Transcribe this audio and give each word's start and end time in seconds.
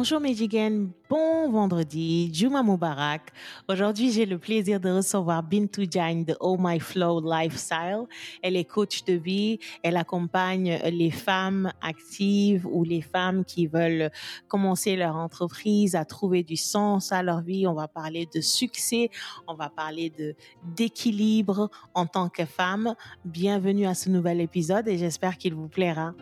Bonjour 0.00 0.18
Mejigen, 0.18 0.92
bon 1.10 1.50
vendredi, 1.50 2.30
Juma 2.32 2.62
Mubarak. 2.62 3.34
Aujourd'hui, 3.68 4.10
j'ai 4.10 4.24
le 4.24 4.38
plaisir 4.38 4.80
de 4.80 4.88
recevoir 4.88 5.42
Bintou 5.42 5.82
Jain 5.90 6.22
de 6.26 6.34
Oh 6.40 6.56
My 6.58 6.80
Flow 6.80 7.20
Lifestyle. 7.20 8.06
Elle 8.40 8.56
est 8.56 8.64
coach 8.64 9.04
de 9.04 9.12
vie, 9.12 9.58
elle 9.82 9.98
accompagne 9.98 10.80
les 10.90 11.10
femmes 11.10 11.70
actives 11.82 12.66
ou 12.66 12.82
les 12.82 13.02
femmes 13.02 13.44
qui 13.44 13.66
veulent 13.66 14.10
commencer 14.48 14.96
leur 14.96 15.16
entreprise, 15.16 15.94
à 15.94 16.06
trouver 16.06 16.44
du 16.44 16.56
sens 16.56 17.12
à 17.12 17.22
leur 17.22 17.42
vie. 17.42 17.66
On 17.66 17.74
va 17.74 17.86
parler 17.86 18.26
de 18.34 18.40
succès, 18.40 19.10
on 19.46 19.52
va 19.52 19.68
parler 19.68 20.08
de 20.08 20.34
d'équilibre 20.64 21.68
en 21.92 22.06
tant 22.06 22.30
que 22.30 22.46
femme. 22.46 22.94
Bienvenue 23.26 23.84
à 23.84 23.92
ce 23.92 24.08
nouvel 24.08 24.40
épisode 24.40 24.88
et 24.88 24.96
j'espère 24.96 25.36
qu'il 25.36 25.52
vous 25.52 25.68
plaira. 25.68 26.14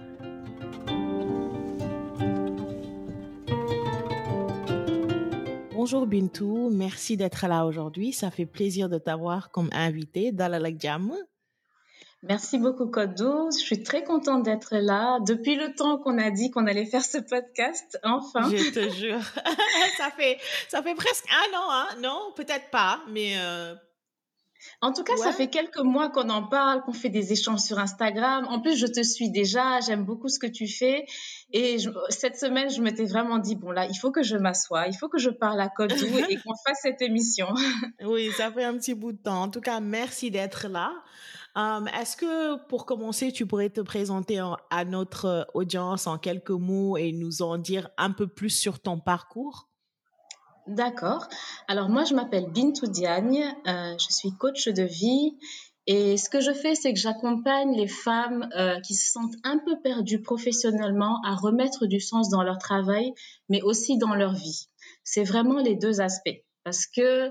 Bonjour 5.79 6.09
Bintou, 6.09 6.71
merci 6.73 7.17
d'être 7.17 7.47
là 7.47 7.65
aujourd'hui. 7.65 8.13
Ça 8.13 8.33
fait 8.33 8.47
plaisir 8.47 8.89
de 8.89 8.99
t'avoir 8.99 9.53
comme 9.53 9.71
invité 9.73 10.33
dans 10.33 10.51
la 10.51 10.77
Jam. 10.77 11.15
Merci 12.25 12.59
beaucoup 12.59 12.91
Kodou. 12.91 13.49
Je 13.53 13.65
suis 13.65 13.85
très 13.85 14.03
contente 14.03 14.43
d'être 14.43 14.75
là. 14.75 15.21
Depuis 15.25 15.55
le 15.55 15.73
temps 15.77 15.99
qu'on 15.99 16.19
a 16.19 16.33
dit 16.33 16.51
qu'on 16.51 16.67
allait 16.67 16.85
faire 16.85 17.05
ce 17.05 17.19
podcast, 17.19 17.97
enfin. 18.03 18.51
Je 18.51 18.73
te 18.73 18.91
jure. 18.93 19.21
ça 19.99 20.11
fait 20.17 20.39
ça 20.67 20.83
fait 20.83 20.97
presque 20.97 21.27
un 21.31 21.57
an, 21.57 21.71
hein? 21.71 21.87
Non, 22.03 22.33
peut-être 22.35 22.71
pas, 22.71 23.01
mais 23.13 23.35
euh, 23.39 23.77
en 24.81 24.93
tout 24.93 25.03
cas, 25.03 25.17
ça 25.17 25.33
fait 25.33 25.49
quelques 25.49 25.81
mois 25.81 26.09
qu'on 26.09 26.29
en 26.31 26.45
parle, 26.45 26.83
qu'on 26.83 26.93
fait 26.93 27.09
des 27.09 27.33
échanges 27.33 27.61
sur 27.61 27.81
Instagram. 27.81 28.47
En 28.48 28.61
plus, 28.61 28.77
je 28.77 28.87
te 28.87 29.03
suis 29.03 29.29
déjà, 29.29 29.81
j'aime 29.81 30.05
beaucoup 30.05 30.29
ce 30.29 30.39
que 30.39 30.47
tu 30.47 30.69
fais. 30.69 31.05
Et 31.53 31.79
cette 32.11 32.37
semaine, 32.37 32.70
je 32.70 32.81
m'étais 32.81 33.05
vraiment 33.05 33.39
dit, 33.39 33.57
bon 33.57 33.73
là, 33.73 33.87
il 33.87 33.97
faut 33.97 34.12
que 34.12 34.23
je 34.23 34.37
m'assoie, 34.37 34.87
il 34.87 34.95
faut 34.95 35.09
que 35.09 35.19
je 35.19 35.31
parle 35.31 35.61
à 35.61 35.69
Code 35.69 35.93
et 36.31 36.37
qu'on 36.37 36.55
fasse 36.65 36.79
cette 36.83 37.03
émission. 37.03 37.48
oui, 38.05 38.31
ça 38.37 38.53
fait 38.53 38.62
un 38.62 38.75
petit 38.75 38.95
bout 38.95 39.12
de 39.12 39.19
temps. 39.19 39.43
En 39.43 39.48
tout 39.48 39.61
cas, 39.61 39.81
merci 39.81 40.31
d'être 40.31 40.69
là. 40.69 40.92
Hum, 41.57 41.89
est-ce 42.01 42.17
que 42.17 42.65
pour 42.69 42.87
commencer, 42.87 43.33
tu 43.33 43.47
pourrais 43.47 43.70
te 43.70 43.81
présenter 43.81 44.41
à 44.70 44.85
notre 44.85 45.48
audience 45.55 46.07
en 46.07 46.19
quelques 46.19 46.51
mots 46.51 46.97
et 46.97 47.11
nous 47.11 47.42
en 47.42 47.59
dire 47.59 47.91
un 47.98 48.13
peu 48.13 48.29
plus 48.29 48.51
sur 48.51 48.79
ton 48.79 49.01
parcours? 49.01 49.67
D'accord. 50.69 51.27
Alors 51.66 51.88
moi, 51.88 52.05
je 52.05 52.14
m'appelle 52.14 52.50
Bintou 52.50 52.88
Diagne, 52.88 53.42
euh, 53.66 53.97
je 53.98 54.14
suis 54.14 54.33
coach 54.33 54.69
de 54.69 54.83
vie 54.83 55.38
et 55.86 56.19
ce 56.19 56.28
que 56.28 56.41
je 56.42 56.52
fais, 56.52 56.74
c'est 56.74 56.92
que 56.92 56.98
j'accompagne 56.98 57.74
les 57.74 57.88
femmes 57.88 58.47
euh, 58.55 58.78
qui 58.80 58.94
se 58.94 59.11
sentent 59.11 59.36
un 59.44 59.58
peu 59.64 59.80
perdues 59.80 60.20
professionnellement 60.20 61.22
à 61.24 61.34
remettre 61.34 61.86
du 61.86 62.00
sens 62.00 62.28
dans 62.28 62.42
leur 62.42 62.58
travail, 62.58 63.14
mais 63.48 63.62
aussi 63.62 63.96
dans 63.96 64.14
leur 64.14 64.34
vie. 64.34 64.69
C'est 65.05 65.24
vraiment 65.24 65.58
les 65.58 65.74
deux 65.74 66.02
aspects 66.02 66.44
parce 66.64 66.86
que 66.86 67.30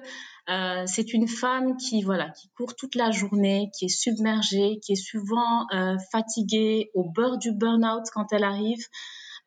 euh, 0.49 0.83
c'est 0.87 1.13
une 1.13 1.27
femme 1.27 1.77
qui 1.77 2.01
voilà 2.01 2.31
qui 2.31 2.49
court 2.57 2.75
toute 2.75 2.95
la 2.95 3.11
journée, 3.11 3.69
qui 3.77 3.85
est 3.85 3.95
submergée, 3.95 4.79
qui 4.83 4.93
est 4.93 4.95
souvent 4.95 5.67
fatiguée, 6.11 6.89
au 6.95 7.03
bord 7.03 7.37
du 7.37 7.51
burn-out 7.51 8.05
quand 8.11 8.33
elle 8.33 8.45
arrive. 8.45 8.83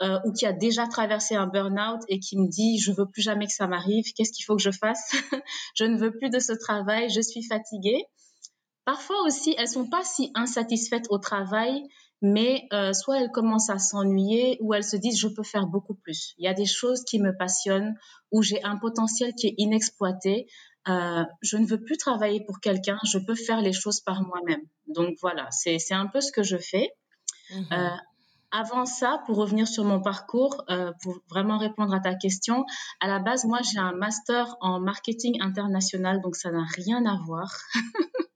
Euh, 0.02 0.18
ou 0.24 0.32
qui 0.32 0.46
a 0.46 0.54
déjà 0.54 0.86
traversé 0.86 1.34
un 1.34 1.46
burn-out 1.46 2.00
et 2.08 2.20
qui 2.20 2.38
me 2.38 2.48
dit 2.48 2.78
je 2.78 2.90
veux 2.90 3.04
plus 3.04 3.20
jamais 3.20 3.46
que 3.46 3.52
ça 3.52 3.66
m'arrive, 3.66 4.04
qu'est-ce 4.14 4.32
qu'il 4.32 4.46
faut 4.46 4.56
que 4.56 4.62
je 4.62 4.70
fasse? 4.70 5.12
Je 5.74 5.84
ne 5.84 5.98
veux 5.98 6.10
plus 6.10 6.30
de 6.30 6.38
ce 6.38 6.52
travail, 6.52 7.10
je 7.10 7.20
suis 7.20 7.42
fatiguée. 7.42 8.06
Parfois 8.86 9.20
aussi, 9.26 9.54
elles 9.58 9.68
sont 9.68 9.90
pas 9.90 10.02
si 10.02 10.30
insatisfaites 10.34 11.04
au 11.10 11.18
travail, 11.18 11.82
mais 12.22 12.66
euh, 12.72 12.94
soit 12.94 13.20
elles 13.20 13.30
commencent 13.30 13.68
à 13.68 13.78
s'ennuyer 13.78 14.56
ou 14.60 14.72
elles 14.72 14.84
se 14.84 14.96
disent 14.96 15.18
je 15.18 15.28
peux 15.28 15.42
faire 15.42 15.66
beaucoup 15.66 15.94
plus. 15.94 16.34
Il 16.38 16.46
y 16.46 16.48
a 16.48 16.54
des 16.54 16.64
choses 16.64 17.04
qui 17.04 17.20
me 17.20 17.36
passionnent 17.36 17.94
ou 18.32 18.42
j'ai 18.42 18.62
un 18.64 18.78
potentiel 18.78 19.34
qui 19.34 19.48
est 19.48 19.54
inexploité. 19.58 20.46
Euh, 20.88 21.24
je 21.42 21.58
ne 21.58 21.66
veux 21.66 21.82
plus 21.82 21.98
travailler 21.98 22.42
pour 22.46 22.60
quelqu'un, 22.60 22.98
je 23.04 23.18
peux 23.18 23.34
faire 23.34 23.60
les 23.60 23.74
choses 23.74 24.00
par 24.00 24.22
moi-même. 24.22 24.62
Donc 24.88 25.18
voilà, 25.20 25.48
c'est 25.50 25.92
un 25.92 26.06
peu 26.06 26.22
ce 26.22 26.32
que 26.32 26.42
je 26.42 26.56
fais. 26.56 26.88
Mmh 27.50 27.64
euh, 27.72 27.88
avant 28.52 28.84
ça, 28.84 29.22
pour 29.26 29.36
revenir 29.36 29.66
sur 29.68 29.84
mon 29.84 30.00
parcours, 30.00 30.64
euh, 30.70 30.92
pour 31.02 31.20
vraiment 31.28 31.58
répondre 31.58 31.94
à 31.94 32.00
ta 32.00 32.14
question, 32.14 32.66
à 33.00 33.08
la 33.08 33.18
base, 33.18 33.44
moi, 33.44 33.60
j'ai 33.62 33.78
un 33.78 33.92
master 33.92 34.56
en 34.60 34.80
marketing 34.80 35.40
international, 35.40 36.20
donc 36.20 36.36
ça 36.36 36.50
n'a 36.50 36.64
rien 36.76 37.04
à 37.06 37.18
voir. 37.26 37.52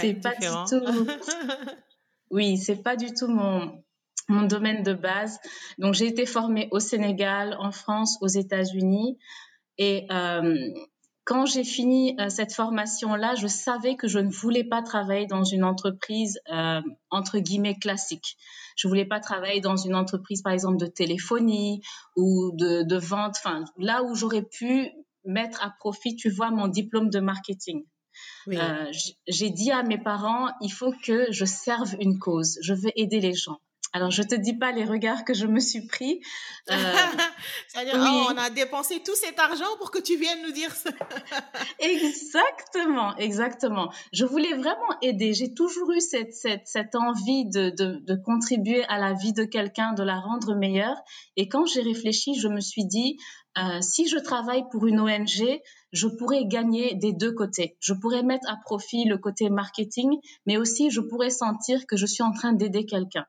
c'est 0.00 0.14
pas 0.14 0.34
du 0.34 0.46
tout. 0.68 0.84
oui, 2.30 2.58
c'est 2.58 2.82
pas 2.82 2.96
du 2.96 3.12
tout 3.12 3.28
mon 3.28 3.82
mon 4.28 4.42
domaine 4.42 4.82
de 4.82 4.94
base. 4.94 5.38
Donc, 5.78 5.94
j'ai 5.94 6.06
été 6.06 6.26
formée 6.26 6.68
au 6.70 6.78
Sénégal, 6.78 7.56
en 7.58 7.72
France, 7.72 8.18
aux 8.20 8.28
États-Unis, 8.28 9.18
et 9.78 10.06
euh, 10.10 10.68
quand 11.24 11.46
j'ai 11.46 11.64
fini 11.64 12.16
euh, 12.18 12.28
cette 12.28 12.52
formation-là, 12.52 13.34
je 13.36 13.46
savais 13.46 13.96
que 13.96 14.08
je 14.08 14.18
ne 14.18 14.30
voulais 14.30 14.64
pas 14.64 14.82
travailler 14.82 15.26
dans 15.26 15.44
une 15.44 15.64
entreprise 15.64 16.40
euh, 16.52 16.80
entre 17.10 17.38
guillemets 17.38 17.78
classique. 17.78 18.36
Je 18.76 18.88
voulais 18.88 19.04
pas 19.04 19.20
travailler 19.20 19.60
dans 19.60 19.76
une 19.76 19.94
entreprise, 19.94 20.42
par 20.42 20.52
exemple, 20.52 20.78
de 20.78 20.86
téléphonie 20.86 21.82
ou 22.16 22.50
de, 22.54 22.82
de 22.82 22.96
vente. 22.96 23.36
Enfin, 23.38 23.64
là 23.76 24.02
où 24.02 24.14
j'aurais 24.14 24.42
pu 24.42 24.90
mettre 25.24 25.62
à 25.64 25.70
profit, 25.78 26.16
tu 26.16 26.30
vois, 26.30 26.50
mon 26.50 26.68
diplôme 26.68 27.10
de 27.10 27.20
marketing. 27.20 27.84
Euh, 28.48 28.92
j'ai 29.28 29.50
dit 29.50 29.70
à 29.70 29.82
mes 29.82 29.98
parents, 29.98 30.48
il 30.60 30.70
faut 30.70 30.92
que 31.04 31.30
je 31.30 31.44
serve 31.44 31.94
une 32.00 32.18
cause. 32.18 32.58
Je 32.62 32.74
veux 32.74 32.90
aider 32.96 33.20
les 33.20 33.34
gens. 33.34 33.60
Alors, 33.94 34.10
je 34.10 34.22
te 34.22 34.34
dis 34.34 34.54
pas 34.54 34.72
les 34.72 34.84
regards 34.84 35.24
que 35.24 35.34
je 35.34 35.46
me 35.46 35.60
suis 35.60 35.86
pris. 35.86 36.20
Euh, 36.70 36.74
C'est-à-dire, 37.68 37.94
oh, 37.96 38.28
on 38.30 38.36
a 38.38 38.48
dépensé 38.48 39.02
tout 39.04 39.14
cet 39.14 39.38
argent 39.38 39.76
pour 39.78 39.90
que 39.90 39.98
tu 39.98 40.16
viennes 40.16 40.42
nous 40.42 40.52
dire 40.52 40.72
ça. 40.74 40.90
exactement, 41.78 43.14
exactement. 43.16 43.92
Je 44.12 44.24
voulais 44.24 44.54
vraiment 44.54 44.98
aider. 45.02 45.34
J'ai 45.34 45.52
toujours 45.52 45.92
eu 45.92 46.00
cette, 46.00 46.32
cette, 46.32 46.66
cette 46.66 46.94
envie 46.94 47.44
de, 47.50 47.70
de, 47.70 48.00
de 48.02 48.14
contribuer 48.14 48.84
à 48.84 48.98
la 48.98 49.12
vie 49.12 49.34
de 49.34 49.44
quelqu'un, 49.44 49.92
de 49.92 50.02
la 50.02 50.18
rendre 50.18 50.54
meilleure. 50.54 50.96
Et 51.36 51.48
quand 51.48 51.66
j'ai 51.66 51.82
réfléchi, 51.82 52.34
je 52.34 52.48
me 52.48 52.60
suis 52.60 52.86
dit, 52.86 53.18
euh, 53.58 53.80
si 53.82 54.08
je 54.08 54.16
travaille 54.16 54.64
pour 54.70 54.86
une 54.86 55.00
ONG, 55.00 55.60
je 55.92 56.08
pourrais 56.08 56.46
gagner 56.46 56.94
des 56.94 57.12
deux 57.12 57.32
côtés. 57.32 57.76
Je 57.80 57.92
pourrais 57.92 58.22
mettre 58.22 58.48
à 58.50 58.56
profit 58.56 59.04
le 59.04 59.18
côté 59.18 59.50
marketing, 59.50 60.16
mais 60.46 60.56
aussi 60.56 60.90
je 60.90 61.00
pourrais 61.00 61.30
sentir 61.30 61.86
que 61.86 61.96
je 61.96 62.06
suis 62.06 62.22
en 62.22 62.32
train 62.32 62.52
d'aider 62.52 62.86
quelqu'un. 62.86 63.26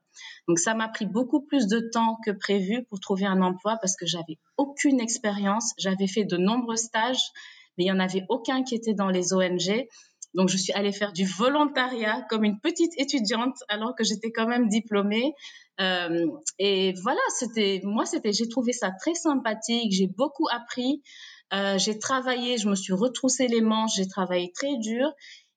Donc 0.47 0.59
ça 0.59 0.73
m'a 0.73 0.87
pris 0.87 1.05
beaucoup 1.05 1.41
plus 1.41 1.67
de 1.67 1.79
temps 1.91 2.17
que 2.25 2.31
prévu 2.31 2.85
pour 2.89 2.99
trouver 2.99 3.25
un 3.25 3.41
emploi 3.41 3.77
parce 3.81 3.95
que 3.95 4.05
j'avais 4.05 4.39
aucune 4.57 5.01
expérience. 5.01 5.73
J'avais 5.77 6.07
fait 6.07 6.23
de 6.23 6.37
nombreux 6.37 6.77
stages, 6.77 7.31
mais 7.77 7.83
il 7.83 7.87
y 7.87 7.91
en 7.91 7.99
avait 7.99 8.23
aucun 8.29 8.63
qui 8.63 8.75
était 8.75 8.93
dans 8.93 9.09
les 9.09 9.33
ONG. 9.33 9.87
Donc 10.33 10.49
je 10.49 10.57
suis 10.57 10.73
allée 10.73 10.91
faire 10.91 11.13
du 11.13 11.25
volontariat 11.25 12.25
comme 12.29 12.43
une 12.43 12.59
petite 12.59 12.93
étudiante 12.97 13.55
alors 13.67 13.93
que 13.95 14.03
j'étais 14.03 14.31
quand 14.31 14.47
même 14.47 14.67
diplômée. 14.67 15.33
Euh, 15.81 16.27
et 16.59 16.93
voilà, 17.03 17.19
c'était 17.37 17.81
moi, 17.83 18.05
c'était, 18.05 18.31
j'ai 18.31 18.47
trouvé 18.47 18.73
ça 18.73 18.91
très 18.91 19.13
sympathique. 19.13 19.91
J'ai 19.91 20.07
beaucoup 20.07 20.47
appris. 20.51 21.01
Euh, 21.53 21.77
j'ai 21.77 21.99
travaillé, 21.99 22.57
je 22.57 22.67
me 22.67 22.75
suis 22.75 22.93
retroussé 22.93 23.47
les 23.47 23.61
manches, 23.61 23.95
j'ai 23.95 24.07
travaillé 24.07 24.51
très 24.53 24.77
dur. 24.77 25.11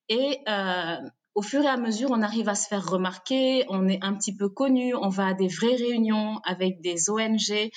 Et 0.08 0.38
euh, 0.48 0.96
au 1.34 1.42
fur 1.42 1.62
et 1.62 1.68
à 1.68 1.76
mesure, 1.76 2.10
on 2.10 2.22
arrive 2.22 2.48
à 2.48 2.54
se 2.54 2.68
faire 2.68 2.88
remarquer, 2.88 3.64
on 3.68 3.88
est 3.88 3.98
un 4.02 4.14
petit 4.14 4.34
peu 4.34 4.48
connu, 4.48 4.94
on 4.94 5.08
va 5.08 5.28
à 5.28 5.34
des 5.34 5.48
vraies 5.48 5.76
réunions 5.76 6.40
avec 6.44 6.80
des 6.80 7.10
ONG. 7.10 7.70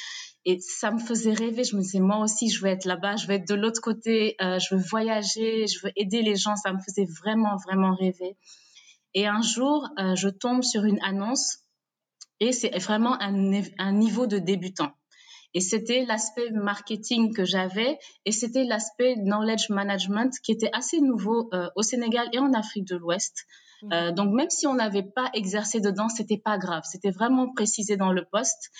Et 0.45 0.59
ça 0.61 0.91
me 0.91 0.99
faisait 0.99 1.33
rêver. 1.33 1.63
Je 1.63 1.75
me 1.75 1.81
disais, 1.81 1.99
moi 1.99 2.19
aussi, 2.19 2.49
je 2.49 2.61
veux 2.61 2.69
être 2.69 2.85
là-bas, 2.85 3.17
je 3.17 3.27
veux 3.27 3.33
être 3.33 3.47
de 3.47 3.55
l'autre 3.55 3.81
côté, 3.81 4.35
euh, 4.41 4.59
je 4.59 4.75
veux 4.75 4.81
voyager, 4.81 5.67
je 5.67 5.85
veux 5.85 5.91
aider 5.95 6.21
les 6.21 6.35
gens. 6.35 6.55
Ça 6.55 6.71
me 6.71 6.79
faisait 6.79 7.07
vraiment, 7.21 7.57
vraiment 7.57 7.93
rêver. 7.95 8.37
Et 9.13 9.27
un 9.27 9.41
jour, 9.41 9.87
euh, 9.99 10.15
je 10.15 10.29
tombe 10.29 10.63
sur 10.63 10.85
une 10.85 10.99
annonce 11.03 11.59
et 12.39 12.51
c'est 12.51 12.77
vraiment 12.79 13.19
un, 13.21 13.51
un 13.79 13.91
niveau 13.91 14.27
de 14.27 14.37
débutant. 14.37 14.93
Et 15.53 15.61
c'était 15.61 16.05
l'aspect 16.05 16.51
marketing 16.51 17.33
que 17.33 17.45
j'avais 17.45 17.97
et 18.25 18.31
c'était 18.31 18.63
l'aspect 18.63 19.15
knowledge 19.15 19.69
management 19.69 20.31
qui 20.43 20.51
était 20.51 20.69
assez 20.73 21.01
nouveau 21.01 21.49
euh, 21.53 21.69
au 21.75 21.81
Sénégal 21.81 22.27
et 22.33 22.39
en 22.39 22.53
Afrique 22.53 22.87
de 22.87 22.95
l'Ouest. 22.95 23.45
Mmh. 23.81 23.93
Euh, 23.93 24.11
donc 24.11 24.33
même 24.33 24.49
si 24.49 24.67
on 24.67 24.75
n'avait 24.75 25.03
pas 25.03 25.29
exercé 25.33 25.79
dedans, 25.79 26.09
c'était 26.09 26.37
pas 26.37 26.57
grave. 26.57 26.83
C'était 26.85 27.11
vraiment 27.11 27.51
précisé 27.53 27.97
dans 27.97 28.11
le 28.11 28.25
poste. 28.25 28.71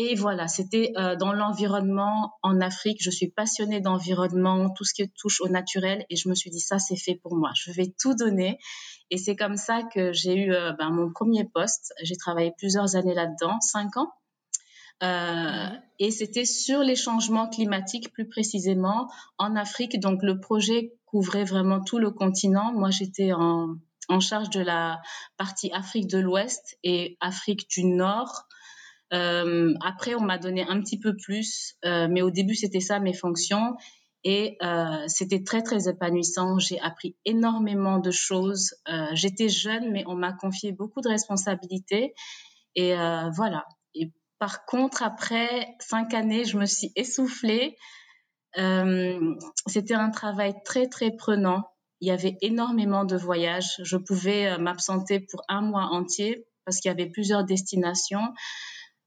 Et 0.00 0.14
voilà, 0.14 0.46
c'était 0.46 0.92
euh, 0.96 1.16
dans 1.16 1.32
l'environnement 1.32 2.34
en 2.44 2.60
Afrique. 2.60 3.02
Je 3.02 3.10
suis 3.10 3.32
passionnée 3.32 3.80
d'environnement, 3.80 4.70
tout 4.70 4.84
ce 4.84 4.94
qui 4.94 5.10
touche 5.10 5.40
au 5.40 5.48
naturel, 5.48 6.06
et 6.08 6.14
je 6.14 6.28
me 6.28 6.36
suis 6.36 6.50
dit 6.50 6.60
ça, 6.60 6.78
c'est 6.78 6.96
fait 6.96 7.16
pour 7.20 7.34
moi. 7.34 7.50
Je 7.56 7.72
vais 7.72 7.92
tout 8.00 8.14
donner. 8.14 8.60
Et 9.10 9.16
c'est 9.16 9.34
comme 9.34 9.56
ça 9.56 9.82
que 9.92 10.12
j'ai 10.12 10.36
eu 10.36 10.52
euh, 10.52 10.72
ben, 10.78 10.90
mon 10.90 11.12
premier 11.12 11.44
poste. 11.52 11.92
J'ai 12.00 12.16
travaillé 12.16 12.52
plusieurs 12.56 12.94
années 12.94 13.14
là-dedans, 13.14 13.60
cinq 13.60 13.96
ans. 13.96 14.12
Euh, 15.02 15.68
et 15.98 16.10
c'était 16.10 16.44
sur 16.44 16.80
les 16.80 16.96
changements 16.96 17.48
climatiques, 17.48 18.12
plus 18.12 18.28
précisément 18.28 19.10
en 19.38 19.56
Afrique. 19.56 20.00
Donc 20.00 20.22
le 20.22 20.40
projet 20.40 20.94
couvrait 21.06 21.44
vraiment 21.44 21.82
tout 21.82 21.98
le 21.98 22.10
continent. 22.10 22.72
Moi, 22.72 22.90
j'étais 22.90 23.32
en, 23.32 23.76
en 24.08 24.20
charge 24.20 24.50
de 24.50 24.60
la 24.60 25.00
partie 25.36 25.70
Afrique 25.72 26.08
de 26.08 26.18
l'Ouest 26.18 26.78
et 26.82 27.16
Afrique 27.20 27.68
du 27.70 27.84
Nord. 27.84 28.46
après, 29.10 30.14
on 30.14 30.20
m'a 30.20 30.38
donné 30.38 30.62
un 30.68 30.80
petit 30.80 30.98
peu 30.98 31.16
plus, 31.16 31.76
mais 31.84 32.20
au 32.20 32.30
début, 32.30 32.54
c'était 32.54 32.80
ça 32.80 33.00
mes 33.00 33.14
fonctions. 33.14 33.76
Et 34.24 34.58
c'était 35.06 35.42
très, 35.44 35.62
très 35.62 35.88
épanouissant. 35.88 36.58
J'ai 36.58 36.78
appris 36.80 37.16
énormément 37.24 37.98
de 37.98 38.10
choses. 38.10 38.74
J'étais 39.12 39.48
jeune, 39.48 39.90
mais 39.92 40.04
on 40.06 40.14
m'a 40.14 40.32
confié 40.32 40.72
beaucoup 40.72 41.00
de 41.00 41.08
responsabilités. 41.08 42.14
Et 42.74 42.94
voilà. 42.94 43.64
Par 44.38 44.64
contre, 44.64 45.02
après 45.02 45.76
cinq 45.80 46.14
années, 46.14 46.44
je 46.44 46.58
me 46.58 46.66
suis 46.66 46.92
essoufflée. 46.96 47.76
c'était 49.66 49.94
un 49.94 50.10
travail 50.10 50.54
très, 50.64 50.88
très 50.88 51.10
prenant. 51.10 51.70
Il 52.00 52.08
y 52.08 52.12
avait 52.12 52.36
énormément 52.40 53.04
de 53.04 53.16
voyages. 53.16 53.74
Je 53.82 53.96
pouvais 53.96 54.56
m'absenter 54.58 55.20
pour 55.20 55.42
un 55.48 55.60
mois 55.60 55.88
entier 55.90 56.46
parce 56.64 56.80
qu'il 56.80 56.90
y 56.90 56.92
avait 56.92 57.10
plusieurs 57.10 57.44
destinations. 57.44 58.32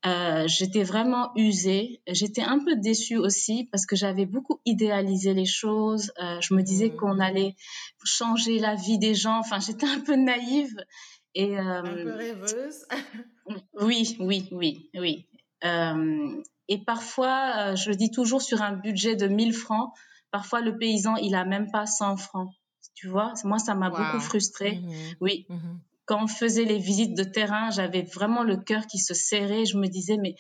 Euh, 0.06 0.48
j'étais 0.48 0.84
vraiment 0.84 1.32
usée. 1.36 2.02
J'étais 2.08 2.42
un 2.42 2.58
peu 2.64 2.76
déçue 2.76 3.18
aussi 3.18 3.70
parce 3.72 3.86
que 3.86 3.96
j'avais 3.96 4.26
beaucoup 4.26 4.60
idéalisé 4.66 5.34
les 5.34 5.46
choses. 5.46 6.12
Euh, 6.22 6.42
je 6.42 6.56
me 6.56 6.64
disais 6.64 6.90
mmh. 6.90 6.96
qu'on 6.96 7.20
allait 7.20 7.56
changer 8.04 8.58
la 8.58 8.74
vie 8.74 8.98
des 8.98 9.14
gens. 9.14 9.38
Enfin, 9.38 9.60
j'étais 9.60 9.86
un 9.86 10.00
peu 10.00 10.16
naïve. 10.16 10.76
Et, 11.36 11.58
euh, 11.58 11.84
un 11.84 11.84
peu 11.84 12.14
rêveuse. 12.14 12.86
oui, 13.74 14.18
oui, 14.20 14.48
oui, 14.52 14.90
oui. 14.96 15.28
et 16.68 16.78
parfois, 16.86 17.76
je 17.76 17.90
le 17.90 17.96
dis 17.96 18.12
toujours 18.12 18.42
sur 18.42 18.62
un 18.62 18.74
budget 18.74 19.16
de 19.16 19.28
1000 19.28 19.54
francs, 19.54 19.92
parfois 20.32 20.62
le 20.62 20.78
paysan, 20.78 21.16
il 21.18 21.36
a 21.36 21.46
même 21.46 21.70
pas 21.72 21.86
100 21.86 22.18
francs. 22.18 22.50
Tu 22.94 23.08
vois, 23.08 23.34
moi, 23.44 23.58
ça 23.60 23.74
m'a 23.74 23.90
beaucoup 23.90 24.20
frustrée. 24.20 24.78
Mmh 24.78 25.16
oui. 25.22 25.46
Mmh 25.50 25.80
quand 26.12 26.24
on 26.24 26.28
faisait 26.28 26.66
les 26.66 26.78
visites 26.78 27.16
de 27.16 27.24
terrain, 27.24 27.70
j'avais 27.70 28.02
vraiment 28.02 28.44
le 28.44 28.58
cœur 28.58 28.86
qui 28.86 28.98
se 28.98 29.14
serrait. 29.14 29.66
Je 29.66 29.78
me 29.78 29.88
disais, 29.88 30.18
mais 30.18 30.36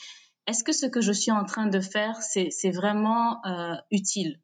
est-ce 0.46 0.66
que 0.66 0.74
ce 0.74 0.86
que 0.86 1.00
je 1.00 1.14
suis 1.14 1.32
en 1.32 1.46
train 1.46 1.68
de 1.68 1.80
faire, 1.80 2.18
c'est 2.22 2.72
vraiment 2.72 3.40
euh, 3.46 3.76
utile? 3.90 4.42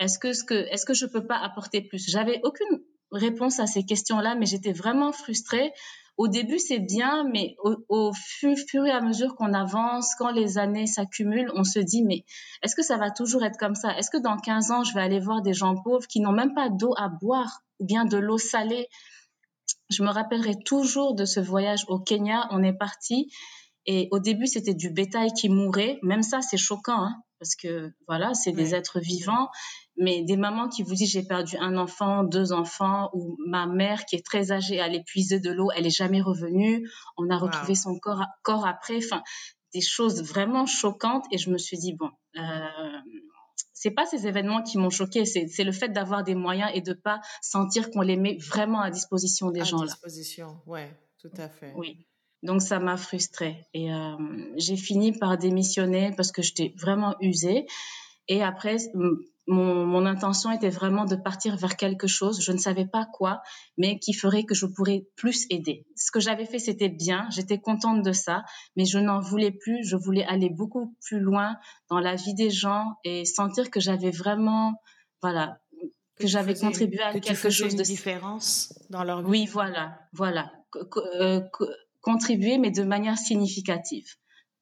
Est-ce 0.00 0.18
que, 0.18 0.32
ce 0.32 0.42
que, 0.42 0.54
est-ce 0.54 0.84
que 0.84 0.92
je 0.92 1.06
peux 1.06 1.24
pas 1.24 1.38
apporter 1.38 1.82
plus? 1.82 2.10
J'avais 2.10 2.40
aucune 2.42 2.82
réponse 3.12 3.60
à 3.60 3.66
ces 3.66 3.84
questions-là, 3.84 4.34
mais 4.34 4.46
j'étais 4.46 4.72
vraiment 4.72 5.12
frustrée. 5.12 5.72
Au 6.16 6.28
début, 6.28 6.58
c'est 6.58 6.78
bien, 6.78 7.24
mais 7.30 7.56
au, 7.60 8.12
fur, 8.14 8.86
et 8.86 8.90
à 8.90 9.02
mesure 9.02 9.34
qu'on 9.36 9.52
avance, 9.52 10.14
quand 10.14 10.30
les 10.30 10.56
années 10.56 10.86
s'accumulent, 10.86 11.52
on 11.54 11.62
se 11.62 11.78
dit, 11.78 12.02
mais 12.02 12.24
est-ce 12.62 12.74
que 12.74 12.82
ça 12.82 12.96
va 12.96 13.10
toujours 13.10 13.44
être 13.44 13.58
comme 13.58 13.74
ça? 13.74 13.96
Est-ce 13.98 14.10
que 14.10 14.16
dans 14.16 14.38
15 14.38 14.70
ans, 14.70 14.82
je 14.82 14.94
vais 14.94 15.02
aller 15.02 15.20
voir 15.20 15.42
des 15.42 15.52
gens 15.52 15.76
pauvres 15.76 16.06
qui 16.06 16.20
n'ont 16.20 16.32
même 16.32 16.54
pas 16.54 16.70
d'eau 16.70 16.94
à 16.96 17.08
boire 17.08 17.60
ou 17.80 17.84
bien 17.84 18.06
de 18.06 18.16
l'eau 18.16 18.38
salée? 18.38 18.88
Je 19.90 20.02
me 20.02 20.08
rappellerai 20.08 20.54
toujours 20.64 21.14
de 21.14 21.26
ce 21.26 21.38
voyage 21.38 21.84
au 21.88 21.98
Kenya. 21.98 22.48
On 22.50 22.62
est 22.62 22.72
parti 22.72 23.30
et 23.86 24.08
au 24.10 24.18
début, 24.18 24.46
c'était 24.46 24.74
du 24.74 24.90
bétail 24.90 25.32
qui 25.32 25.48
mourait. 25.48 25.98
Même 26.02 26.22
ça, 26.22 26.42
c'est 26.42 26.56
choquant 26.56 27.04
hein, 27.04 27.22
parce 27.38 27.54
que 27.54 27.92
voilà, 28.08 28.34
c'est 28.34 28.52
des 28.52 28.74
êtres 28.74 29.00
vivants. 29.00 29.48
Mais 29.98 30.22
des 30.22 30.36
mamans 30.36 30.68
qui 30.68 30.82
vous 30.82 30.94
disent 30.94 31.10
j'ai 31.10 31.22
perdu 31.22 31.56
un 31.58 31.76
enfant, 31.76 32.22
deux 32.22 32.52
enfants, 32.52 33.10
ou 33.14 33.36
ma 33.46 33.66
mère 33.66 34.04
qui 34.04 34.16
est 34.16 34.24
très 34.24 34.52
âgée, 34.52 34.76
elle 34.76 34.94
épuisée 34.94 35.40
de 35.40 35.50
l'eau, 35.50 35.70
elle 35.74 35.86
est 35.86 35.96
jamais 35.96 36.20
revenue. 36.20 36.88
On 37.16 37.30
a 37.30 37.38
retrouvé 37.38 37.74
son 37.74 37.98
corps, 37.98 38.24
corps 38.42 38.66
après. 38.66 38.98
Enfin, 38.98 39.22
des 39.72 39.80
choses 39.80 40.22
vraiment 40.22 40.66
choquantes. 40.66 41.24
Et 41.30 41.38
je 41.38 41.50
me 41.50 41.58
suis 41.58 41.78
dit 41.78 41.94
bon, 41.94 42.10
euh, 42.36 43.00
c'est 43.72 43.90
pas 43.90 44.06
ces 44.06 44.26
événements 44.26 44.62
qui 44.62 44.78
m'ont 44.78 44.90
choqué, 44.90 45.24
c'est 45.24 45.64
le 45.64 45.72
fait 45.72 45.90
d'avoir 45.90 46.24
des 46.24 46.34
moyens 46.34 46.70
et 46.74 46.80
de 46.80 46.94
pas 46.94 47.20
sentir 47.42 47.90
qu'on 47.90 48.00
les 48.00 48.16
met 48.16 48.38
vraiment 48.38 48.80
à 48.80 48.90
disposition 48.90 49.50
des 49.50 49.64
gens 49.64 49.78
là. 49.78 49.84
À 49.84 49.86
disposition, 49.86 50.60
ouais, 50.66 50.90
tout 51.20 51.30
à 51.36 51.48
fait. 51.48 51.72
Oui. 51.76 52.06
Donc 52.42 52.62
ça 52.62 52.78
m'a 52.78 52.96
frustrée 52.96 53.66
et 53.74 53.92
euh, 53.92 54.16
j'ai 54.56 54.76
fini 54.76 55.12
par 55.12 55.36
démissionner 55.38 56.12
parce 56.16 56.32
que 56.32 56.42
j'étais 56.42 56.74
vraiment 56.76 57.16
usée. 57.20 57.66
Et 58.28 58.42
après, 58.42 58.76
mon, 59.46 60.06
intention 60.06 60.50
était 60.50 60.70
vraiment 60.70 61.04
de 61.04 61.14
partir 61.16 61.56
vers 61.56 61.76
quelque 61.76 62.06
chose, 62.06 62.40
je 62.40 62.52
ne 62.52 62.58
savais 62.58 62.86
pas 62.86 63.06
quoi, 63.06 63.42
mais 63.76 63.98
qui 63.98 64.12
ferait 64.12 64.44
que 64.44 64.54
je 64.54 64.66
pourrais 64.66 65.06
plus 65.16 65.46
aider. 65.50 65.86
Ce 65.94 66.10
que 66.10 66.20
j'avais 66.20 66.46
fait, 66.46 66.58
c'était 66.58 66.88
bien, 66.88 67.28
j'étais 67.30 67.58
contente 67.58 68.02
de 68.02 68.12
ça, 68.12 68.44
mais 68.76 68.84
je 68.84 68.98
n'en 68.98 69.20
voulais 69.20 69.52
plus, 69.52 69.84
je 69.84 69.96
voulais 69.96 70.24
aller 70.24 70.50
beaucoup 70.50 70.96
plus 71.04 71.20
loin 71.20 71.56
dans 71.88 72.00
la 72.00 72.16
vie 72.16 72.34
des 72.34 72.50
gens 72.50 72.96
et 73.04 73.24
sentir 73.24 73.70
que 73.70 73.80
j'avais 73.80 74.10
vraiment, 74.10 74.74
voilà, 75.22 75.60
que, 76.16 76.26
j'avais 76.26 76.54
contribué 76.54 77.00
à 77.00 77.18
quelque 77.18 77.50
chose 77.50 77.76
de 77.76 77.82
différence 77.82 78.72
dans 78.90 79.04
leur 79.04 79.22
vie. 79.22 79.28
Oui, 79.28 79.46
voilà, 79.46 80.00
voilà, 80.12 80.52
euh, 80.96 81.40
contribuer, 82.00 82.58
mais 82.58 82.70
de 82.70 82.82
manière 82.82 83.18
significative. 83.18 84.08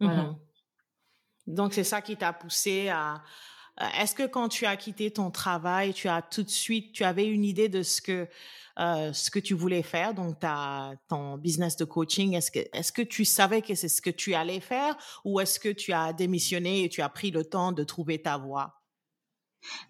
Voilà. 0.01 0.25
Mhm. 0.25 0.37
Donc 1.47 1.75
c'est 1.75 1.85
ça 1.85 2.01
qui 2.01 2.17
t'a 2.17 2.33
poussé 2.33 2.89
à 2.89 3.23
est-ce 4.01 4.15
que 4.15 4.27
quand 4.27 4.49
tu 4.49 4.67
as 4.67 4.77
quitté 4.77 5.11
ton 5.11 5.31
travail, 5.31 5.93
tu 5.95 6.09
as 6.09 6.23
tout 6.23 6.43
de 6.43 6.51
suite, 6.51 6.93
tu 6.93 7.05
avais 7.05 7.27
une 7.27 7.45
idée 7.45 7.69
de 7.69 7.83
ce 7.83 8.01
que 8.01 8.29
euh, 8.81 9.13
ce 9.13 9.31
que 9.31 9.39
tu 9.39 9.55
voulais 9.55 9.85
faire, 9.85 10.15
donc 10.15 10.41
ta, 10.41 10.95
ton 11.09 11.39
business 11.39 11.77
de 11.77 11.85
coaching, 11.85 12.35
est-ce 12.35 12.51
que, 12.51 12.59
est-ce 12.73 12.91
que 12.91 13.03
tu 13.03 13.25
savais 13.25 13.63
que 13.63 13.77
c'est 13.77 13.89
ce 13.89 14.03
que 14.03 14.11
tu 14.11 14.35
allais 14.35 14.59
faire 14.59 14.97
ou 15.25 15.39
est-ce 15.39 15.61
que 15.61 15.69
tu 15.69 15.93
as 15.93 16.13
démissionné 16.13 16.83
et 16.83 16.89
tu 16.89 17.01
as 17.01 17.09
pris 17.09 17.31
le 17.31 17.45
temps 17.45 17.71
de 17.71 17.85
trouver 17.85 18.21
ta 18.21 18.37
voie? 18.37 18.83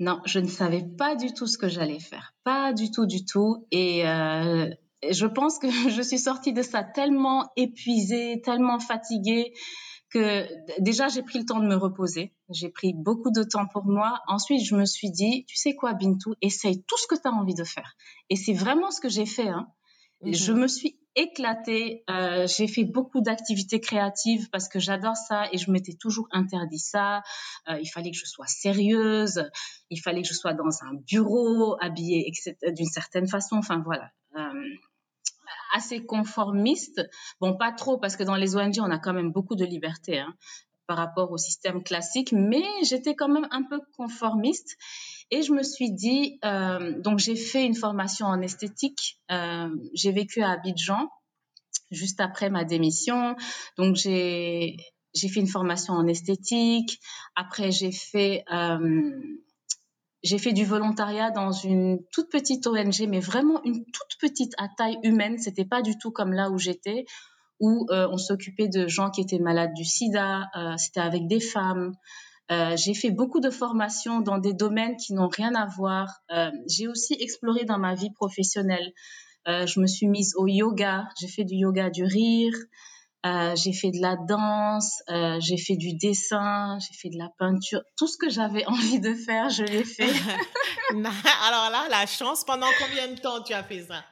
Non, 0.00 0.20
je 0.26 0.38
ne 0.38 0.48
savais 0.48 0.82
pas 0.82 1.16
du 1.16 1.32
tout 1.32 1.46
ce 1.46 1.56
que 1.56 1.69
j'allais 1.69 1.98
faire. 1.98 2.34
Pas 2.44 2.75
du 2.75 2.90
tout, 2.90 3.06
du 3.06 3.25
tout. 3.25 3.66
Et 3.70 4.06
euh, 4.06 4.69
je 5.10 5.26
pense 5.26 5.58
que 5.58 5.69
je 5.90 6.02
suis 6.02 6.19
sortie 6.19 6.52
de 6.52 6.62
ça 6.62 6.84
tellement 6.84 7.50
épuisée, 7.56 8.42
tellement 8.44 8.80
fatiguée 8.80 9.54
déjà 10.78 11.08
j'ai 11.08 11.22
pris 11.22 11.38
le 11.38 11.44
temps 11.44 11.61
de 11.61 11.66
me 11.66 11.76
reposer. 11.76 12.32
J'ai 12.50 12.69
pris 12.69 12.93
beaucoup 12.94 13.31
de 13.31 13.43
temps 13.43 13.66
pour 13.66 13.84
moi. 13.84 14.20
Ensuite, 14.28 14.64
je 14.64 14.75
me 14.75 14.84
suis 14.84 15.11
dit, 15.11 15.44
tu 15.46 15.56
sais 15.56 15.75
quoi, 15.75 15.94
Bintou, 15.94 16.34
essaye 16.40 16.82
tout 16.84 16.96
ce 16.99 17.06
que 17.06 17.14
tu 17.14 17.26
as 17.28 17.32
envie 17.32 17.55
de 17.55 17.64
faire. 17.64 17.96
Et 18.31 18.37
c'est 18.37 18.52
vraiment 18.52 18.90
ce 18.90 19.00
que 19.00 19.08
j'ai 19.08 19.26
fait. 19.26 19.49
Hein. 19.49 19.69
Je 20.22 20.52
mhm. 20.52 20.61
me 20.61 20.69
suis 20.69 20.99
éclatée. 21.16 22.05
Euh, 22.11 22.46
j'ai 22.46 22.66
fait 22.66 22.84
beaucoup 22.84 23.20
d'activités 23.20 23.81
créatives 23.81 24.49
parce 24.50 24.69
que 24.69 24.78
j'adore 24.78 25.16
ça 25.16 25.49
et 25.52 25.58
je 25.58 25.70
m'étais 25.70 25.94
toujours 25.94 26.26
interdit 26.32 26.78
ça. 26.78 27.22
Euh, 27.69 27.78
il 27.81 27.87
fallait 27.87 28.11
que 28.11 28.16
je 28.16 28.26
sois 28.26 28.46
sérieuse. 28.46 29.44
Il 29.90 30.00
fallait 30.00 30.22
que 30.22 30.28
je 30.28 30.34
sois 30.34 30.55
dans 30.55 30.82
un 30.82 30.94
bureau, 31.06 31.76
habillée 31.81 32.31
d'une 32.69 32.87
certaine 32.87 33.28
façon. 33.28 33.56
Enfin 33.56 33.83
voilà. 33.85 34.11
Euh, 34.37 34.50
assez 35.75 36.04
conformiste. 36.04 37.02
Bon, 37.40 37.57
pas 37.57 37.73
trop, 37.73 37.99
parce 37.99 38.16
que 38.16 38.23
dans 38.23 38.37
les 38.37 38.57
ONG, 38.57 38.76
on 38.78 38.90
a 38.90 38.99
quand 38.99 39.12
même 39.12 39.33
beaucoup 39.33 39.57
de 39.57 39.64
liberté 39.64 40.21
hein, 40.21 40.35
par 40.87 40.97
rapport 40.97 41.33
au 41.33 41.37
système 41.37 41.83
classique, 41.83 42.33
mais 42.33 42.64
j'étais 42.83 43.14
quand 43.14 43.28
même 43.28 43.49
un 43.50 43.62
peu 43.64 43.81
conformiste. 43.97 44.76
Et 45.31 45.43
je 45.43 45.52
me 45.52 45.62
suis 45.62 45.90
dit, 45.90 46.38
euh, 46.45 47.00
donc 47.00 47.19
j'ai 47.19 47.37
fait 47.37 47.64
une 47.64 47.75
formation 47.75 48.26
en 48.26 48.40
esthétique. 48.40 49.19
Euh, 49.31 49.69
j'ai 49.95 50.12
vécu 50.12 50.43
à 50.43 50.52
Abidjan 50.52 51.09
juste 51.90 52.21
après 52.21 52.50
ma 52.50 52.64
démission. 52.64 53.37
Donc 53.76 53.97
j'ai 53.97 54.76
j'ai 55.14 55.28
fait 55.28 55.40
une 55.40 55.49
formation 55.49 55.95
en 55.95 56.07
esthétique. 56.07 57.00
Après 57.37 57.71
j'ai 57.71 57.93
fait 57.93 58.45
euh, 58.52 59.21
j'ai 60.25 60.38
fait 60.38 60.54
du 60.54 60.64
volontariat 60.64 61.31
dans 61.31 61.52
une 61.52 62.02
toute 62.11 62.31
petite 62.31 62.66
ONG, 62.66 63.07
mais 63.09 63.21
vraiment 63.21 63.62
une 63.62 63.85
toute 63.85 64.19
petite 64.19 64.54
à 64.57 64.69
taille 64.75 64.99
humaine. 65.02 65.38
C'était 65.38 65.66
pas 65.66 65.83
du 65.83 65.99
tout 65.99 66.11
comme 66.11 66.33
là 66.33 66.50
où 66.50 66.59
j'étais, 66.59 67.04
où 67.61 67.87
euh, 67.90 68.09
on 68.11 68.16
s'occupait 68.16 68.69
de 68.69 68.88
gens 68.88 69.11
qui 69.11 69.21
étaient 69.21 69.38
malades 69.38 69.75
du 69.75 69.85
SIDA. 69.85 70.49
Euh, 70.57 70.76
c'était 70.78 71.00
avec 71.00 71.26
des 71.26 71.40
femmes. 71.40 71.93
Euh, 72.50 72.75
j'ai 72.76 72.95
fait 72.95 73.11
beaucoup 73.11 73.40
de 73.40 73.50
formations 73.50 74.21
dans 74.21 74.38
des 74.38 74.54
domaines 74.54 74.97
qui 74.97 75.12
n'ont 75.12 75.28
rien 75.28 75.54
à 75.54 75.66
voir. 75.66 76.09
j'ai 76.69 76.88
aussi 76.88 77.16
exploré 77.21 77.66
dans 77.66 77.78
ma 77.78 77.95
vie 77.95 78.11
professionnelle. 78.11 78.93
je 79.47 79.78
me 79.78 79.87
suis 79.87 80.07
mise 80.07 80.33
au 80.37 80.47
yoga. 80.47 81.07
J'ai 81.21 81.28
fait 81.28 81.45
du 81.45 81.57
yoga 81.57 81.90
du 81.90 82.04
rire. 82.04 82.54
Euh, 83.25 83.57
j'ai 83.57 83.73
fait 83.73 83.90
de 83.90 84.02
la 84.02 84.16
danse, 84.16 85.02
euh, 85.09 85.38
j'ai 85.40 85.57
fait 85.57 85.76
du 85.76 85.95
dessin, 85.95 86.76
j'ai 86.78 86.95
fait 86.95 87.09
de 87.09 87.19
la 87.19 87.31
peinture. 87.38 87.81
Tout 87.97 88.07
ce 88.07 88.19
que 88.19 88.28
j'avais 88.28 88.66
envie 88.66 89.00
de 89.00 89.14
faire, 89.14 89.49
je 89.49 89.64
l'ai 89.64 89.85
fait. 89.85 90.12
Alors 90.90 91.71
là, 91.71 91.87
la 91.90 92.07
chance, 92.07 92.45
pendant 92.45 92.66
combien 92.78 93.09
de 93.09 93.19
temps 93.19 93.43
tu 93.43 93.54
as 93.54 93.64
fait 93.64 93.83
ça? 93.83 94.04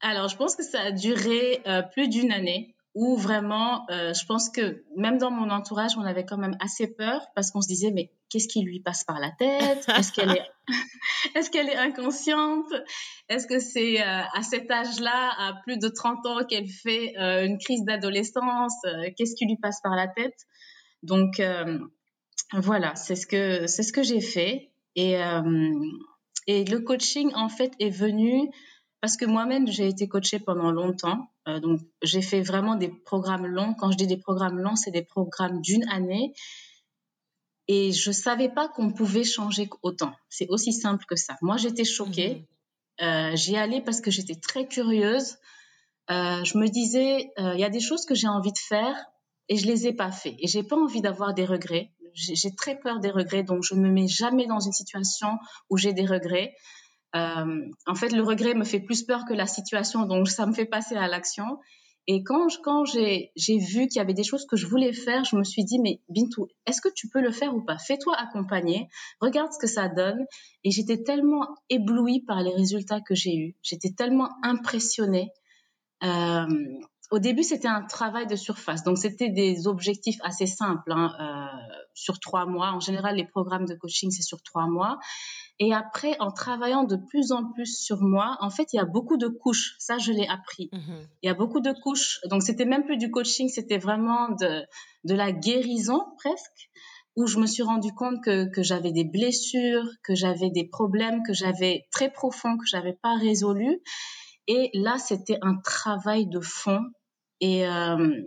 Alors, 0.00 0.28
je 0.28 0.36
pense 0.36 0.56
que 0.56 0.62
ça 0.62 0.80
a 0.80 0.92
duré 0.92 1.60
euh, 1.66 1.82
plus 1.82 2.08
d'une 2.08 2.32
année 2.32 2.74
où 2.98 3.16
vraiment, 3.16 3.88
euh, 3.90 4.12
je 4.12 4.26
pense 4.26 4.50
que 4.50 4.82
même 4.96 5.18
dans 5.18 5.30
mon 5.30 5.50
entourage, 5.50 5.96
on 5.96 6.02
avait 6.02 6.24
quand 6.24 6.36
même 6.36 6.56
assez 6.58 6.88
peur 6.88 7.28
parce 7.36 7.52
qu'on 7.52 7.60
se 7.60 7.68
disait, 7.68 7.92
mais 7.92 8.10
qu'est-ce 8.28 8.48
qui 8.48 8.60
lui 8.62 8.80
passe 8.80 9.04
par 9.04 9.20
la 9.20 9.30
tête? 9.30 9.86
Est-ce 9.96 10.10
qu'elle 10.10 11.68
est, 11.68 11.76
inconsciente? 11.76 12.66
Est-ce 13.28 13.46
que 13.46 13.60
c'est 13.60 14.00
euh, 14.00 14.22
à 14.34 14.42
cet 14.42 14.68
âge-là, 14.68 15.32
à 15.38 15.52
plus 15.62 15.78
de 15.78 15.86
30 15.86 16.26
ans, 16.26 16.44
qu'elle 16.44 16.66
fait 16.66 17.14
euh, 17.20 17.46
une 17.46 17.58
crise 17.58 17.84
d'adolescence 17.84 18.74
Qu'est-ce 19.16 19.36
qui 19.36 19.46
lui 19.46 19.56
passe 19.56 19.80
par 19.80 19.94
la 19.94 20.08
tête? 20.08 20.46
Donc 21.04 21.40
voilà, 22.52 22.96
c'est 22.96 23.14
ce 23.14 23.28
que 23.28 23.68
ce 23.68 23.92
que 23.92 24.02
j'ai 24.02 24.20
fait 24.20 24.72
et 24.96 25.14
et 26.48 26.64
le 26.64 26.80
coaching 26.80 27.30
en 27.34 27.48
fait 27.48 27.72
est 27.78 27.90
venu 27.90 28.50
parce 29.00 29.16
que 29.16 29.26
moi-même 29.26 29.68
j'ai 29.68 29.86
été 29.86 30.08
coachée 30.08 30.40
pendant 30.40 30.72
longtemps 30.72 31.30
donc, 31.60 31.80
j'ai 32.02 32.22
fait 32.22 32.40
vraiment 32.40 32.76
des 32.76 32.88
programmes 32.88 33.46
longs. 33.46 33.74
Quand 33.74 33.90
je 33.90 33.96
dis 33.96 34.06
des 34.06 34.16
programmes 34.16 34.58
longs, 34.58 34.76
c'est 34.76 34.90
des 34.90 35.02
programmes 35.02 35.60
d'une 35.60 35.88
année. 35.88 36.34
Et 37.66 37.92
je 37.92 38.10
savais 38.10 38.48
pas 38.48 38.68
qu'on 38.68 38.92
pouvait 38.92 39.24
changer 39.24 39.68
autant. 39.82 40.12
C'est 40.28 40.48
aussi 40.48 40.72
simple 40.72 41.04
que 41.06 41.16
ça. 41.16 41.36
Moi, 41.42 41.56
j'étais 41.56 41.84
choquée. 41.84 42.46
Mm-hmm. 43.00 43.36
J'y 43.36 43.56
allais 43.56 43.80
parce 43.80 44.00
que 44.00 44.10
j'étais 44.10 44.34
très 44.34 44.66
curieuse. 44.66 45.36
je 46.08 46.58
me 46.58 46.68
disais, 46.68 47.30
il 47.36 47.60
y 47.60 47.64
a 47.64 47.70
des 47.70 47.80
choses 47.80 48.04
que 48.04 48.14
j'ai 48.14 48.28
envie 48.28 48.52
de 48.52 48.58
faire 48.58 48.96
et 49.48 49.56
je 49.56 49.66
les 49.66 49.86
ai 49.86 49.92
pas 49.92 50.10
fait. 50.10 50.36
Et 50.38 50.46
j'ai 50.46 50.62
pas 50.62 50.76
envie 50.76 51.00
d'avoir 51.00 51.34
des 51.34 51.44
regrets. 51.44 51.92
J'ai 52.14 52.54
très 52.54 52.78
peur 52.78 53.00
des 53.00 53.10
regrets, 53.10 53.42
donc 53.42 53.62
je 53.62 53.74
ne 53.74 53.80
me 53.80 53.90
mets 53.90 54.08
jamais 54.08 54.46
dans 54.46 54.60
une 54.60 54.72
situation 54.72 55.38
où 55.70 55.76
j'ai 55.76 55.92
des 55.92 56.06
regrets. 56.06 56.54
Euh, 57.16 57.70
en 57.86 57.94
fait, 57.94 58.10
le 58.10 58.22
regret 58.22 58.54
me 58.54 58.64
fait 58.64 58.80
plus 58.80 59.02
peur 59.02 59.24
que 59.26 59.34
la 59.34 59.46
situation, 59.46 60.06
donc 60.06 60.28
ça 60.28 60.46
me 60.46 60.52
fait 60.52 60.66
passer 60.66 60.96
à 60.96 61.08
l'action. 61.08 61.58
Et 62.10 62.22
quand, 62.24 62.48
j'ai 62.86 63.30
vu 63.36 63.86
qu'il 63.86 63.96
y 63.96 64.00
avait 64.00 64.14
des 64.14 64.24
choses 64.24 64.46
que 64.46 64.56
je 64.56 64.66
voulais 64.66 64.94
faire, 64.94 65.24
je 65.24 65.36
me 65.36 65.44
suis 65.44 65.62
dit, 65.62 65.78
mais 65.78 66.00
Bintou, 66.08 66.48
est-ce 66.64 66.80
que 66.80 66.88
tu 66.88 67.06
peux 67.10 67.20
le 67.20 67.30
faire 67.30 67.54
ou 67.54 67.62
pas? 67.62 67.76
Fais-toi 67.76 68.16
accompagner, 68.16 68.88
regarde 69.20 69.52
ce 69.52 69.58
que 69.58 69.66
ça 69.66 69.88
donne. 69.88 70.24
Et 70.64 70.70
j'étais 70.70 71.02
tellement 71.02 71.46
éblouie 71.68 72.20
par 72.20 72.42
les 72.42 72.54
résultats 72.54 73.02
que 73.02 73.14
j'ai 73.14 73.36
eus. 73.36 73.56
J'étais 73.62 73.90
tellement 73.90 74.30
impressionnée. 74.42 75.28
Euh, 76.02 76.46
au 77.10 77.18
début, 77.18 77.42
c'était 77.42 77.68
un 77.68 77.82
travail 77.82 78.26
de 78.26 78.36
surface. 78.36 78.84
Donc, 78.84 78.96
c'était 78.96 79.28
des 79.28 79.66
objectifs 79.66 80.18
assez 80.22 80.46
simples 80.46 80.92
hein, 80.92 81.12
euh, 81.20 81.76
sur 81.92 82.20
trois 82.20 82.46
mois. 82.46 82.72
En 82.72 82.80
général, 82.80 83.16
les 83.16 83.26
programmes 83.26 83.66
de 83.66 83.74
coaching, 83.74 84.10
c'est 84.10 84.22
sur 84.22 84.40
trois 84.42 84.66
mois. 84.66 84.98
Et 85.60 85.74
après, 85.74 86.16
en 86.20 86.30
travaillant 86.30 86.84
de 86.84 86.96
plus 86.96 87.32
en 87.32 87.50
plus 87.52 87.80
sur 87.80 88.00
moi, 88.00 88.36
en 88.40 88.50
fait, 88.50 88.72
il 88.72 88.76
y 88.76 88.80
a 88.80 88.84
beaucoup 88.84 89.16
de 89.16 89.26
couches. 89.26 89.74
Ça, 89.78 89.98
je 89.98 90.12
l'ai 90.12 90.26
appris. 90.28 90.70
Mm-hmm. 90.72 91.06
Il 91.22 91.26
y 91.26 91.30
a 91.30 91.34
beaucoup 91.34 91.60
de 91.60 91.72
couches. 91.82 92.20
Donc, 92.30 92.42
c'était 92.42 92.64
même 92.64 92.84
plus 92.84 92.96
du 92.96 93.10
coaching, 93.10 93.48
c'était 93.48 93.78
vraiment 93.78 94.28
de, 94.28 94.64
de 95.04 95.14
la 95.14 95.32
guérison 95.32 96.00
presque, 96.18 96.70
où 97.16 97.26
je 97.26 97.38
me 97.38 97.46
suis 97.46 97.64
rendu 97.64 97.92
compte 97.92 98.22
que, 98.22 98.48
que 98.50 98.62
j'avais 98.62 98.92
des 98.92 99.04
blessures, 99.04 99.88
que 100.04 100.14
j'avais 100.14 100.50
des 100.50 100.68
problèmes, 100.68 101.22
que 101.26 101.32
j'avais 101.32 101.86
très 101.90 102.10
profonds, 102.12 102.56
que 102.56 102.66
j'avais 102.66 102.96
pas 103.02 103.16
résolus. 103.16 103.80
Et 104.46 104.70
là, 104.74 104.96
c'était 104.98 105.38
un 105.42 105.56
travail 105.56 106.28
de 106.28 106.40
fond 106.40 106.80
et 107.40 107.66
euh, 107.66 108.22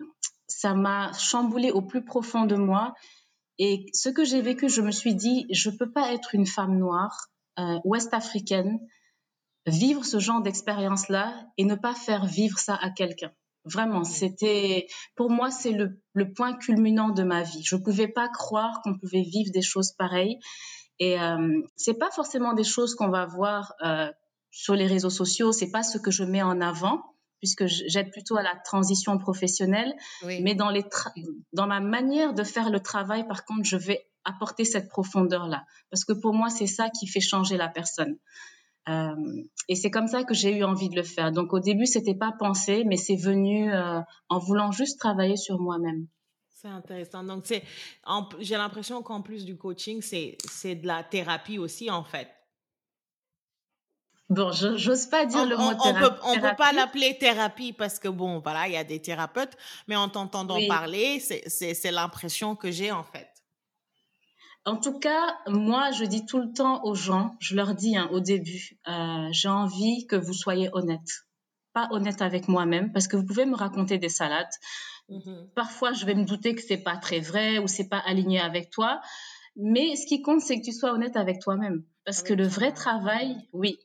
ça 0.48 0.74
m'a 0.74 1.12
chamboulé 1.14 1.72
au 1.72 1.82
plus 1.82 2.04
profond 2.04 2.46
de 2.46 2.56
moi. 2.56 2.94
Et 3.64 3.86
ce 3.94 4.10
que 4.10 4.24
j'ai 4.24 4.42
vécu, 4.42 4.70
je 4.70 4.82
me 4.82 4.90
suis 4.90 5.14
dit, 5.14 5.46
je 5.52 5.70
ne 5.70 5.78
peux 5.78 5.92
pas 5.92 6.14
être 6.14 6.34
une 6.34 6.48
femme 6.48 6.80
noire, 6.80 7.28
euh, 7.60 7.78
ouest-africaine, 7.84 8.80
vivre 9.68 10.04
ce 10.04 10.18
genre 10.18 10.42
d'expérience-là 10.42 11.32
et 11.60 11.64
ne 11.64 11.76
pas 11.76 11.94
faire 11.94 12.26
vivre 12.26 12.58
ça 12.58 12.74
à 12.74 12.90
quelqu'un. 12.90 13.32
Vraiment, 13.64 14.04
c'était 14.04 14.88
pour 15.16 15.30
moi 15.30 15.52
c'est 15.52 15.74
le, 15.74 16.02
le, 16.14 16.34
point 16.34 16.58
culminant 16.58 17.10
de 17.10 17.22
ma 17.22 17.44
vie. 17.44 17.62
Je 17.64 17.76
ne 17.76 17.82
pouvais 17.82 18.08
pas 18.08 18.30
croire 18.30 18.82
qu'on 18.84 18.98
pouvait 18.98 19.22
vivre 19.22 19.52
des 19.54 19.62
choses 19.62 19.92
pareilles. 19.92 20.40
Et 20.98 21.22
euh, 21.22 21.62
c'est 21.76 22.00
pas 22.00 22.10
forcément 22.10 22.54
des 22.54 22.64
choses 22.64 22.96
qu'on 22.96 23.10
va 23.10 23.28
voir 23.28 23.76
euh, 23.86 24.12
sur 24.50 24.74
les 24.74 24.88
réseaux 24.88 25.12
sociaux. 25.12 25.52
C'est 25.52 25.70
pas 25.70 25.84
ce 25.84 26.00
que 26.00 26.10
je 26.10 26.24
mets 26.24 26.42
en 26.42 26.62
avant 26.62 27.11
puisque 27.42 27.66
j'aide 27.66 28.12
plutôt 28.12 28.38
à 28.38 28.44
la 28.44 28.56
transition 28.64 29.18
professionnelle. 29.18 29.94
Mais 30.24 30.56
dans, 30.56 30.70
les 30.70 30.86
dans 31.54 31.68
ma 31.68 31.80
manière 31.80 32.34
de 32.34 32.44
faire 32.44 32.70
le 32.70 32.80
travail, 32.80 33.28
par 33.28 33.46
contre, 33.46 33.64
je 33.64 33.78
vais 33.78 34.08
apporter 34.24 34.64
cette 34.64 34.88
profondeur-là. 34.88 35.66
Parce 35.90 36.06
que 36.06 36.14
pour 36.14 36.34
moi, 36.34 36.50
c'est 36.50 36.68
ça 36.68 36.90
qui 36.90 37.08
fait 37.08 37.20
changer 37.20 37.58
la 37.58 37.68
personne. 37.68 38.18
Euh, 38.90 39.16
et 39.68 39.76
c'est 39.76 39.90
comme 39.92 40.08
ça 40.08 40.24
que 40.24 40.34
j'ai 40.34 40.58
eu 40.58 40.64
envie 40.64 40.90
de 40.90 40.96
le 40.96 41.04
faire. 41.04 41.32
Donc 41.32 41.54
au 41.54 41.60
début, 41.60 41.86
c'était 41.86 42.16
pas 42.16 42.32
pensé, 42.38 42.84
mais 42.86 42.98
c'est 42.98 43.16
venu 43.16 43.72
euh, 43.74 44.00
en 44.30 44.40
voulant 44.40 44.72
juste 44.72 45.00
travailler 45.00 45.38
sur 45.38 45.60
moi-même. 45.60 46.08
C'est 46.50 46.68
intéressant. 46.68 47.24
Donc 47.24 47.46
j'ai 48.40 48.56
l'impression 48.56 49.02
qu'en 49.02 49.22
plus 49.22 49.46
du 49.46 49.58
coaching, 49.58 50.02
c'est 50.02 50.76
de 50.76 50.88
la 50.88 51.04
thérapie 51.04 51.58
aussi 51.58 51.90
en 51.90 52.04
fait. 52.04 52.28
Bon, 54.32 54.50
j'ose 54.54 55.08
pas 55.08 55.26
dire 55.26 55.46
le 55.46 55.58
mot 55.58 55.74
thérapie. 55.74 55.84
On 55.84 55.94
peut, 55.94 56.16
on 56.24 56.40
peut 56.40 56.56
pas 56.58 56.72
l'appeler 56.72 57.18
thérapie 57.18 57.74
parce 57.74 58.00
que 58.00 58.08
bon, 58.08 58.40
voilà, 58.40 58.70
il 58.70 58.74
y 58.74 58.78
a 58.78 58.86
des 58.86 59.02
thérapeutes, 59.02 59.58
mais 59.90 59.98
en 59.98 60.08
t'entendant 60.08 60.58
parler, 60.70 61.20
c'est 61.20 61.92
l'impression 61.92 62.56
que 62.56 62.72
j'ai 62.72 62.94
en 62.94 63.04
fait. 63.04 63.28
En 64.64 64.78
tout 64.78 64.98
cas, 65.00 65.36
moi, 65.48 65.92
je 65.92 66.06
dis 66.06 66.26
tout 66.26 66.40
le 66.40 66.54
temps 66.54 66.82
aux 66.86 66.96
gens, 66.96 67.36
je 67.42 67.58
leur 67.58 67.76
dis 67.76 67.98
hein, 67.98 68.08
au 68.14 68.22
début, 68.22 68.80
euh, 68.88 69.28
j'ai 69.32 69.50
envie 69.50 70.08
que 70.08 70.16
vous 70.16 70.34
soyez 70.34 70.70
honnête. 70.72 71.26
Pas 71.74 71.90
honnête 71.92 72.22
avec 72.22 72.48
moi-même, 72.48 72.94
parce 72.94 73.10
que 73.10 73.18
vous 73.18 73.26
pouvez 73.26 73.46
me 73.46 73.56
raconter 73.58 73.98
des 73.98 74.08
salades. 74.08 74.54
Mm-hmm. 75.10 75.50
Parfois, 75.56 75.92
je 75.92 76.06
vais 76.06 76.16
me 76.16 76.24
douter 76.24 76.56
que 76.56 76.62
c'est 76.62 76.78
pas 76.84 76.96
très 76.96 77.20
vrai 77.20 77.58
ou 77.58 77.68
c'est 77.68 77.90
pas 77.90 78.02
aligné 78.06 78.40
avec 78.40 78.70
toi. 78.70 79.02
Mais 79.58 79.98
ce 79.98 80.06
qui 80.06 80.22
compte, 80.22 80.40
c'est 80.40 80.58
que 80.58 80.64
tu 80.64 80.72
sois 80.72 80.94
honnête 80.94 81.18
avec 81.18 81.42
toi-même. 81.42 81.84
Parce 82.06 82.24
que 82.24 82.34
le 82.34 82.48
vrai 82.48 82.72
travail, 82.72 83.36
oui, 83.52 83.78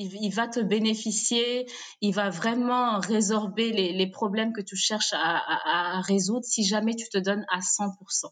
il, 0.00 0.30
va 0.30 0.48
te 0.48 0.60
bénéficier, 0.60 1.66
il 2.00 2.14
va 2.14 2.30
vraiment 2.30 2.98
résorber 3.00 3.72
les, 3.72 4.10
problèmes 4.10 4.52
que 4.52 4.60
tu 4.60 4.76
cherches 4.76 5.12
à, 5.12 6.00
résoudre 6.02 6.44
si 6.44 6.64
jamais 6.64 6.94
tu 6.94 7.08
te 7.08 7.18
donnes 7.18 7.44
à 7.52 7.58
100%. 7.58 8.30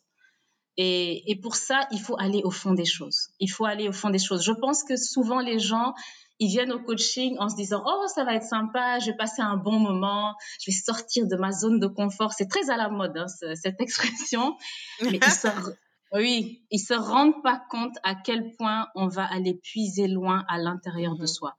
Et, 0.81 1.31
et, 1.31 1.41
pour 1.41 1.57
ça, 1.57 1.89
il 1.91 2.01
faut 2.01 2.17
aller 2.19 2.41
au 2.45 2.51
fond 2.51 2.73
des 2.73 2.85
choses. 2.85 3.31
Il 3.41 3.49
faut 3.49 3.65
aller 3.65 3.89
au 3.89 3.93
fond 3.93 4.11
des 4.11 4.21
choses. 4.21 4.45
Je 4.45 4.53
pense 4.53 4.85
que 4.85 4.97
souvent 4.97 5.41
les 5.41 5.59
gens, 5.59 5.93
ils 6.39 6.49
viennent 6.49 6.73
au 6.73 6.79
coaching 6.79 7.37
en 7.41 7.49
se 7.49 7.57
disant 7.57 7.83
oh 7.85 8.05
ça 8.15 8.25
va 8.25 8.35
être 8.35 8.47
sympa, 8.47 9.01
je 9.01 9.07
vais 9.07 9.17
passer 9.17 9.43
un 9.43 9.57
bon 9.57 9.81
moment, 9.81 10.35
je 10.61 10.71
vais 10.71 10.77
sortir 10.77 11.27
de 11.27 11.37
ma 11.37 11.51
zone 11.51 11.81
de 11.81 11.89
confort. 11.89 12.33
C'est 12.33 12.47
très 12.47 12.71
à 12.71 12.77
la 12.77 12.89
mode 12.89 13.17
hein, 13.17 13.27
cette 13.55 13.81
expression, 13.81 14.57
mais 15.03 15.19
ils 15.21 15.33
sortent 15.33 15.77
oui, 16.13 16.63
ils 16.71 16.79
se 16.79 16.95
rendent 16.95 17.43
pas 17.43 17.61
compte 17.71 17.97
à 18.03 18.15
quel 18.15 18.53
point 18.57 18.89
on 18.95 19.09
va 19.09 19.25
aller 19.25 19.55
puiser 19.55 20.09
loin 20.09 20.45
à 20.49 20.59
l'intérieur 20.59 21.15
de 21.17 21.23
mhm. 21.23 21.27
soi. 21.27 21.57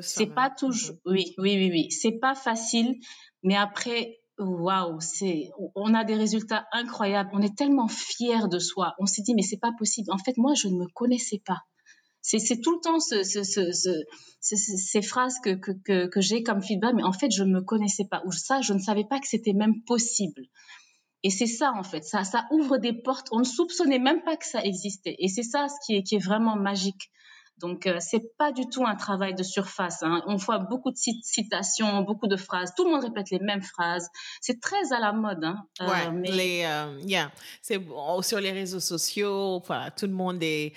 C'est 0.00 0.34
pas 0.34 0.50
toujours, 0.50 0.96
mhm. 1.04 1.12
oui, 1.12 1.34
oui, 1.38 1.56
oui, 1.56 1.70
oui, 1.70 1.90
c'est 1.90 2.18
pas 2.18 2.34
facile, 2.34 2.96
mais 3.42 3.56
après, 3.56 4.20
waouh, 4.38 5.00
c'est, 5.00 5.50
on 5.74 5.94
a 5.94 6.04
des 6.04 6.14
résultats 6.14 6.66
incroyables. 6.72 7.30
On 7.32 7.42
est 7.42 7.56
tellement 7.56 7.88
fiers 7.88 8.48
de 8.50 8.58
soi. 8.58 8.94
On 8.98 9.06
s'est 9.06 9.22
dit, 9.22 9.34
mais 9.34 9.42
c'est 9.42 9.58
pas 9.58 9.72
possible. 9.78 10.10
En 10.10 10.18
fait, 10.18 10.36
moi, 10.36 10.54
je 10.54 10.68
ne 10.68 10.76
me 10.76 10.86
connaissais 10.94 11.42
pas. 11.44 11.58
C'est 12.22 12.60
tout 12.60 12.74
le 12.74 12.80
temps 12.80 13.00
ce, 13.00 13.22
ce, 13.22 13.42
ce, 13.42 14.04
ces 14.40 15.02
phrases 15.02 15.38
que, 15.42 15.54
que, 15.54 15.72
que, 15.72 16.06
que 16.06 16.20
j'ai 16.20 16.42
comme 16.42 16.62
feedback, 16.62 16.94
mais 16.94 17.02
en 17.02 17.12
fait, 17.12 17.30
je 17.30 17.44
ne 17.44 17.52
me 17.52 17.62
connaissais 17.62 18.04
pas. 18.04 18.22
Ou 18.26 18.32
ça, 18.32 18.60
je 18.60 18.74
ne 18.74 18.78
savais 18.78 19.04
pas 19.04 19.20
que 19.20 19.26
c'était 19.26 19.54
même 19.54 19.82
possible. 19.84 20.42
Et 21.22 21.30
c'est 21.30 21.46
ça, 21.46 21.72
en 21.76 21.82
fait, 21.82 22.04
ça, 22.04 22.24
ça 22.24 22.46
ouvre 22.50 22.78
des 22.78 22.92
portes. 22.92 23.28
On 23.30 23.40
ne 23.40 23.44
soupçonnait 23.44 23.98
même 23.98 24.22
pas 24.22 24.36
que 24.36 24.46
ça 24.46 24.62
existait. 24.62 25.16
Et 25.18 25.28
c'est 25.28 25.42
ça 25.42 25.66
ce 25.68 25.74
qui 25.84 25.96
est, 25.96 26.02
qui 26.02 26.16
est 26.16 26.24
vraiment 26.24 26.56
magique. 26.56 27.10
Donc, 27.58 27.86
euh, 27.86 27.98
c'est 28.00 28.36
pas 28.38 28.52
du 28.52 28.66
tout 28.70 28.86
un 28.86 28.94
travail 28.94 29.34
de 29.34 29.42
surface. 29.42 30.02
Hein. 30.02 30.22
On 30.26 30.36
voit 30.36 30.58
beaucoup 30.58 30.90
de 30.90 30.96
citations, 30.96 32.00
beaucoup 32.00 32.26
de 32.26 32.36
phrases. 32.36 32.72
Tout 32.74 32.84
le 32.84 32.90
monde 32.92 33.04
répète 33.04 33.28
les 33.30 33.38
mêmes 33.38 33.60
phrases. 33.60 34.08
C'est 34.40 34.62
très 34.62 34.94
à 34.94 34.98
la 34.98 35.12
mode. 35.12 35.44
Hein. 35.44 35.62
Euh, 35.82 35.86
ouais, 35.86 36.10
mais... 36.10 36.30
les, 36.30 36.62
euh, 36.64 36.98
yeah. 37.04 37.30
c'est 37.60 37.78
sur 38.22 38.40
les 38.40 38.52
réseaux 38.52 38.80
sociaux. 38.80 39.62
Tout 39.94 40.06
le 40.06 40.12
monde 40.14 40.42
est, 40.42 40.72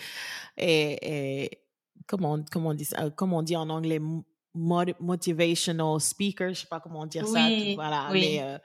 est, 0.58 0.98
est 1.02 1.64
comment, 2.06 2.38
comment 2.52 2.72
on 2.72 2.74
dit 2.74 2.84
ça, 2.84 3.10
comment 3.12 3.38
on 3.38 3.44
dit 3.44 3.56
en 3.56 3.70
anglais, 3.70 4.02
motivational 4.54 6.02
speaker. 6.02 6.50
Je 6.50 6.60
sais 6.62 6.68
pas 6.68 6.82
comment 6.82 7.06
dire 7.06 7.26
ça. 7.26 7.48
Voilà, 7.76 8.10
oui. 8.12 8.20
mais 8.20 8.44
euh, 8.44 8.58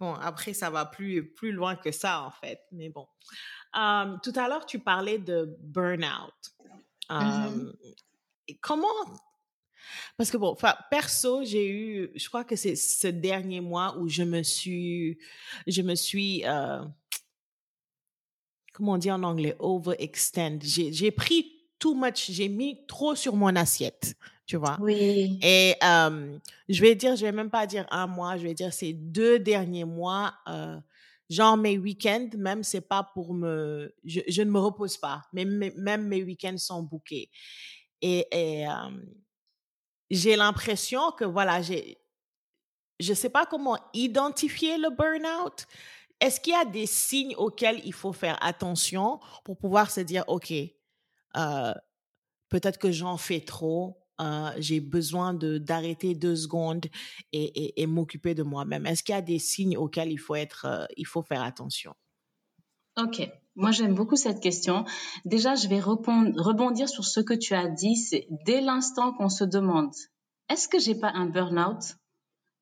Bon, 0.00 0.14
après, 0.14 0.52
ça 0.52 0.70
va 0.70 0.84
plus, 0.84 1.32
plus 1.34 1.52
loin 1.52 1.74
que 1.76 1.90
ça, 1.90 2.22
en 2.22 2.30
fait. 2.30 2.60
Mais 2.72 2.88
bon. 2.88 3.06
tout 4.22 4.32
à 4.36 4.48
l'heure, 4.48 4.66
tu 4.66 4.78
parlais 4.78 5.18
de 5.18 5.56
burn-out. 5.60 6.34
Mmh 7.10 7.72
comment... 8.60 8.88
Parce 10.16 10.30
que 10.30 10.36
bon, 10.36 10.56
perso, 10.90 11.44
j'ai 11.44 11.70
eu, 11.70 12.10
je 12.14 12.28
crois 12.28 12.44
que 12.44 12.56
c'est 12.56 12.76
ce 12.76 13.06
dernier 13.06 13.60
mois 13.60 13.96
où 13.98 14.08
je 14.08 14.22
me 14.22 14.42
suis, 14.42 15.18
je 15.66 15.80
me 15.82 15.94
suis, 15.94 16.44
euh, 16.44 16.84
comment 18.74 18.92
on 18.92 18.98
dit 18.98 19.10
en 19.10 19.22
anglais, 19.22 19.56
overextend. 19.60 20.58
J'ai 20.62 21.10
pris 21.10 21.52
too 21.78 21.94
much, 21.94 22.30
j'ai 22.30 22.48
mis 22.48 22.84
trop 22.86 23.14
sur 23.14 23.34
mon 23.36 23.54
assiette 23.56 24.14
tu 24.48 24.56
vois? 24.56 24.78
Oui. 24.80 25.38
Et 25.42 25.74
euh, 25.84 26.38
je 26.70 26.80
vais 26.80 26.94
dire, 26.94 27.14
je 27.14 27.26
vais 27.26 27.32
même 27.32 27.50
pas 27.50 27.66
dire 27.66 27.86
un 27.90 28.06
mois, 28.06 28.38
je 28.38 28.44
vais 28.44 28.54
dire 28.54 28.72
ces 28.72 28.94
deux 28.94 29.38
derniers 29.38 29.84
mois, 29.84 30.34
euh, 30.48 30.80
genre 31.28 31.58
mes 31.58 31.76
week-ends, 31.76 32.30
même 32.38 32.64
c'est 32.64 32.80
pas 32.80 33.02
pour 33.02 33.34
me, 33.34 33.94
je, 34.06 34.20
je, 34.26 34.40
ne 34.40 34.50
me 34.50 34.58
repose 34.58 34.96
pas, 34.96 35.22
mais 35.34 35.44
même 35.44 36.08
mes 36.08 36.22
week-ends 36.22 36.56
sont 36.56 36.82
bouqués. 36.82 37.30
Et, 38.00 38.26
et 38.32 38.66
euh, 38.66 38.72
j'ai 40.10 40.34
l'impression 40.34 41.12
que 41.12 41.26
voilà, 41.26 41.60
j'ai, 41.60 41.98
je 42.98 43.12
sais 43.12 43.28
pas 43.28 43.44
comment 43.44 43.76
identifier 43.92 44.78
le 44.78 44.88
burn-out. 44.88 45.66
Est-ce 46.20 46.40
qu'il 46.40 46.54
y 46.54 46.56
a 46.56 46.64
des 46.64 46.86
signes 46.86 47.34
auxquels 47.36 47.82
il 47.84 47.92
faut 47.92 48.14
faire 48.14 48.38
attention 48.42 49.20
pour 49.44 49.58
pouvoir 49.58 49.90
se 49.90 50.00
dire, 50.00 50.24
OK, 50.26 50.52
euh, 51.36 51.74
peut-être 52.48 52.78
que 52.78 52.90
j'en 52.90 53.18
fais 53.18 53.40
trop, 53.40 54.07
euh, 54.20 54.50
j'ai 54.58 54.80
besoin 54.80 55.34
de 55.34 55.58
d'arrêter 55.58 56.14
deux 56.14 56.36
secondes 56.36 56.86
et, 57.32 57.80
et, 57.80 57.86
m'occuper 57.86 58.34
de 58.34 58.42
moi-même 58.42 58.86
Est-ce 58.86 59.02
qu'il 59.02 59.14
y 59.14 59.18
a 59.18 59.22
des 59.22 59.38
signes 59.38 59.76
auxquels 59.76 60.10
il 60.10 60.18
faut 60.18 60.34
être, 60.34 60.66
euh, 60.66 60.86
il 60.96 61.06
faut 61.06 61.22
faire 61.22 61.42
attention? 61.42 61.94
Ok, 63.00 63.30
moi 63.54 63.70
j'aime 63.70 63.94
beaucoup 63.94 64.16
cette 64.16 64.40
question. 64.40 64.84
Déjà, 65.24 65.54
je 65.54 65.68
vais 65.68 65.80
rebondir 65.80 66.88
sur 66.88 67.04
ce 67.04 67.20
que 67.20 67.34
tu 67.34 67.54
as 67.54 67.68
dit. 67.68 67.94
C'est 67.94 68.26
dès 68.44 68.60
l'instant 68.60 69.12
qu'on 69.12 69.28
se 69.28 69.44
demande, 69.44 69.92
est-ce 70.48 70.68
que 70.68 70.78
j'ai 70.78 70.96
pas 70.96 71.12
un 71.14 71.26
burn-out? 71.26 71.96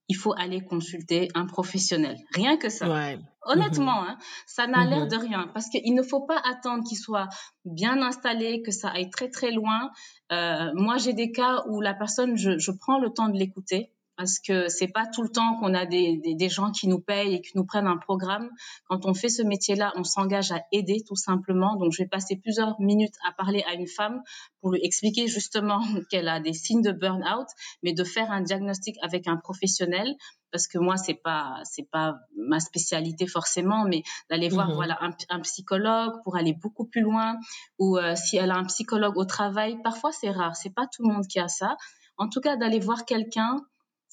Il 0.09 0.17
faut 0.17 0.35
aller 0.37 0.61
consulter 0.61 1.29
un 1.35 1.47
professionnel. 1.47 2.19
Rien 2.33 2.59
que 2.59 2.69
ça. 2.69 3.17
Honnêtement, 3.47 4.05
hein, 4.05 4.19
ça 4.47 4.67
n'a 4.67 4.85
l'air 4.85 5.07
mm-hmm. 5.07 5.11
de 5.11 5.17
rien 5.17 5.51
parce 5.55 5.69
qu'il 5.69 5.95
ne 5.95 6.03
faut 6.03 6.27
pas 6.27 6.41
attendre 6.45 6.85
qu'il 6.87 6.99
soit 6.99 7.29
bien 7.65 8.03
installé, 8.03 8.63
que 8.63 8.73
ça 8.73 8.91
aille 8.91 9.11
très 9.11 9.31
très 9.31 9.51
loin. 9.51 9.91
Euh, 10.33 10.71
moi, 10.75 10.97
j'ai 10.99 11.13
des 11.13 11.33
cas 11.33 11.65
où 11.69 11.81
la 11.81 11.95
personne, 11.95 12.37
je, 12.37 12.59
je 12.59 12.71
prends 12.73 12.99
le 12.99 13.11
temps 13.11 13.29
de 13.29 13.39
l'écouter 13.39 13.93
parce 14.17 14.39
que 14.39 14.69
c'est 14.69 14.89
pas 14.89 15.07
tout 15.07 15.23
le 15.23 15.29
temps 15.29 15.57
qu'on 15.59 15.75
a 15.75 15.85
des, 15.85 16.17
des, 16.19 16.35
des, 16.35 16.49
gens 16.49 16.71
qui 16.73 16.89
nous 16.89 17.01
payent 17.01 17.35
et 17.35 17.41
qui 17.41 17.57
nous 17.57 17.65
prennent 17.65 17.87
un 17.87 17.99
programme. 17.99 18.51
Quand 18.89 19.05
on 19.05 19.15
fait 19.15 19.29
ce 19.29 19.43
métier-là, 19.43 19.93
on 19.97 20.05
s'engage 20.05 20.53
à 20.53 20.63
aider 20.73 21.03
tout 21.07 21.17
simplement. 21.17 21.77
Donc, 21.77 21.93
je 21.93 22.03
vais 22.03 22.09
passer 22.09 22.37
plusieurs 22.37 22.81
minutes 22.81 23.15
à 23.29 23.33
parler 23.33 23.63
à 23.69 23.75
une 23.75 23.87
femme 23.87 24.23
pour 24.61 24.73
lui 24.73 24.81
expliquer 24.83 25.29
justement 25.29 25.81
qu'elle 26.11 26.29
a 26.29 26.41
des 26.41 26.55
signes 26.55 26.83
de 26.83 26.93
burn-out, 26.93 27.47
mais 27.83 27.93
de 27.93 28.05
faire 28.05 28.31
un 28.31 28.41
diagnostic 28.41 28.97
avec 29.03 29.29
un 29.29 29.37
professionnel 29.37 30.17
parce 30.53 30.69
que 30.69 30.79
moi 30.79 30.97
c'est 30.97 31.15
pas 31.15 31.61
c'est 31.65 31.91
pas 31.91 32.15
ma 32.37 32.61
spécialité 32.61 33.27
forcément 33.27 33.85
mais 33.85 34.05
d'aller 34.31 34.49
voir 34.49 34.69
mhm. 34.69 34.75
voilà 34.75 34.97
un, 35.03 35.11
un, 35.29 35.41
psychologue 35.41 36.23
pour 36.23 36.37
aller 36.37 36.55
beaucoup 36.55 36.87
plus 36.87 37.03
loin 37.03 37.37
ou 37.79 37.99
euh, 37.99 38.15
si 38.15 38.37
elle 38.37 38.53
a 38.53 38.57
un 38.57 38.65
psychologue 38.65 39.17
au 39.19 39.25
travail 39.25 39.77
parfois 39.83 40.13
c'est 40.13 40.31
rare 40.31 40.57
c'est 40.57 40.73
pas 40.73 40.87
tout 40.87 41.03
le 41.07 41.13
monde 41.13 41.27
qui 41.27 41.41
a 41.41 41.49
ça 41.49 41.77
en 42.17 42.29
tout 42.29 42.41
cas 42.41 42.57
d'aller 42.57 42.79
voir 42.79 43.05
quelqu'un 43.05 43.61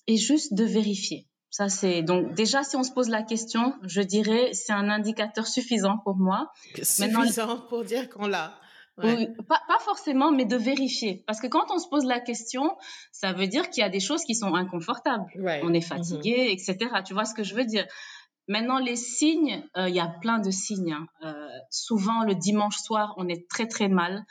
et 0.07 0.17
juste 0.17 0.53
de 0.53 0.63
vérifier. 0.63 1.27
Ça, 1.49 1.69
c'est 1.69 2.01
donc 2.01 2.33
déjà 2.33 2.63
si 2.63 2.75
on 2.75 2.83
se 2.83 2.91
pose 2.91 3.09
la 3.09 3.21
question, 3.21 3.75
je 3.83 4.01
dirais 4.01 4.49
c'est 4.53 4.73
un 4.73 4.89
indicateur 4.89 5.45
suffisant 5.45 5.99
pour 6.03 6.15
moi. 6.15 6.51
Suffisant 6.81 7.59
pour 7.69 7.83
dire 7.83 8.09
qu'on 8.09 8.27
l'a. 8.27 8.59
Pas, 8.95 9.61
pas, 9.67 9.79
forcément, 9.79 10.31
mais 10.31 10.45
de 10.45 10.55
vérifier. 10.55 11.23
Parce 11.25 11.39
que 11.39 11.47
quand 11.47 11.65
on 11.71 11.79
se 11.79 11.87
pose 11.89 12.05
la 12.05 12.19
question, 12.19 12.75
ça 13.11 13.33
veut 13.33 13.47
dire 13.47 13.69
qu'il 13.69 13.81
y 13.81 13.85
a 13.85 13.89
des 13.89 13.99
choses 13.99 14.23
qui 14.23 14.35
sont 14.35 14.53
inconfortables. 14.53 15.25
On 15.63 15.73
est 15.73 15.81
fatigué, 15.81 16.49
etc. 16.51 16.77
Tu 17.05 17.13
vois 17.13 17.25
ce 17.25 17.33
que 17.33 17.43
je 17.43 17.55
veux 17.55 17.65
dire? 17.65 17.85
Maintenant, 18.47 18.77
les 18.77 18.95
signes, 18.95 19.63
euh, 19.77 19.89
il 19.89 19.95
y 19.95 19.99
a 19.99 20.07
plein 20.07 20.39
de 20.39 20.51
signes. 20.51 20.93
Hein. 20.93 21.07
Euh, 21.23 21.47
souvent, 21.69 22.23
le 22.23 22.35
dimanche 22.35 22.77
soir, 22.77 23.13
on 23.17 23.27
est 23.29 23.49
très 23.49 23.67
très 23.67 23.87
mal 23.87 24.25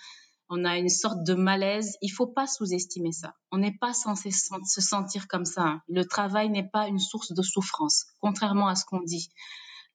on 0.54 0.66
a 0.66 0.76
une 0.76 0.90
sorte 0.90 1.24
de 1.24 1.32
malaise. 1.32 1.96
Il 2.02 2.10
faut 2.10 2.26
pas 2.26 2.46
sous-estimer 2.46 3.12
ça. 3.12 3.34
On 3.50 3.58
n'est 3.58 3.76
pas 3.80 3.94
censé 3.94 4.30
se 4.30 4.80
sentir 4.82 5.26
comme 5.26 5.46
ça. 5.46 5.62
Hein. 5.62 5.82
Le 5.88 6.04
travail 6.04 6.50
n'est 6.50 6.68
pas 6.68 6.88
une 6.88 6.98
source 6.98 7.32
de 7.32 7.42
souffrance, 7.42 8.04
contrairement 8.20 8.68
à 8.68 8.74
ce 8.74 8.84
qu'on 8.84 9.00
dit. 9.00 9.30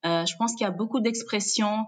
Euh, 0.06 0.26
je 0.26 0.36
pense 0.38 0.54
qu'il 0.54 0.62
y 0.62 0.68
a 0.68 0.72
beaucoup 0.72 1.00
d'expressions 1.00 1.86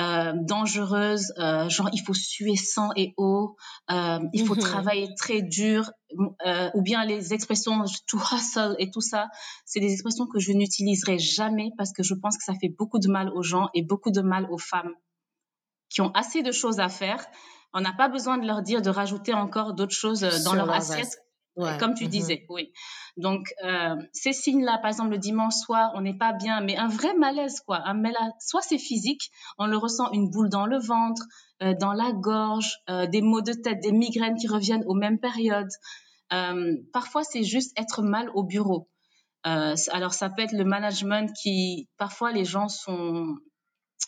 euh, 0.00 0.32
dangereuses, 0.34 1.32
euh, 1.38 1.68
genre 1.68 1.88
il 1.92 2.00
faut 2.00 2.14
suer 2.14 2.56
sang 2.56 2.90
et 2.96 3.14
eau, 3.16 3.56
il 3.88 4.44
faut 4.44 4.54
mhm. 4.54 4.60
travailler 4.60 5.08
très 5.16 5.42
dur, 5.42 5.92
ou 6.74 6.82
bien 6.82 7.04
les 7.04 7.32
expressions 7.32 7.84
to 8.08 8.18
hustle 8.18 8.74
et 8.78 8.90
tout 8.90 9.00
ça, 9.00 9.28
c'est 9.64 9.80
des 9.80 9.92
expressions 9.92 10.26
que 10.26 10.40
je 10.40 10.52
n'utiliserai 10.52 11.18
jamais 11.18 11.70
parce 11.76 11.92
que 11.92 12.02
je 12.02 12.14
pense 12.14 12.36
que 12.36 12.44
ça 12.44 12.54
fait 12.60 12.74
beaucoup 12.76 12.98
de 12.98 13.08
mal 13.08 13.30
aux 13.30 13.42
gens 13.42 13.68
et 13.74 13.82
beaucoup 13.82 14.10
de 14.10 14.20
mal 14.20 14.48
aux 14.50 14.58
femmes 14.58 14.94
qui 15.90 16.00
ont 16.00 16.12
assez 16.12 16.42
de 16.42 16.52
choses 16.52 16.80
à 16.80 16.88
faire 16.88 17.26
on 17.72 17.80
n'a 17.80 17.92
pas 17.92 18.08
besoin 18.08 18.38
de 18.38 18.46
leur 18.46 18.62
dire 18.62 18.82
de 18.82 18.90
rajouter 18.90 19.34
encore 19.34 19.74
d'autres 19.74 19.94
choses 19.94 20.24
euh, 20.24 20.44
dans 20.44 20.54
leur 20.54 20.70
assiette. 20.70 21.18
Comme 21.78 21.92
tu 21.92 22.04
mm-hmm. 22.04 22.08
disais, 22.08 22.46
oui. 22.48 22.72
Donc, 23.18 23.52
euh, 23.64 23.96
ces 24.12 24.32
signes-là, 24.32 24.78
par 24.78 24.88
exemple, 24.88 25.10
le 25.10 25.18
dimanche 25.18 25.52
soir, 25.54 25.90
on 25.94 26.00
n'est 26.00 26.16
pas 26.16 26.32
bien, 26.32 26.62
mais 26.62 26.76
un 26.76 26.88
vrai 26.88 27.12
malaise, 27.14 27.60
quoi. 27.60 27.82
Un 27.84 27.92
malaise, 27.92 28.32
soit 28.38 28.62
c'est 28.62 28.78
physique, 28.78 29.30
on 29.58 29.66
le 29.66 29.76
ressent 29.76 30.10
une 30.12 30.30
boule 30.30 30.48
dans 30.48 30.64
le 30.64 30.78
ventre, 30.78 31.22
euh, 31.62 31.74
dans 31.78 31.92
la 31.92 32.12
gorge, 32.12 32.78
des 32.88 33.20
maux 33.20 33.42
de 33.42 33.52
tête, 33.52 33.80
des 33.82 33.92
migraines 33.92 34.36
qui 34.36 34.46
reviennent 34.46 34.84
aux 34.86 34.94
mêmes 34.94 35.18
périodes. 35.18 35.72
parfois, 36.92 37.24
c'est 37.24 37.44
juste 37.44 37.78
être 37.78 38.00
mal 38.00 38.30
au 38.32 38.42
bureau. 38.42 38.88
alors, 39.42 40.14
ça 40.14 40.30
peut 40.30 40.42
être 40.42 40.56
le 40.56 40.64
management 40.64 41.30
qui, 41.42 41.90
parfois, 41.98 42.32
les 42.32 42.46
gens 42.46 42.68
sont 42.68 43.36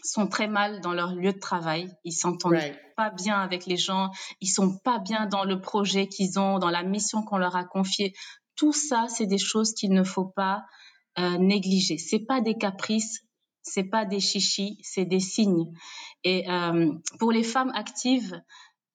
sont 0.03 0.27
très 0.27 0.49
mal 0.49 0.81
dans 0.81 0.93
leur 0.93 1.15
lieu 1.15 1.33
de 1.33 1.39
travail. 1.39 1.91
Ils 2.05 2.13
s'entendent 2.13 2.59
pas 2.97 3.11
bien 3.11 3.41
avec 3.41 3.67
les 3.67 3.77
gens. 3.77 4.11
Ils 4.41 4.49
sont 4.49 4.79
pas 4.79 4.99
bien 4.99 5.27
dans 5.27 5.45
le 5.45 5.61
projet 5.61 6.09
qu'ils 6.09 6.39
ont, 6.39 6.59
dans 6.59 6.71
la 6.71 6.83
mission 6.83 7.23
qu'on 7.23 7.39
leur 7.39 7.57
a 7.57 7.65
confiée. 7.65 8.15
Tout 8.57 8.73
ça, 8.73 9.07
c'est 9.09 9.27
des 9.27 9.39
choses 9.39 9.75
qu'il 9.75 9.93
ne 9.93 10.05
faut 10.05 10.27
pas 10.27 10.65
euh, 11.19 11.39
négliger. 11.39 11.99
C'est 11.99 12.27
pas 12.27 12.41
des 12.41 12.57
caprices, 12.57 13.21
c'est 13.63 13.85
pas 13.85 14.05
des 14.05 14.21
chichis, 14.21 14.79
c'est 14.83 15.05
des 15.05 15.21
signes. 15.21 15.73
Et 16.25 16.49
euh, 16.51 16.93
pour 17.19 17.33
les 17.33 17.43
femmes 17.43 17.73
actives, 17.75 18.41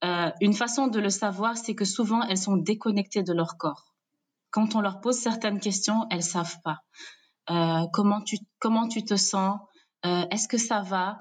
euh, 0.03 0.31
une 0.41 0.53
façon 0.53 0.87
de 0.87 0.99
le 0.99 1.09
savoir, 1.09 1.57
c'est 1.57 1.75
que 1.75 1.85
souvent 1.85 2.21
elles 2.23 2.37
sont 2.37 2.57
déconnectées 2.57 3.23
de 3.23 3.33
leur 3.33 3.57
corps. 3.57 3.95
Quand 4.51 4.75
on 4.75 4.81
leur 4.81 5.01
pose 5.01 5.17
certaines 5.17 5.59
questions, 5.59 6.05
elles 6.11 6.23
savent 6.23 6.59
pas. 6.63 6.79
Euh, 7.49 7.87
comment 7.93 8.21
tu 8.21 8.37
comment 8.59 8.87
tu 8.87 9.03
te 9.03 9.15
sens? 9.15 9.59
Euh, 10.05 10.25
est-ce 10.31 10.47
que 10.47 10.57
ça 10.57 10.81
va? 10.81 11.19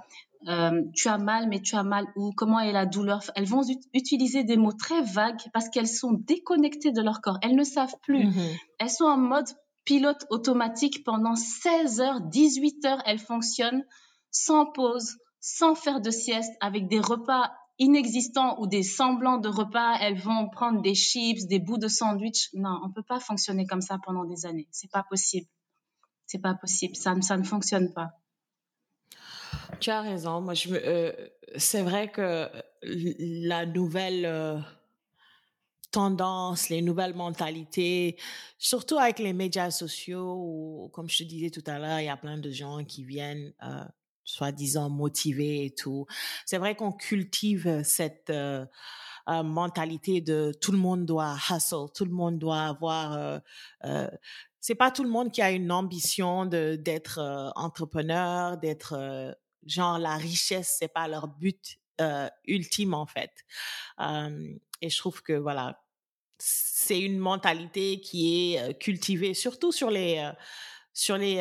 Euh, 0.48 0.82
tu 0.94 1.08
as 1.08 1.18
mal, 1.18 1.48
mais 1.48 1.60
tu 1.60 1.76
as 1.76 1.82
mal 1.82 2.06
où? 2.14 2.32
Comment 2.36 2.60
est 2.60 2.72
la 2.72 2.86
douleur? 2.86 3.22
Elles 3.34 3.46
vont 3.46 3.62
utiliser 3.94 4.44
des 4.44 4.56
mots 4.56 4.72
très 4.72 5.02
vagues 5.02 5.40
parce 5.52 5.68
qu'elles 5.68 5.88
sont 5.88 6.12
déconnectées 6.12 6.92
de 6.92 7.02
leur 7.02 7.20
corps. 7.20 7.38
Elles 7.42 7.56
ne 7.56 7.64
savent 7.64 7.96
plus. 8.02 8.26
Mm-hmm. 8.26 8.60
Elles 8.78 8.90
sont 8.90 9.06
en 9.06 9.16
mode 9.16 9.48
pilote 9.84 10.24
automatique 10.30 11.04
pendant 11.04 11.34
16 11.34 12.00
heures, 12.00 12.20
18 12.20 12.84
heures. 12.84 13.02
Elles 13.06 13.18
fonctionnent 13.18 13.84
sans 14.30 14.66
pause, 14.66 15.16
sans 15.40 15.74
faire 15.74 16.00
de 16.00 16.10
sieste, 16.10 16.52
avec 16.60 16.88
des 16.88 17.00
repas 17.00 17.50
inexistants 17.78 18.60
ou 18.60 18.66
des 18.66 18.82
semblants 18.82 19.38
de 19.38 19.48
repas. 19.48 19.96
Elles 20.00 20.18
vont 20.18 20.48
prendre 20.48 20.80
des 20.80 20.94
chips, 20.94 21.46
des 21.46 21.58
bouts 21.58 21.78
de 21.78 21.88
sandwich. 21.88 22.50
Non, 22.54 22.78
on 22.84 22.92
peut 22.92 23.02
pas 23.02 23.20
fonctionner 23.20 23.66
comme 23.66 23.80
ça 23.80 23.98
pendant 24.04 24.24
des 24.24 24.46
années. 24.46 24.68
C'est 24.70 24.90
pas 24.90 25.04
possible. 25.08 25.46
C'est 26.26 26.40
pas 26.40 26.54
possible. 26.54 26.94
Ça, 26.94 27.14
ça 27.20 27.36
ne 27.36 27.44
fonctionne 27.44 27.92
pas. 27.92 28.10
Tu 29.80 29.90
as 29.90 30.00
raison. 30.00 30.40
Moi, 30.40 30.54
euh, 30.70 31.12
c'est 31.56 31.82
vrai 31.82 32.10
que 32.10 32.48
la 32.82 33.66
nouvelle 33.66 34.26
euh, 34.26 34.58
tendance, 35.90 36.68
les 36.68 36.82
nouvelles 36.82 37.14
mentalités, 37.14 38.16
surtout 38.58 38.98
avec 38.98 39.18
les 39.18 39.32
médias 39.32 39.70
sociaux, 39.70 40.90
comme 40.92 41.08
je 41.08 41.18
te 41.18 41.24
disais 41.24 41.50
tout 41.50 41.64
à 41.66 41.78
l'heure, 41.78 42.00
il 42.00 42.06
y 42.06 42.08
a 42.08 42.16
plein 42.16 42.38
de 42.38 42.50
gens 42.50 42.84
qui 42.84 43.04
viennent, 43.04 43.52
euh, 43.62 43.84
soi-disant 44.24 44.90
motivés 44.90 45.66
et 45.66 45.74
tout. 45.74 46.06
C'est 46.44 46.58
vrai 46.58 46.74
qu'on 46.74 46.92
cultive 46.92 47.82
cette 47.84 48.32
mentalité 49.28 50.20
de 50.20 50.52
tout 50.60 50.72
le 50.72 50.78
monde 50.78 51.04
doit 51.06 51.36
hustle, 51.50 51.86
tout 51.94 52.04
le 52.04 52.10
monde 52.10 52.38
doit 52.38 52.62
avoir 52.62 53.40
c'est 54.60 54.74
pas 54.74 54.90
tout 54.90 55.04
le 55.04 55.10
monde 55.10 55.30
qui 55.30 55.42
a 55.42 55.52
une 55.52 55.70
ambition 55.70 56.44
de 56.44 56.74
d'être 56.74 57.52
entrepreneur, 57.54 58.56
d'être 58.56 59.36
genre 59.66 59.98
la 59.98 60.16
richesse 60.16 60.76
c'est 60.78 60.88
pas 60.88 61.08
leur 61.08 61.28
but 61.28 61.78
euh, 62.00 62.28
ultime 62.46 62.94
en 62.94 63.06
fait 63.06 63.32
et 64.80 64.90
je 64.90 64.98
trouve 64.98 65.22
que 65.22 65.32
voilà 65.32 65.82
c'est 66.38 67.00
une 67.00 67.18
mentalité 67.18 68.00
qui 68.00 68.54
est 68.54 68.78
cultivée 68.78 69.34
surtout 69.34 69.72
sur 69.72 69.90
les 69.90 70.30
sur 70.92 71.16
les 71.16 71.36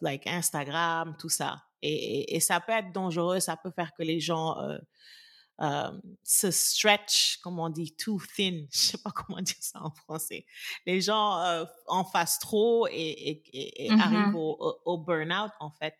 like 0.00 0.26
Instagram 0.26 1.16
tout 1.18 1.28
ça 1.28 1.62
et, 1.82 2.36
et, 2.36 2.40
ça 2.40 2.60
peut 2.60 2.72
être 2.72 2.92
dangereux 2.92 3.40
ça 3.40 3.56
peut 3.56 3.70
faire 3.70 3.92
que 3.96 4.02
les 4.02 4.20
gens 4.20 4.56
se 6.22 6.50
stretch, 6.50 7.38
comme 7.42 7.58
on 7.58 7.68
dit, 7.68 7.94
too 7.96 8.18
thin. 8.36 8.66
Je 8.72 8.78
sais 8.78 8.98
pas 8.98 9.10
comment 9.10 9.40
dire 9.40 9.56
ça 9.60 9.82
en 9.82 9.90
français. 9.90 10.46
Les 10.86 11.00
gens 11.00 11.66
en 11.86 12.04
fassent 12.04 12.38
trop 12.38 12.86
et, 12.90 13.42
et, 13.52 13.90
mmh 13.90 14.00
arrivent 14.00 14.36
au, 14.36 14.80
au, 14.84 14.98
burn-out, 14.98 15.52
en 15.60 15.70
fait 15.70 15.94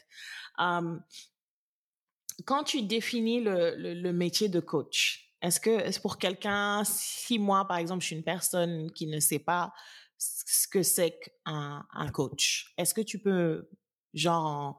quand 2.45 2.65
tu 2.65 2.83
définis 2.83 3.41
le, 3.41 3.75
le, 3.77 4.13
métier 4.13 4.49
de 4.49 4.61
coach, 4.61 5.33
est-ce 5.43 5.61
que 5.61 6.01
pour 6.01 6.19
quelqu'un, 6.19 6.83
si 6.85 7.39
moi, 7.39 7.67
par 7.67 7.79
exemple, 7.79 8.03
je 8.03 8.09
suis 8.09 8.17
une 8.17 8.23
personne 8.23 8.91
qui 8.93 9.07
ne 9.07 9.21
sait 9.21 9.39
pas 9.39 9.73
ce 10.19 10.69
que 10.69 10.83
c'est 10.83 11.19
qu'un 11.19 11.87
un 11.93 12.09
coach, 12.11 12.73
est-ce 12.77 12.95
que 12.95 13.01
tu 13.01 13.19
peux, 13.19 13.69
genre, 14.13 14.47
en 14.47 14.77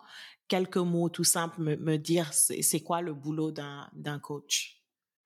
quelques 0.47 0.78
mots 0.78 1.10
tout 1.10 1.24
simples, 1.24 1.62
me, 1.62 1.76
me 1.78 1.97
dire 1.97 2.32
c'est 2.34 2.82
quoi 2.82 3.02
le 3.02 3.13
boulot 3.13 3.52
d'un 3.52 4.19
coach? 4.19 4.82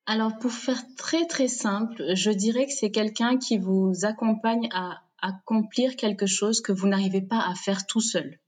Alors, 0.07 0.37
pour 0.37 0.51
faire 0.51 0.81
très 0.97 1.25
très 1.25 1.47
simple, 1.47 2.13
je 2.13 2.29
dirais 2.29 2.67
que 2.67 2.71
c'est 2.71 2.91
quelqu'un 2.91 3.37
qui 3.37 3.57
vous 3.57 3.91
accompagne 4.03 4.69
à 4.71 5.01
accomplir 5.19 5.95
quelque 5.95 6.27
chose 6.27 6.61
que 6.61 6.71
vous 6.71 6.87
n'arrivez 6.87 7.21
pas 7.21 7.39
à 7.39 7.55
faire 7.55 7.87
tout 7.87 8.01
seul. 8.01 8.39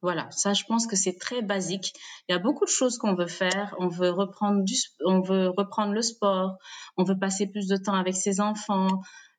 Voilà, 0.00 0.28
ça 0.30 0.52
je 0.52 0.64
pense 0.64 0.86
que 0.86 0.94
c'est 0.96 1.18
très 1.18 1.42
basique. 1.42 1.92
Il 2.28 2.32
y 2.32 2.34
a 2.34 2.38
beaucoup 2.38 2.64
de 2.64 2.70
choses 2.70 2.98
qu'on 2.98 3.14
veut 3.14 3.26
faire. 3.26 3.74
On 3.78 3.88
veut 3.88 4.10
reprendre 4.10 4.62
du, 4.62 4.74
on 5.04 5.20
veut 5.20 5.48
reprendre 5.48 5.92
le 5.92 6.02
sport. 6.02 6.56
On 6.96 7.04
veut 7.04 7.18
passer 7.18 7.46
plus 7.48 7.66
de 7.66 7.76
temps 7.76 7.94
avec 7.94 8.14
ses 8.16 8.40
enfants. 8.40 8.88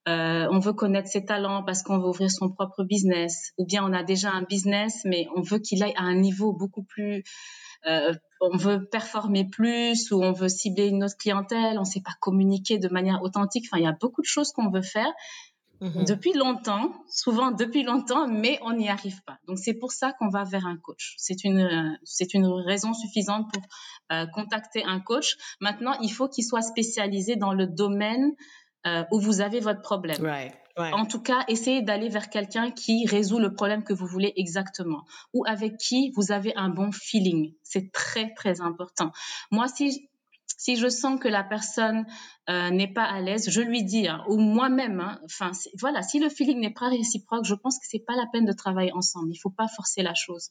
euh, 0.08 0.48
on 0.52 0.60
veut 0.60 0.74
connaître 0.74 1.08
ses 1.10 1.26
talents 1.26 1.64
parce 1.64 1.84
qu'on 1.84 2.00
veut 2.00 2.10
ouvrir 2.10 2.32
son 2.32 2.50
propre 2.50 2.84
business, 2.84 3.54
ou 3.58 3.66
bien 3.66 3.84
on 3.86 3.94
a 3.94 4.04
déjà 4.04 4.32
un 4.32 4.44
business, 4.44 5.02
mais 5.06 5.28
on 5.36 5.42
veut 5.42 5.60
qu'il 5.60 5.84
aille 5.84 5.94
à 5.98 6.04
un 6.04 6.16
niveau 6.16 6.54
beaucoup 6.54 6.84
plus 6.84 7.24
euh, 7.88 8.14
on 8.42 8.58
veut 8.58 8.86
performer 8.86 9.46
plus 9.50 10.12
ou 10.12 10.24
on 10.24 10.34
veut 10.34 10.50
cibler 10.50 10.88
une 10.88 11.04
autre 11.04 11.18
clientèle, 11.18 11.78
on 11.78 11.82
ne 11.82 11.86
sait 11.86 12.02
pas 12.02 12.16
communiquer 12.20 12.78
de 12.78 12.90
manière 12.90 13.22
authentique. 13.22 13.66
Enfin, 13.70 13.80
il 13.80 13.86
y 13.86 13.88
a 13.88 13.96
beaucoup 14.00 14.22
de 14.22 14.28
choses 14.28 14.52
qu'on 14.52 14.70
veut 14.70 14.82
faire 14.82 15.12
mhm. 15.82 16.06
depuis 16.06 16.34
longtemps, 16.34 16.94
souvent 17.10 17.52
depuis 17.52 17.84
longtemps, 17.84 18.28
mais 18.28 18.60
on 18.64 18.74
n'y 18.74 18.90
arrive 18.90 19.22
pas. 19.24 19.38
Donc 19.48 19.60
c'est 19.60 19.74
pour 19.74 19.92
ça 19.92 20.14
qu'on 20.14 20.30
va 20.30 20.44
vers 20.44 20.66
un 20.66 20.78
coach. 20.78 21.16
C'est 21.18 21.44
une 21.44 21.98
c'est 22.04 22.34
une 22.34 22.48
raison 22.48 22.94
suffisante 22.94 23.52
pour 23.52 23.64
euh, 24.12 24.26
contacter 24.28 24.84
un 24.84 25.00
coach. 25.00 25.38
Maintenant, 25.60 25.94
il 26.02 26.10
faut 26.10 26.28
qu'il 26.28 26.44
soit 26.44 26.62
spécialisé 26.62 27.36
dans 27.36 27.54
le 27.54 27.68
domaine 27.68 28.34
euh, 28.88 29.04
où 29.12 29.20
vous 29.20 29.42
avez 29.42 29.60
votre 29.60 29.82
problème. 29.82 30.22
En 30.78 31.06
tout 31.06 31.22
cas, 31.22 31.44
essayez 31.48 31.82
d'aller 31.82 32.10
vers 32.10 32.30
quelqu'un 32.30 32.72
qui 32.72 33.06
résout 33.06 33.40
le 33.40 33.54
problème 33.54 33.84
que 33.84 33.94
vous 33.94 34.08
voulez 34.08 34.32
exactement 34.38 35.04
ou 35.34 35.44
avec 35.46 35.78
qui 35.78 36.12
vous 36.16 36.32
avez 36.32 36.56
un 36.56 36.70
bon 36.70 36.92
feeling. 36.92 37.54
C'est 37.64 37.92
très, 37.92 38.34
très 38.34 38.62
important. 38.62 39.12
Moi, 39.52 39.68
si, 39.68 40.10
si 40.60 40.76
je 40.76 40.90
sens 40.90 41.18
que 41.22 41.30
la 41.30 41.46
personne 41.46 42.06
euh, 42.50 42.70
n'est 42.70 42.92
pas 42.92 43.06
à 43.06 43.22
l'aise, 43.22 43.50
je 43.50 43.62
lui 43.62 43.86
dis, 43.86 44.10
hein, 44.10 44.26
ou 44.28 44.38
moi-même, 44.38 45.00
hein, 45.00 45.18
enfin, 45.24 45.52
voilà, 45.80 46.02
si 46.02 46.20
le 46.20 46.28
feeling 46.28 46.60
n'est 46.60 46.74
pas 46.74 46.90
réciproque, 46.90 47.46
je 47.46 47.56
pense 47.56 47.80
que 47.80 47.86
c'est 47.88 48.04
pas 48.06 48.18
la 48.18 48.26
peine 48.34 48.44
de 48.44 48.52
travailler 48.52 48.92
ensemble. 48.92 49.30
Il 49.32 49.38
faut 49.38 49.50
pas 49.50 49.70
forcer 49.70 50.04
la 50.04 50.14
chose. 50.14 50.50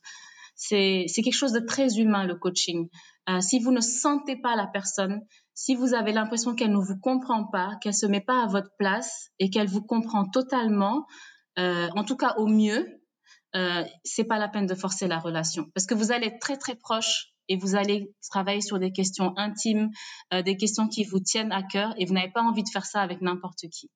C'est 0.57 1.05
quelque 1.15 1.37
chose 1.37 1.53
de 1.53 1.61
très 1.61 1.99
humain, 1.99 2.25
le 2.25 2.37
coaching. 2.37 2.89
Euh, 3.29 3.43
si 3.43 3.61
vous 3.61 3.71
ne 3.71 3.83
sentez 3.83 4.37
pas 4.37 4.57
la 4.57 4.67
personne, 4.67 5.21
si 5.53 5.75
vous 5.75 5.93
avez 5.93 6.13
l'impression 6.13 6.55
qu'elle 6.55 6.73
ne 6.73 6.79
vous 6.79 6.99
comprend 6.99 7.45
pas, 7.45 7.77
qu'elle 7.83 7.95
se 7.95 8.07
met 8.07 8.23
pas 8.23 8.43
à 8.43 8.47
votre 8.47 8.71
place 8.79 9.29
et 9.39 9.51
qu'elle 9.51 9.69
vous 9.69 9.83
comprend 9.83 10.25
totalement, 10.25 11.07
euh, 11.59 11.91
en 11.95 12.03
tout 12.03 12.17
cas 12.17 12.35
au 12.39 12.47
mieux, 12.47 12.99
euh, 13.57 13.85
c'est 14.05 14.25
pas 14.25 14.39
la 14.39 14.49
peine 14.49 14.67
de 14.67 14.75
forcer 14.75 15.07
la 15.07 15.19
relation 15.19 15.67
parce 15.75 15.87
que 15.87 15.95
vous 15.95 16.13
allez 16.13 16.29
être 16.29 16.39
très 16.39 16.57
très 16.57 16.77
proche 16.77 17.35
et 17.49 17.57
vous 17.57 17.75
allez 17.75 18.13
travailler 18.31 18.61
sur 18.61 18.79
des 18.79 18.93
questions 18.93 19.37
intimes, 19.37 19.91
euh, 20.33 20.43
des 20.43 20.57
questions 20.57 20.89
qui 20.89 21.05
vous 21.05 21.21
tiennent 21.21 21.53
à 21.53 21.63
cœur 21.63 21.95
et 21.99 22.05
vous 22.05 22.15
n'avez 22.15 22.31
pas 22.31 22.43
envie 22.43 22.63
de 22.63 22.69
faire 22.69 22.87
ça 22.87 23.01
avec 23.01 23.21
n'importe 23.21 23.69
qui. 23.71 23.91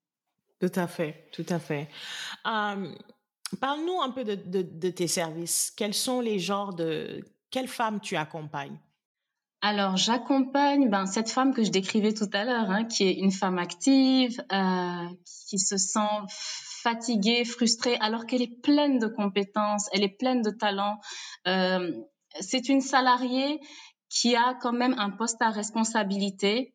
Tout 0.60 0.72
à 0.74 0.86
fait, 0.86 1.28
tout 1.32 1.46
à 1.48 1.58
fait. 1.58 1.88
Euh, 2.46 2.94
parle-nous 3.60 4.00
un 4.00 4.10
peu 4.10 4.24
de, 4.24 4.34
de, 4.34 4.62
de, 4.62 4.90
tes 4.90 5.08
services. 5.08 5.72
Quels 5.76 5.94
sont 5.94 6.20
les 6.20 6.38
genres 6.38 6.74
de... 6.74 7.24
Quelles 7.50 7.68
femmes 7.68 8.00
tu 8.00 8.16
accompagnes? 8.16 8.78
Alors, 9.60 9.96
j'accompagne 9.96 10.88
ben, 10.88 11.06
cette 11.06 11.30
femme 11.30 11.54
que 11.54 11.62
je 11.62 11.70
décrivais 11.70 12.12
tout 12.12 12.28
à 12.32 12.44
l'heure, 12.44 12.70
hein, 12.70 12.84
qui 12.84 13.04
est 13.04 13.12
une 13.12 13.30
femme 13.30 13.58
active, 13.58 14.42
euh, 14.52 15.08
qui 15.48 15.58
se 15.58 15.76
sent 15.76 16.00
fatiguée, 16.82 17.44
frustrée, 17.44 17.96
alors 18.00 18.26
qu'elle 18.26 18.42
est 18.42 18.60
pleine 18.60 18.98
de 18.98 19.06
compétences, 19.06 19.88
elle 19.92 20.02
est 20.02 20.16
pleine 20.16 20.42
de 20.42 20.50
talents. 20.50 20.98
Euh, 21.46 21.92
c'est 22.40 22.68
une 22.68 22.80
salariée 22.80 23.60
qui 24.08 24.36
a 24.36 24.54
quand 24.60 24.72
même 24.72 24.94
un 24.98 25.10
poste 25.10 25.40
à 25.40 25.50
responsabilité. 25.50 26.74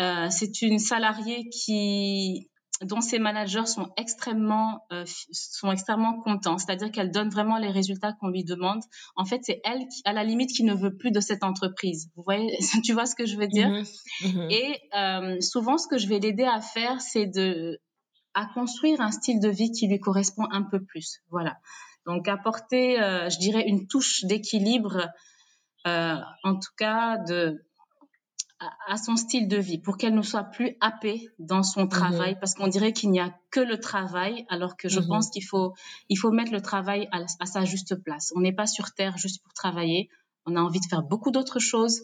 Euh, 0.00 0.28
c'est 0.30 0.62
une 0.62 0.78
salariée 0.78 1.48
qui 1.50 2.48
dont 2.82 3.00
ses 3.00 3.18
managers 3.18 3.66
sont 3.66 3.88
extrêmement 3.96 4.86
euh, 4.92 5.04
sont 5.32 5.72
extrêmement 5.72 6.20
contents, 6.20 6.58
c'est-à-dire 6.58 6.92
qu'elle 6.92 7.10
donne 7.10 7.28
vraiment 7.28 7.58
les 7.58 7.70
résultats 7.70 8.12
qu'on 8.12 8.28
lui 8.28 8.44
demande. 8.44 8.80
En 9.16 9.24
fait, 9.24 9.40
c'est 9.42 9.60
elle 9.64 9.80
qui, 9.88 10.00
à 10.04 10.12
la 10.12 10.22
limite, 10.22 10.50
qui 10.50 10.62
ne 10.62 10.74
veut 10.74 10.96
plus 10.96 11.10
de 11.10 11.20
cette 11.20 11.42
entreprise. 11.42 12.08
Vous 12.14 12.22
voyez, 12.22 12.56
tu 12.84 12.92
vois 12.92 13.06
ce 13.06 13.16
que 13.16 13.26
je 13.26 13.36
veux 13.36 13.48
dire? 13.48 13.68
Mhm. 13.68 13.84
Mhm. 14.22 14.50
Et 14.50 14.80
euh, 14.96 15.40
souvent, 15.40 15.78
ce 15.78 15.88
que 15.88 15.98
je 15.98 16.06
vais 16.06 16.20
l'aider 16.20 16.44
à 16.44 16.60
faire, 16.60 17.00
c'est 17.00 17.26
de 17.26 17.80
à 18.34 18.46
construire 18.54 19.00
un 19.00 19.10
style 19.10 19.40
de 19.40 19.48
vie 19.48 19.72
qui 19.72 19.88
lui 19.88 19.98
correspond 19.98 20.46
un 20.52 20.62
peu 20.62 20.84
plus. 20.84 21.18
Voilà. 21.30 21.56
Donc 22.08 22.26
apporter, 22.26 23.00
euh, 23.00 23.28
je 23.28 23.38
dirais, 23.38 23.64
une 23.68 23.86
touche 23.86 24.24
d'équilibre, 24.24 25.08
euh, 25.86 26.16
en 26.42 26.54
tout 26.54 26.72
cas 26.76 27.18
de 27.18 27.62
à, 28.88 28.96
son 28.96 29.14
style 29.16 29.46
de 29.46 29.58
vie 29.58 29.78
pour 29.78 29.98
qu'elle 29.98 30.14
ne 30.14 30.22
soit 30.22 30.44
plus 30.44 30.76
happée 30.80 31.28
dans 31.38 31.62
son 31.62 31.82
mhm. 31.82 31.90
travail 31.90 32.36
parce 32.40 32.54
qu'on 32.54 32.66
dirait 32.66 32.92
qu'il 32.92 33.10
n'y 33.10 33.20
a 33.20 33.32
que 33.50 33.60
le 33.60 33.78
travail 33.78 34.46
alors 34.48 34.76
que 34.76 34.88
je 34.88 34.98
mhm. 34.98 35.06
pense 35.06 35.30
qu'il 35.30 35.44
faut 35.44 35.74
il 36.08 36.16
faut 36.16 36.32
mettre 36.32 36.50
le 36.50 36.62
travail 36.62 37.08
à, 37.12 37.46
sa 37.46 37.64
juste 37.66 37.94
place. 38.02 38.32
On 38.34 38.40
n'est 38.40 38.54
pas 38.54 38.66
sur 38.66 38.94
terre 38.94 39.18
juste 39.18 39.42
pour 39.42 39.52
travailler. 39.52 40.08
On 40.46 40.56
a 40.56 40.60
envie 40.60 40.80
de 40.80 40.86
faire 40.86 41.02
beaucoup 41.02 41.30
d'autres 41.30 41.60
choses. 41.60 42.00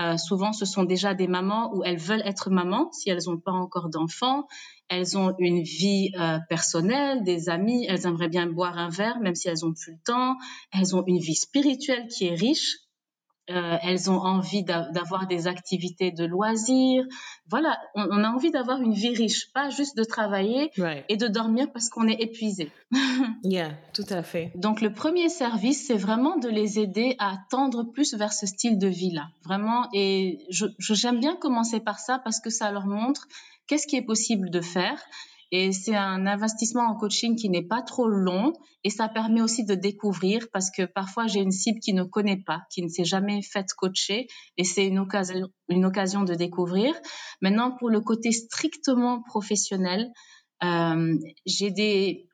Euh, 0.00 0.16
souvent, 0.16 0.52
ce 0.52 0.64
sont 0.64 0.84
déjà 0.84 1.14
des 1.14 1.26
mamans 1.26 1.74
où 1.74 1.82
elles 1.84 1.98
veulent 1.98 2.22
être 2.24 2.50
mamans 2.50 2.90
si 2.92 3.10
elles 3.10 3.24
n'ont 3.26 3.38
pas 3.38 3.52
encore 3.52 3.88
d'enfants. 3.88 4.46
Elles 4.88 5.16
ont 5.16 5.34
une 5.38 5.62
vie 5.62 6.12
euh, 6.18 6.38
personnelle, 6.48 7.24
des 7.24 7.48
amis. 7.48 7.86
Elles 7.88 8.06
aimeraient 8.06 8.28
bien 8.28 8.46
boire 8.46 8.78
un 8.78 8.88
verre, 8.88 9.18
même 9.20 9.34
si 9.34 9.48
elles 9.48 9.64
ont 9.64 9.72
plus 9.72 9.92
le 9.92 9.98
temps. 10.04 10.36
Elles 10.72 10.94
ont 10.94 11.04
une 11.06 11.18
vie 11.18 11.34
spirituelle 11.34 12.06
qui 12.08 12.26
est 12.26 12.34
riche 12.34 12.76
euh, 13.48 13.76
elles 13.82 14.10
ont 14.10 14.18
envie 14.18 14.64
d'avoir 14.64 15.26
des 15.26 15.46
activités 15.46 16.10
de 16.10 16.24
loisirs. 16.24 17.04
Voilà, 17.48 17.78
on, 17.94 18.24
a 18.24 18.28
envie 18.28 18.50
d'avoir 18.50 18.82
une 18.82 18.92
vie 18.92 19.14
riche, 19.14 19.52
pas 19.52 19.70
juste 19.70 19.96
de 19.96 20.02
travailler 20.02 20.70
et 21.08 21.16
de 21.16 21.28
dormir 21.28 21.70
parce 21.72 21.88
qu'on 21.88 22.08
est 22.08 22.20
épuisé. 22.20 22.72
yeah, 23.44 23.70
tout 23.94 24.06
à 24.10 24.22
fait. 24.22 24.50
Donc 24.56 24.80
le 24.80 24.92
premier 24.92 25.28
service, 25.28 25.86
c'est 25.86 25.96
vraiment 25.96 26.38
de 26.38 26.48
les 26.48 26.80
aider 26.80 27.14
à 27.18 27.36
tendre 27.50 27.84
plus 27.84 28.14
vers 28.14 28.32
ce 28.32 28.46
style 28.46 28.78
de 28.78 28.88
vie-là, 28.88 29.28
vraiment. 29.44 29.88
Et 29.92 30.40
j'aime 30.78 31.20
bien 31.20 31.36
commencer 31.36 31.78
par 31.78 32.00
ça 32.00 32.18
parce 32.18 32.40
que 32.40 32.50
ça 32.50 32.72
leur 32.72 32.86
montre 32.86 33.28
qu'est-ce 33.68 33.86
qui 33.86 33.96
est 33.96 34.02
possible 34.02 34.50
de 34.50 34.60
faire 34.60 35.00
et 35.52 35.72
c'est 35.72 35.94
un 35.94 36.26
investissement 36.26 36.82
en 36.82 36.96
coaching 36.96 37.36
qui 37.36 37.48
n'est 37.48 37.66
pas 37.66 37.82
trop 37.82 38.08
long 38.08 38.52
et 38.84 38.90
ça 38.90 39.08
permet 39.08 39.40
aussi 39.40 39.64
de 39.64 39.74
découvrir 39.74 40.48
parce 40.52 40.70
que 40.70 40.84
parfois 40.84 41.26
j'ai 41.26 41.40
une 41.40 41.52
cible 41.52 41.78
qui 41.80 41.92
ne 41.92 42.02
connaît 42.02 42.42
pas, 42.44 42.62
qui 42.70 42.82
ne 42.82 42.88
s'est 42.88 43.04
jamais 43.04 43.42
faite 43.42 43.72
coacher 43.76 44.26
et 44.56 44.64
c'est 44.64 44.86
une 44.86 44.98
occasion, 44.98 46.22
de 46.24 46.34
découvrir. 46.34 46.94
Maintenant, 47.40 47.76
pour 47.76 47.90
le 47.90 48.00
côté 48.00 48.32
strictement 48.32 49.22
professionnel, 49.22 50.10
euh, 50.64 51.18
j'ai 51.44 51.70
des 51.70 52.28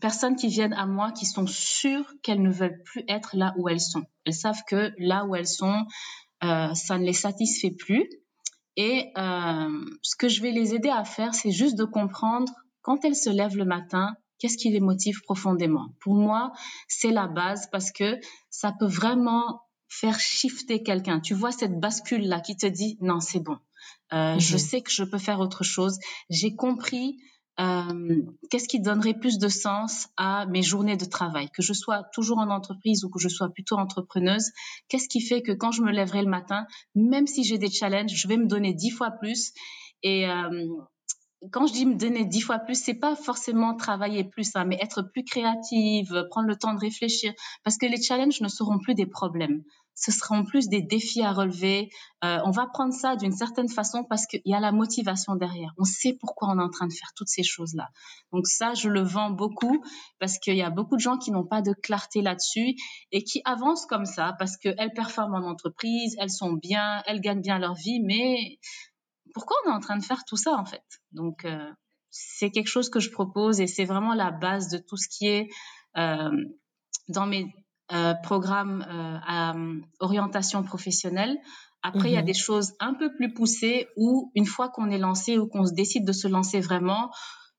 personnes 0.00 0.36
qui 0.36 0.48
viennent 0.48 0.72
à 0.74 0.86
moi 0.86 1.12
qui 1.12 1.26
sont 1.26 1.46
sûres 1.46 2.12
qu'elles 2.22 2.42
ne 2.42 2.50
veulent 2.50 2.82
plus 2.84 3.04
être 3.08 3.36
là 3.36 3.54
où 3.58 3.68
elles 3.68 3.80
sont. 3.80 4.04
Elles 4.24 4.34
savent 4.34 4.62
que 4.68 4.92
là 4.98 5.24
où 5.24 5.34
elles 5.34 5.48
sont, 5.48 5.84
euh, 6.44 6.74
ça 6.74 6.98
ne 6.98 7.04
les 7.04 7.12
satisfait 7.12 7.74
plus 7.76 8.08
et 8.76 9.12
euh, 9.16 9.84
ce 10.02 10.16
que 10.16 10.28
je 10.28 10.42
vais 10.42 10.50
les 10.50 10.74
aider 10.74 10.88
à 10.88 11.04
faire, 11.04 11.34
c'est 11.34 11.50
juste 11.50 11.76
de 11.76 11.84
comprendre 11.84 12.52
quand 12.80 13.04
elles 13.04 13.16
se 13.16 13.30
lèvent 13.30 13.56
le 13.56 13.64
matin, 13.64 14.14
qu'est-ce 14.38 14.56
qui 14.56 14.70
les 14.70 14.80
motive 14.80 15.20
profondément. 15.22 15.94
Pour 16.00 16.14
moi, 16.14 16.52
c'est 16.88 17.10
la 17.10 17.28
base 17.28 17.68
parce 17.70 17.92
que 17.92 18.18
ça 18.50 18.72
peut 18.78 18.86
vraiment 18.86 19.62
faire 19.88 20.18
shifter 20.18 20.82
quelqu'un. 20.82 21.20
Tu 21.20 21.34
vois 21.34 21.52
cette 21.52 21.78
bascule 21.78 22.26
là 22.26 22.40
qui 22.40 22.56
te 22.56 22.66
dit 22.66 22.96
non, 23.00 23.20
c'est 23.20 23.40
bon. 23.40 23.58
Euh, 24.12 24.38
Je 24.38 24.54
mhm. 24.54 24.58
sais 24.58 24.80
que 24.80 24.90
je 24.90 25.04
peux 25.04 25.18
faire 25.18 25.40
autre 25.40 25.64
chose. 25.64 25.98
J'ai 26.30 26.54
compris 26.56 27.18
euh, 27.60 28.22
qu'est-ce 28.50 28.66
qui 28.66 28.80
donnerait 28.80 29.14
plus 29.14 29.38
de 29.38 29.48
sens 29.48 30.08
à 30.16 30.46
mes 30.46 30.62
journées 30.62 30.96
de 30.96 31.04
travail, 31.04 31.48
que 31.50 31.62
je 31.62 31.72
sois 31.72 32.04
toujours 32.14 32.38
en 32.38 32.50
entreprise 32.50 33.04
ou 33.04 33.10
que 33.10 33.18
je 33.18 33.28
sois 33.28 33.50
plutôt 33.50 33.76
entrepreneuse, 33.76 34.50
qu'est-ce 34.88 35.08
qui 35.08 35.20
fait 35.20 35.42
que 35.42 35.52
quand 35.52 35.70
je 35.70 35.82
me 35.82 35.92
lèverai 35.92 36.22
le 36.22 36.30
matin, 36.30 36.66
même 36.94 37.26
si 37.26 37.44
j'ai 37.44 37.58
des 37.58 37.70
challenges, 37.70 38.14
je 38.14 38.28
vais 38.28 38.38
me 38.38 38.46
donner 38.46 38.72
dix 38.72 38.90
fois 38.90 39.10
plus? 39.10 39.52
Et 40.02 40.28
euh, 40.28 40.66
quand 41.50 41.66
je 41.66 41.72
dis 41.72 41.86
me 41.86 41.96
donner 41.96 42.24
dix 42.24 42.40
fois 42.40 42.58
plus, 42.58 42.82
c'est 42.82 42.94
pas 42.94 43.16
forcément 43.16 43.74
travailler 43.74 44.24
plus, 44.24 44.50
hein, 44.54 44.64
mais 44.64 44.78
être 44.80 45.02
plus 45.02 45.24
créative, 45.24 46.26
prendre 46.30 46.48
le 46.48 46.56
temps 46.56 46.72
de 46.72 46.80
réfléchir, 46.80 47.32
parce 47.64 47.76
que 47.76 47.86
les 47.86 48.00
challenges 48.00 48.40
ne 48.40 48.48
seront 48.48 48.78
plus 48.78 48.94
des 48.94 49.06
problèmes 49.06 49.62
ce 49.94 50.10
seront 50.10 50.44
plus 50.44 50.68
des 50.68 50.82
défis 50.82 51.22
à 51.22 51.32
relever. 51.32 51.90
Euh, 52.24 52.38
on 52.44 52.50
va 52.50 52.66
prendre 52.66 52.92
ça 52.92 53.16
d'une 53.16 53.32
certaine 53.32 53.68
façon 53.68 54.04
parce 54.04 54.26
qu'il 54.26 54.42
y 54.44 54.54
a 54.54 54.60
la 54.60 54.72
motivation 54.72 55.36
derrière. 55.36 55.72
On 55.78 55.84
sait 55.84 56.16
pourquoi 56.18 56.48
on 56.48 56.58
est 56.58 56.62
en 56.62 56.70
train 56.70 56.86
de 56.86 56.92
faire 56.92 57.12
toutes 57.14 57.28
ces 57.28 57.42
choses-là. 57.42 57.88
Donc 58.32 58.46
ça, 58.46 58.74
je 58.74 58.88
le 58.88 59.02
vends 59.02 59.30
beaucoup 59.30 59.84
parce 60.18 60.38
qu'il 60.38 60.56
y 60.56 60.62
a 60.62 60.70
beaucoup 60.70 60.96
de 60.96 61.00
gens 61.00 61.18
qui 61.18 61.30
n'ont 61.30 61.46
pas 61.46 61.62
de 61.62 61.72
clarté 61.72 62.22
là-dessus 62.22 62.74
et 63.10 63.22
qui 63.22 63.42
avancent 63.44 63.86
comme 63.86 64.06
ça 64.06 64.34
parce 64.38 64.56
qu'elles 64.56 64.92
performent 64.94 65.34
en 65.34 65.48
entreprise, 65.48 66.16
elles 66.18 66.30
sont 66.30 66.54
bien, 66.54 67.02
elles 67.06 67.20
gagnent 67.20 67.42
bien 67.42 67.58
leur 67.58 67.74
vie, 67.74 68.00
mais 68.00 68.58
pourquoi 69.34 69.56
on 69.64 69.70
est 69.70 69.74
en 69.74 69.80
train 69.80 69.96
de 69.96 70.04
faire 70.04 70.24
tout 70.24 70.36
ça 70.36 70.56
en 70.56 70.64
fait? 70.64 70.84
Donc 71.12 71.44
euh, 71.44 71.70
c'est 72.10 72.50
quelque 72.50 72.68
chose 72.68 72.90
que 72.90 73.00
je 73.00 73.10
propose 73.10 73.60
et 73.60 73.66
c'est 73.66 73.84
vraiment 73.84 74.14
la 74.14 74.30
base 74.30 74.68
de 74.68 74.78
tout 74.78 74.96
ce 74.96 75.08
qui 75.08 75.28
est 75.28 75.48
euh, 75.96 76.30
dans 77.08 77.26
mes 77.26 77.46
programme 78.22 78.84
euh, 78.88 79.18
à 79.26 79.56
euh, 79.56 79.80
orientation 80.00 80.62
professionnelle. 80.62 81.36
Après, 81.82 82.10
il 82.10 82.14
y 82.14 82.16
a 82.16 82.20
mhm. 82.20 82.26
des 82.26 82.34
choses 82.34 82.74
un 82.80 82.94
peu 82.94 83.12
plus 83.14 83.34
poussées 83.34 83.88
où, 83.96 84.30
une 84.34 84.46
fois 84.46 84.68
qu'on 84.68 84.90
est 84.90 84.98
lancé 84.98 85.38
ou 85.38 85.46
qu'on 85.46 85.66
se 85.66 85.74
décide 85.74 86.04
de 86.06 86.12
se 86.12 86.28
lancer 86.28 86.60
vraiment, 86.60 87.10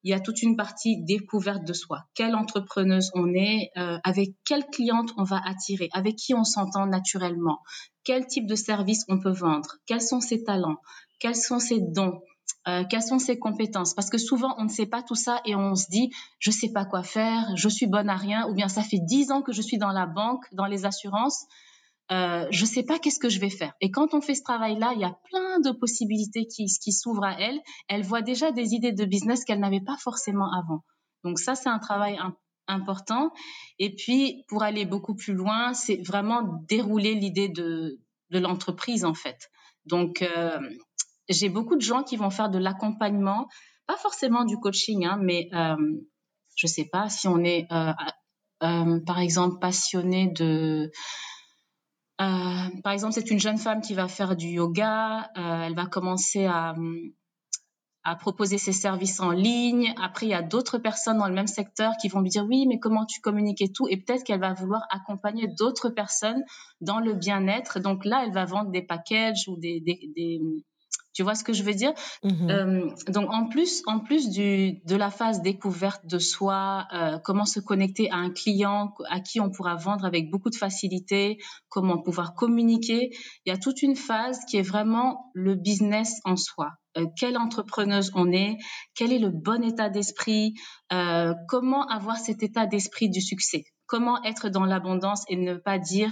il 0.03 0.11
y 0.11 0.13
a 0.13 0.19
toute 0.19 0.41
une 0.41 0.55
partie 0.55 1.03
découverte 1.03 1.65
de 1.65 1.73
soi. 1.73 2.05
Quelle 2.13 2.35
entrepreneuse 2.35 3.11
on 3.15 3.33
est, 3.33 3.71
avec 4.03 4.31
quelle 4.45 4.65
cliente 4.65 5.11
on 5.17 5.23
va 5.23 5.41
attirer, 5.45 5.89
avec 5.93 6.15
qui 6.17 6.33
on 6.33 6.43
s'entend 6.43 6.85
naturellement, 6.87 7.59
quel 8.03 8.27
type 8.27 8.45
de 8.45 8.55
service 8.55 9.05
on 9.07 9.19
peut 9.19 9.31
vendre, 9.31 9.77
quels 9.85 10.01
sont 10.01 10.19
ses 10.19 10.43
talents, 10.43 10.77
quels 11.19 11.37
sont 11.37 11.59
ses 11.59 11.79
dons, 11.79 12.19
euh, 12.67 12.83
quelles 12.89 13.03
sont 13.03 13.19
ses 13.19 13.37
compétences? 13.37 13.93
Parce 13.93 14.09
que 14.09 14.17
souvent, 14.17 14.55
on 14.57 14.63
ne 14.63 14.69
sait 14.69 14.85
pas 14.85 15.03
tout 15.03 15.15
ça 15.15 15.41
et 15.45 15.55
on 15.55 15.75
se 15.75 15.87
dit, 15.89 16.11
je 16.39 16.51
sais 16.51 16.71
pas 16.71 16.85
quoi 16.85 17.03
faire, 17.03 17.45
je 17.55 17.67
suis 17.67 17.87
bonne 17.87 18.09
à 18.09 18.15
rien, 18.15 18.47
ou 18.49 18.53
bien 18.53 18.67
ça 18.67 18.81
fait 18.81 18.99
dix 18.99 19.31
ans 19.31 19.41
que 19.41 19.51
je 19.51 19.61
suis 19.61 19.77
dans 19.77 19.91
la 19.91 20.05
banque, 20.05 20.45
dans 20.53 20.65
les 20.65 20.85
assurances, 20.85 21.45
euh, 22.11 22.45
je 22.51 22.65
sais 22.65 22.83
pas 22.83 22.99
qu'est-ce 22.99 23.19
que 23.19 23.29
je 23.29 23.39
vais 23.39 23.49
faire. 23.49 23.73
Et 23.81 23.91
quand 23.91 24.13
on 24.13 24.21
fait 24.21 24.35
ce 24.35 24.43
travail-là, 24.43 24.91
il 24.95 25.01
y 25.01 25.05
a 25.05 25.17
plein 25.29 25.59
de 25.59 25.71
possibilités 25.71 26.45
qui, 26.47 26.67
s'ouvrent 26.91 27.23
à 27.23 27.39
elle. 27.39 27.59
Elle 27.87 28.03
voit 28.03 28.21
déjà 28.21 28.51
des 28.51 28.73
idées 28.73 28.91
de 28.91 29.05
business 29.05 29.45
qu'elle 29.45 29.59
n'avait 29.59 29.81
pas 29.81 29.97
forcément 29.97 30.51
avant. 30.51 30.83
Donc 31.23 31.39
ça, 31.39 31.55
c'est 31.55 31.69
un 31.69 31.79
travail 31.79 32.19
important. 32.67 33.31
Et 33.79 33.95
puis, 33.95 34.43
pour 34.47 34.63
aller 34.63 34.85
beaucoup 34.85 35.15
plus 35.15 35.33
loin, 35.33 35.73
c'est 35.73 36.01
vraiment 36.05 36.61
dérouler 36.67 37.15
l'idée 37.15 37.49
de, 37.49 37.99
de 38.29 38.39
l'entreprise, 38.39 39.05
en 39.05 39.13
fait. 39.13 39.49
Donc, 39.85 40.21
euh, 40.21 40.59
j'ai 41.29 41.49
beaucoup 41.49 41.75
de 41.75 41.81
gens 41.81 42.03
qui 42.03 42.17
vont 42.17 42.29
faire 42.29 42.49
de 42.49 42.59
l'accompagnement, 42.59 43.47
pas 43.87 43.97
forcément 43.97 44.45
du 44.45 44.57
coaching, 44.57 45.05
hein, 45.05 45.19
mais 45.21 45.49
euh, 45.53 45.75
je 46.55 46.67
sais 46.67 46.85
pas 46.85 47.09
si 47.09 47.27
on 47.27 47.43
est, 47.43 47.67
euh, 47.71 47.93
euh, 48.63 48.99
par 49.05 49.19
exemple, 49.19 49.59
passionné 49.59 50.27
de 50.27 50.91
euh, 52.21 52.81
par 52.83 52.93
exemple, 52.93 53.13
c'est 53.13 53.31
une 53.31 53.39
jeune 53.39 53.57
femme 53.57 53.81
qui 53.81 53.95
va 53.95 54.07
faire 54.07 54.35
du 54.35 54.47
yoga. 54.47 55.29
Elle 55.35 55.75
va 55.75 55.87
commencer 55.87 56.45
à, 56.45 56.75
proposer 58.19 58.57
ses 58.57 58.71
services 58.71 59.19
en 59.19 59.31
ligne. 59.31 59.93
Après, 60.01 60.27
il 60.27 60.29
y 60.29 60.35
a 60.35 60.43
d'autres 60.43 60.77
personnes 60.77 61.17
dans 61.17 61.27
le 61.27 61.33
même 61.33 61.47
secteur 61.47 61.93
qui 61.99 62.09
vont 62.09 62.21
lui 62.21 62.29
dire 62.29 62.45
oui, 62.45 62.65
mais 62.67 62.79
comment 62.79 63.05
tu 63.05 63.19
communiques 63.19 63.61
et 63.61 63.71
tout. 63.71 63.87
Et 63.89 63.97
peut-être 63.97 64.23
qu'elle 64.23 64.39
va 64.39 64.53
vouloir 64.53 64.83
accompagner 64.91 65.47
d'autres 65.47 65.89
personnes 65.89 66.43
dans 66.81 66.99
le 66.99 67.13
bien-être. 67.13 67.79
Donc 67.79 68.05
là, 68.05 68.23
elle 68.25 68.33
va 68.33 68.45
vendre 68.45 68.69
des 68.69 68.83
packages 68.83 69.47
ou 69.47 69.57
des 69.57 69.81
tu 71.13 71.21
vois 71.23 71.35
ce 71.35 71.43
que 71.43 71.53
je 71.53 71.63
veux 71.63 71.73
dire? 71.73 71.93
Mmh 72.23 72.49
euh, 72.49 72.89
Donc 73.09 73.31
en 73.31 73.47
plus, 73.47 73.83
en 73.85 73.99
plus 73.99 74.29
du, 74.29 74.81
de 74.85 74.95
la 74.95 75.11
phase 75.11 75.41
découverte 75.41 76.05
de 76.05 76.17
soi, 76.17 76.87
euh, 76.93 77.19
comment 77.23 77.45
se 77.45 77.59
connecter 77.59 78.09
à 78.09 78.15
un 78.15 78.31
client 78.31 78.93
à 79.09 79.19
qui 79.19 79.39
on 79.39 79.51
pourra 79.51 79.75
vendre 79.75 80.05
avec 80.05 80.29
beaucoup 80.31 80.49
de 80.49 80.55
facilité, 80.55 81.37
comment 81.69 82.01
pouvoir 82.01 82.33
communiquer, 82.33 83.11
il 83.45 83.49
y 83.49 83.51
a 83.51 83.57
toute 83.57 83.81
une 83.83 83.95
phase 83.95 84.39
qui 84.49 84.57
est 84.57 84.63
vraiment 84.63 85.31
le 85.33 85.55
business 85.55 86.19
en 86.25 86.35
soi. 86.35 86.71
Euh, 86.97 87.05
quelle 87.17 87.37
entrepreneuse 87.37 88.11
on 88.15 88.31
est, 88.31 88.57
quel 88.95 89.13
est 89.13 89.19
le 89.19 89.29
bon 89.29 89.63
état 89.63 89.89
d'esprit, 89.89 90.55
comment 91.47 91.87
avoir 91.87 92.17
cet 92.17 92.43
état 92.43 92.67
d'esprit 92.67 93.09
du 93.09 93.19
succès, 93.19 93.65
comment 93.87 94.23
être 94.23 94.49
dans 94.49 94.65
l'abondance 94.65 95.23
et 95.27 95.35
ne 95.35 95.55
pas 95.55 95.79
dire 95.79 96.11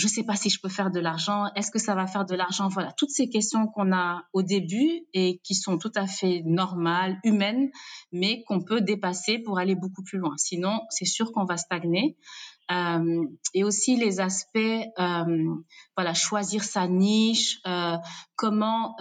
je 0.00 0.08
sais 0.08 0.24
pas 0.24 0.34
si 0.34 0.48
je 0.48 0.60
peux 0.60 0.70
faire 0.70 0.90
de 0.90 0.98
l'argent, 0.98 1.44
est-ce 1.54 1.70
que 1.70 1.78
ça 1.78 1.94
va 1.94 2.06
faire 2.06 2.24
de 2.24 2.34
l'argent? 2.34 2.68
Voilà, 2.68 2.92
toutes 2.92 3.10
ces 3.10 3.28
questions 3.28 3.66
qu'on 3.66 3.92
a 3.92 4.24
au 4.32 4.42
début 4.42 5.06
et 5.12 5.40
qui 5.44 5.54
sont 5.54 5.76
tout 5.76 5.92
à 5.94 6.06
fait 6.06 6.42
normales, 6.46 7.18
humaines, 7.22 7.70
mais 8.10 8.42
qu'on 8.44 8.62
peut 8.62 8.80
dépasser 8.80 9.38
pour 9.38 9.58
aller 9.58 9.74
beaucoup 9.74 10.02
plus 10.02 10.18
loin. 10.18 10.34
Sinon, 10.38 10.80
c'est 10.88 11.04
sûr 11.04 11.32
qu'on 11.32 11.44
va 11.44 11.58
stagner. 11.58 12.16
Euh, 12.70 13.24
et 13.52 13.64
aussi 13.64 13.96
les 13.96 14.20
aspects, 14.20 14.56
euh, 14.56 15.54
voilà, 15.96 16.14
choisir 16.14 16.62
sa 16.62 16.86
niche, 16.86 17.58
euh, 17.66 17.96
comment 18.36 18.96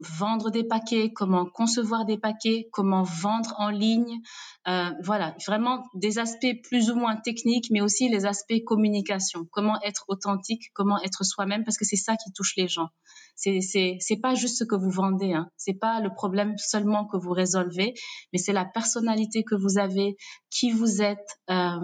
vendre 0.00 0.50
des 0.50 0.64
paquets, 0.64 1.12
comment 1.12 1.44
concevoir 1.44 2.06
des 2.06 2.18
paquets, 2.18 2.68
comment 2.72 3.02
vendre 3.02 3.54
en 3.58 3.68
ligne, 3.68 4.20
voilà, 4.66 5.36
vraiment 5.46 5.84
des 5.94 6.18
aspects 6.18 6.60
plus 6.64 6.90
ou 6.90 6.96
moins 6.96 7.16
techniques, 7.16 7.68
mais 7.70 7.80
aussi 7.80 8.08
les 8.08 8.24
aspects 8.26 8.64
communication, 8.64 9.46
comment 9.50 9.80
être 9.82 10.04
authentique, 10.08 10.70
comment 10.74 11.00
être 11.02 11.24
soi-même, 11.24 11.64
parce 11.64 11.76
que 11.76 11.84
c'est 11.84 11.96
ça 11.96 12.16
qui 12.16 12.32
touche 12.32 12.54
les 12.56 12.68
gens. 12.68 12.88
C'est 13.34 13.60
c'est 13.60 13.96
c'est 14.00 14.18
pas 14.18 14.34
juste 14.34 14.58
ce 14.58 14.64
que 14.64 14.74
vous 14.74 14.90
vendez, 14.90 15.32
hein. 15.32 15.48
c'est 15.56 15.74
pas 15.74 16.00
le 16.00 16.12
problème 16.12 16.56
seulement 16.58 17.06
que 17.06 17.16
vous 17.16 17.32
résolvez, 17.32 17.94
mais 18.32 18.38
c'est 18.38 18.52
la 18.52 18.64
personnalité 18.64 19.42
que 19.42 19.54
vous 19.54 19.78
avez, 19.78 20.16
qui 20.50 20.70
vous 20.70 21.02
êtes. 21.02 21.38
Euh. 21.50 21.80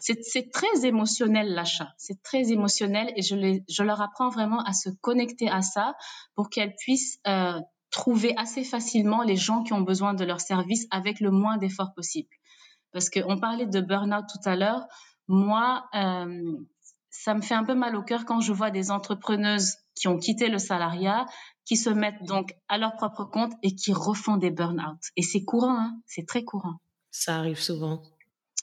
C'est 0.00 0.22
c'est 0.22 0.50
très 0.50 0.84
émotionnel 0.84 1.54
l'achat, 1.54 1.92
c'est 1.96 2.22
très 2.22 2.50
émotionnel 2.50 3.12
et 3.16 3.22
je 3.22 3.36
les 3.36 3.64
je 3.68 3.82
leur 3.82 4.00
apprends 4.00 4.30
vraiment 4.30 4.62
à 4.62 4.72
se 4.72 4.88
connecter 5.00 5.48
à 5.48 5.62
ça 5.62 5.94
pour 6.34 6.50
qu'elles 6.50 6.74
puissent 6.76 7.18
euh, 7.26 7.60
trouver 7.90 8.34
assez 8.36 8.64
facilement 8.64 9.22
les 9.22 9.36
gens 9.36 9.62
qui 9.62 9.72
ont 9.72 9.80
besoin 9.80 10.14
de 10.14 10.24
leur 10.24 10.40
service 10.40 10.86
avec 10.90 11.20
le 11.20 11.30
moins 11.30 11.56
d'efforts 11.56 11.94
possible. 11.94 12.28
Parce 12.92 13.10
qu'on 13.10 13.38
parlait 13.38 13.66
de 13.66 13.80
burn-out 13.80 14.24
tout 14.30 14.48
à 14.48 14.56
l'heure. 14.56 14.86
Moi, 15.28 15.84
euh, 15.94 16.56
ça 17.22 17.34
me 17.34 17.40
fait 17.40 17.54
un 17.54 17.64
peu 17.64 17.74
mal 17.74 17.96
au 17.96 18.02
cœur 18.02 18.24
quand 18.24 18.40
je 18.40 18.52
vois 18.52 18.70
des 18.70 18.90
entrepreneuses 18.90 19.76
qui 19.94 20.08
ont 20.08 20.18
quitté 20.18 20.48
le 20.48 20.58
salariat, 20.58 21.26
qui 21.64 21.76
se 21.76 21.90
mettent 21.90 22.22
donc 22.22 22.54
à 22.68 22.78
leur 22.78 22.94
propre 22.96 23.24
compte 23.24 23.52
et 23.62 23.74
qui 23.74 23.92
refont 23.92 24.36
des 24.36 24.50
burn-out. 24.50 24.98
Et 25.16 25.22
c'est 25.22 25.44
courant, 25.44 25.78
hein 25.78 26.00
c'est 26.06 26.26
très 26.26 26.44
courant. 26.44 26.76
Ça 27.10 27.36
arrive 27.36 27.60
souvent. 27.60 28.02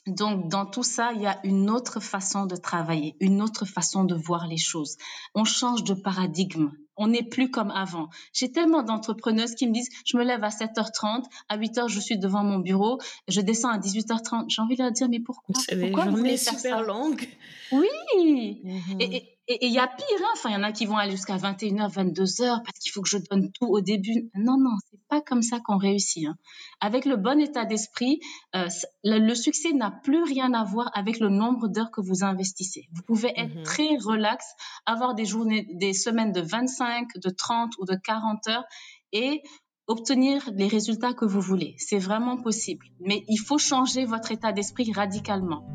Donc, 0.06 0.50
dans 0.50 0.66
tout 0.66 0.84
ça, 0.84 1.12
il 1.14 1.22
y 1.22 1.26
a 1.26 1.40
une 1.46 1.70
autre 1.70 2.00
façon 2.00 2.46
de 2.46 2.56
travailler, 2.56 3.16
une 3.20 3.42
autre 3.42 3.66
façon 3.66 4.04
de 4.04 4.16
voir 4.16 4.48
les 4.48 4.58
choses. 4.58 4.98
On 5.34 5.46
change 5.46 5.84
de 5.84 5.94
paradigme. 5.94 6.70
On 6.96 7.08
n'est 7.08 7.24
plus 7.24 7.50
comme 7.50 7.72
avant. 7.72 8.10
J'ai 8.34 8.52
tellement 8.52 8.84
d'entrepreneuses 8.84 9.56
qui 9.56 9.68
me 9.68 9.74
disent, 9.74 9.90
je 10.06 10.18
me 10.18 10.24
lève 10.24 10.44
à 10.44 10.50
7h30, 10.50 11.24
à 11.50 11.58
8h, 11.58 11.90
je 11.90 12.00
suis 12.00 12.18
devant 12.18 12.44
mon 12.44 12.60
bureau, 12.60 13.00
je 13.28 13.42
descends 13.42 13.70
à 13.70 13.78
18h30. 13.78 14.46
J'ai 14.50 14.62
envie 14.62 14.76
de 14.76 14.84
leur 14.84 14.92
dire, 14.92 15.10
mais 15.10 15.20
pourquoi? 15.20 15.56
C'est 15.60 15.76
des 15.76 15.92
journées 15.92 16.38
super 16.38 16.84
longues. 16.84 17.28
Oui. 17.72 18.62
Mmh 18.64 19.00
et, 19.00 19.16
et 19.16 19.33
il 19.48 19.74
y 19.74 19.80
a 19.80 19.88
pire, 19.88 20.06
hein. 20.22 20.30
enfin, 20.34 20.50
il 20.50 20.54
y 20.54 20.56
en 20.56 20.64
a 20.64 20.72
qui 20.72 20.86
vont 20.86 20.96
aller 20.96 21.12
jusqu'à 21.12 21.36
21h, 21.36 21.92
22h 21.92 22.64
parce 22.64 22.80
qu'il 22.80 22.92
faut 22.92 23.02
que 23.02 23.10
je 23.10 23.18
donne 23.30 23.52
tout 23.52 23.66
au 23.66 23.82
début. 23.82 24.30
Non, 24.36 24.58
non, 24.58 24.76
c'est 24.90 25.00
pas 25.10 25.22
comme 25.22 25.42
ça 25.42 25.60
qu'on 25.60 25.78
réussit. 25.78 26.28
Hein. 26.28 26.36
Avec 26.80 27.04
le 27.04 27.18
bon 27.18 27.40
état 27.42 27.66
d'esprit, 27.66 28.20
euh, 28.56 28.68
le, 29.04 29.36
succès 29.36 29.74
n'a 29.74 29.92
plus 29.92 30.24
rien 30.24 30.54
à 30.54 30.64
voir 30.64 30.90
avec 30.94 31.20
le 31.20 31.30
nombre 31.30 31.68
d'heures 31.68 31.92
que 31.92 32.02
vous 32.02 32.24
investissez. 32.24 32.88
Vous 32.94 33.02
pouvez 33.04 33.34
être 33.36 33.56
mmh 33.56 33.64
très 33.64 33.98
relax, 33.98 34.46
avoir 34.86 35.14
des 35.16 35.26
journées, 35.26 35.68
des 35.74 35.94
semaines 35.94 36.32
de 36.32 36.42
25, 36.42 37.18
de 37.18 37.30
30 37.30 37.74
ou 37.80 37.86
de 37.86 37.96
40 37.96 38.48
heures 38.48 38.66
et 39.12 39.42
obtenir 39.88 40.50
les 40.54 40.68
résultats 40.68 41.14
que 41.14 41.26
vous 41.26 41.42
voulez. 41.42 41.76
C'est 41.78 41.98
vraiment 41.98 42.38
possible. 42.38 42.86
Mais 43.00 43.24
il 43.28 43.38
faut 43.38 43.58
changer 43.58 44.06
votre 44.06 44.32
état 44.32 44.52
d'esprit 44.52 44.92
radicalement. 44.94 45.66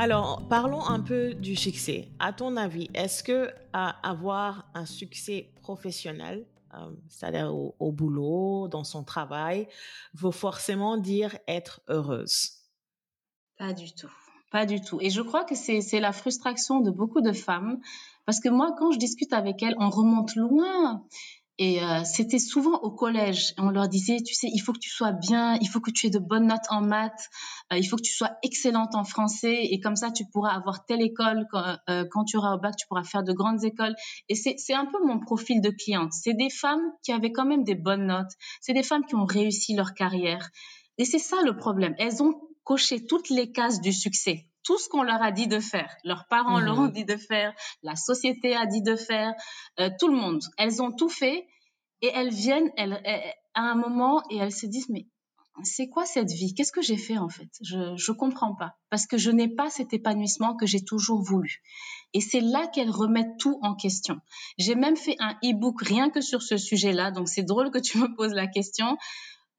Alors, 0.00 0.48
parlons 0.48 0.82
un 0.86 1.00
peu 1.00 1.34
du 1.34 1.56
succès. 1.56 2.08
À 2.20 2.32
ton 2.32 2.56
avis, 2.56 2.88
est-ce 2.94 3.22
que 3.22 3.50
avoir 3.74 4.66
un 4.72 4.86
succès 4.86 5.50
professionnel, 5.60 6.46
euh, 6.72 6.90
c'est-à-dire 7.10 7.54
au, 7.54 7.92
boulot, 7.92 8.66
dans 8.68 8.82
son 8.82 9.04
travail, 9.04 9.68
veut 10.14 10.30
forcément 10.30 10.96
dire 10.96 11.36
être 11.46 11.82
heureuse? 11.88 12.52
Pas 13.58 13.74
du 13.74 13.92
tout. 13.92 14.10
Pas 14.50 14.64
du 14.64 14.80
tout. 14.80 14.96
Et 15.02 15.10
je 15.10 15.20
crois 15.20 15.44
que 15.44 15.54
c'est 15.54 16.00
la 16.00 16.12
frustration 16.12 16.80
de 16.80 16.90
beaucoup 16.90 17.20
de 17.20 17.32
femmes, 17.32 17.78
parce 18.24 18.40
que 18.40 18.48
moi, 18.48 18.74
quand 18.78 18.92
je 18.92 18.98
discute 18.98 19.34
avec 19.34 19.62
elles, 19.62 19.76
on 19.78 19.90
remonte 19.90 20.34
loin. 20.34 21.04
Et 21.62 21.82
euh, 21.82 22.04
c'était 22.04 22.38
souvent 22.38 22.78
au 22.78 22.90
collège. 22.90 23.52
On 23.58 23.68
leur 23.68 23.86
disait, 23.86 24.16
tu 24.24 24.32
sais, 24.32 24.48
il 24.50 24.60
faut 24.60 24.72
que 24.72 24.78
tu 24.78 24.88
sois 24.88 25.12
bien, 25.12 25.58
il 25.60 25.68
faut 25.68 25.80
que 25.80 25.90
tu 25.90 26.06
aies 26.06 26.10
de 26.10 26.18
bonnes 26.18 26.46
notes 26.46 26.64
en 26.70 26.80
maths, 26.80 27.28
euh, 27.70 27.76
il 27.76 27.84
faut 27.84 27.96
que 27.96 28.02
tu 28.02 28.14
sois 28.14 28.30
excellente 28.42 28.94
en 28.94 29.04
français, 29.04 29.66
et 29.70 29.78
comme 29.78 29.94
ça, 29.94 30.10
tu 30.10 30.24
pourras 30.24 30.54
avoir 30.54 30.86
telle 30.86 31.02
école. 31.02 31.46
Quand, 31.50 31.76
euh, 31.90 32.06
quand 32.10 32.24
tu 32.24 32.38
auras 32.38 32.54
au 32.54 32.58
bac, 32.58 32.76
tu 32.76 32.86
pourras 32.86 33.04
faire 33.04 33.22
de 33.24 33.34
grandes 33.34 33.62
écoles. 33.62 33.94
Et 34.30 34.36
c'est 34.36 34.72
un 34.72 34.86
peu 34.86 35.04
mon 35.04 35.20
profil 35.20 35.60
de 35.60 35.68
cliente. 35.68 36.14
C'est 36.14 36.32
des 36.32 36.48
femmes 36.48 36.80
qui 37.02 37.12
avaient 37.12 37.30
quand 37.30 37.44
même 37.44 37.62
des 37.62 37.74
bonnes 37.74 38.06
notes. 38.06 38.32
C'est 38.62 38.72
des 38.72 38.82
femmes 38.82 39.04
qui 39.04 39.14
ont 39.14 39.26
réussi 39.26 39.74
leur 39.74 39.92
carrière. 39.92 40.48
Et 40.96 41.04
c'est 41.04 41.18
ça 41.18 41.36
le 41.44 41.58
problème. 41.58 41.94
Elles 41.98 42.22
ont 42.22 42.40
coché 42.70 43.04
toutes 43.04 43.30
les 43.30 43.50
cases 43.50 43.80
du 43.80 43.92
succès 43.92 44.46
tout 44.62 44.78
ce 44.78 44.88
qu'on 44.88 45.02
leur 45.02 45.20
a 45.22 45.32
dit 45.32 45.48
de 45.48 45.58
faire. 45.58 45.92
Leurs 46.04 46.26
parents 46.28 46.60
leur 46.60 46.78
ont 46.78 46.84
mhm. 46.84 46.92
dit 46.92 47.04
de 47.04 47.16
faire, 47.16 47.52
la 47.82 47.96
société 47.96 48.54
a 48.54 48.66
dit 48.66 48.82
de 48.82 48.94
faire, 48.94 49.32
euh, 49.80 49.90
tout 49.98 50.06
le 50.06 50.16
monde. 50.16 50.42
Elles 50.58 50.80
ont 50.80 50.92
tout 50.92 51.08
fait 51.08 51.48
et 52.02 52.10
elles 52.14 52.32
viennent 52.32 52.70
elles, 52.76 53.02
à 53.54 53.62
un 53.62 53.74
moment 53.74 54.22
et 54.30 54.36
elles 54.36 54.52
se 54.52 54.66
disent 54.66 54.88
mais 54.88 55.06
c'est 55.64 55.88
quoi 55.88 56.06
cette 56.06 56.30
vie? 56.30 56.54
Qu'est-ce 56.54 56.72
que 56.72 56.82
j'ai 56.82 56.96
fait 56.96 57.18
en 57.18 57.28
fait? 57.28 57.50
Je 57.62 57.96
je 57.96 58.12
comprends 58.12 58.54
pas 58.54 58.76
parce 58.90 59.06
que 59.06 59.18
je 59.18 59.32
n'ai 59.32 59.48
pas 59.48 59.68
cet 59.68 59.92
épanouissement 59.92 60.54
que 60.54 60.66
j'ai 60.66 60.84
toujours 60.84 61.22
voulu. 61.22 61.62
Et 62.14 62.20
c'est 62.20 62.40
là 62.40 62.68
qu'elles 62.68 62.90
remettent 62.90 63.38
tout 63.38 63.58
en 63.62 63.74
question. 63.74 64.16
J'ai 64.56 64.76
même 64.76 64.96
fait 64.96 65.16
un 65.18 65.34
e-book 65.42 65.82
rien 65.82 66.10
que 66.10 66.20
sur 66.20 66.42
ce 66.42 66.56
sujet-là, 66.56 67.10
donc 67.10 67.28
c'est 67.28 67.42
drôle 67.42 67.70
que 67.72 67.78
tu 67.78 67.98
me 67.98 68.14
poses 68.14 68.34
la 68.34 68.46
question 68.46 68.96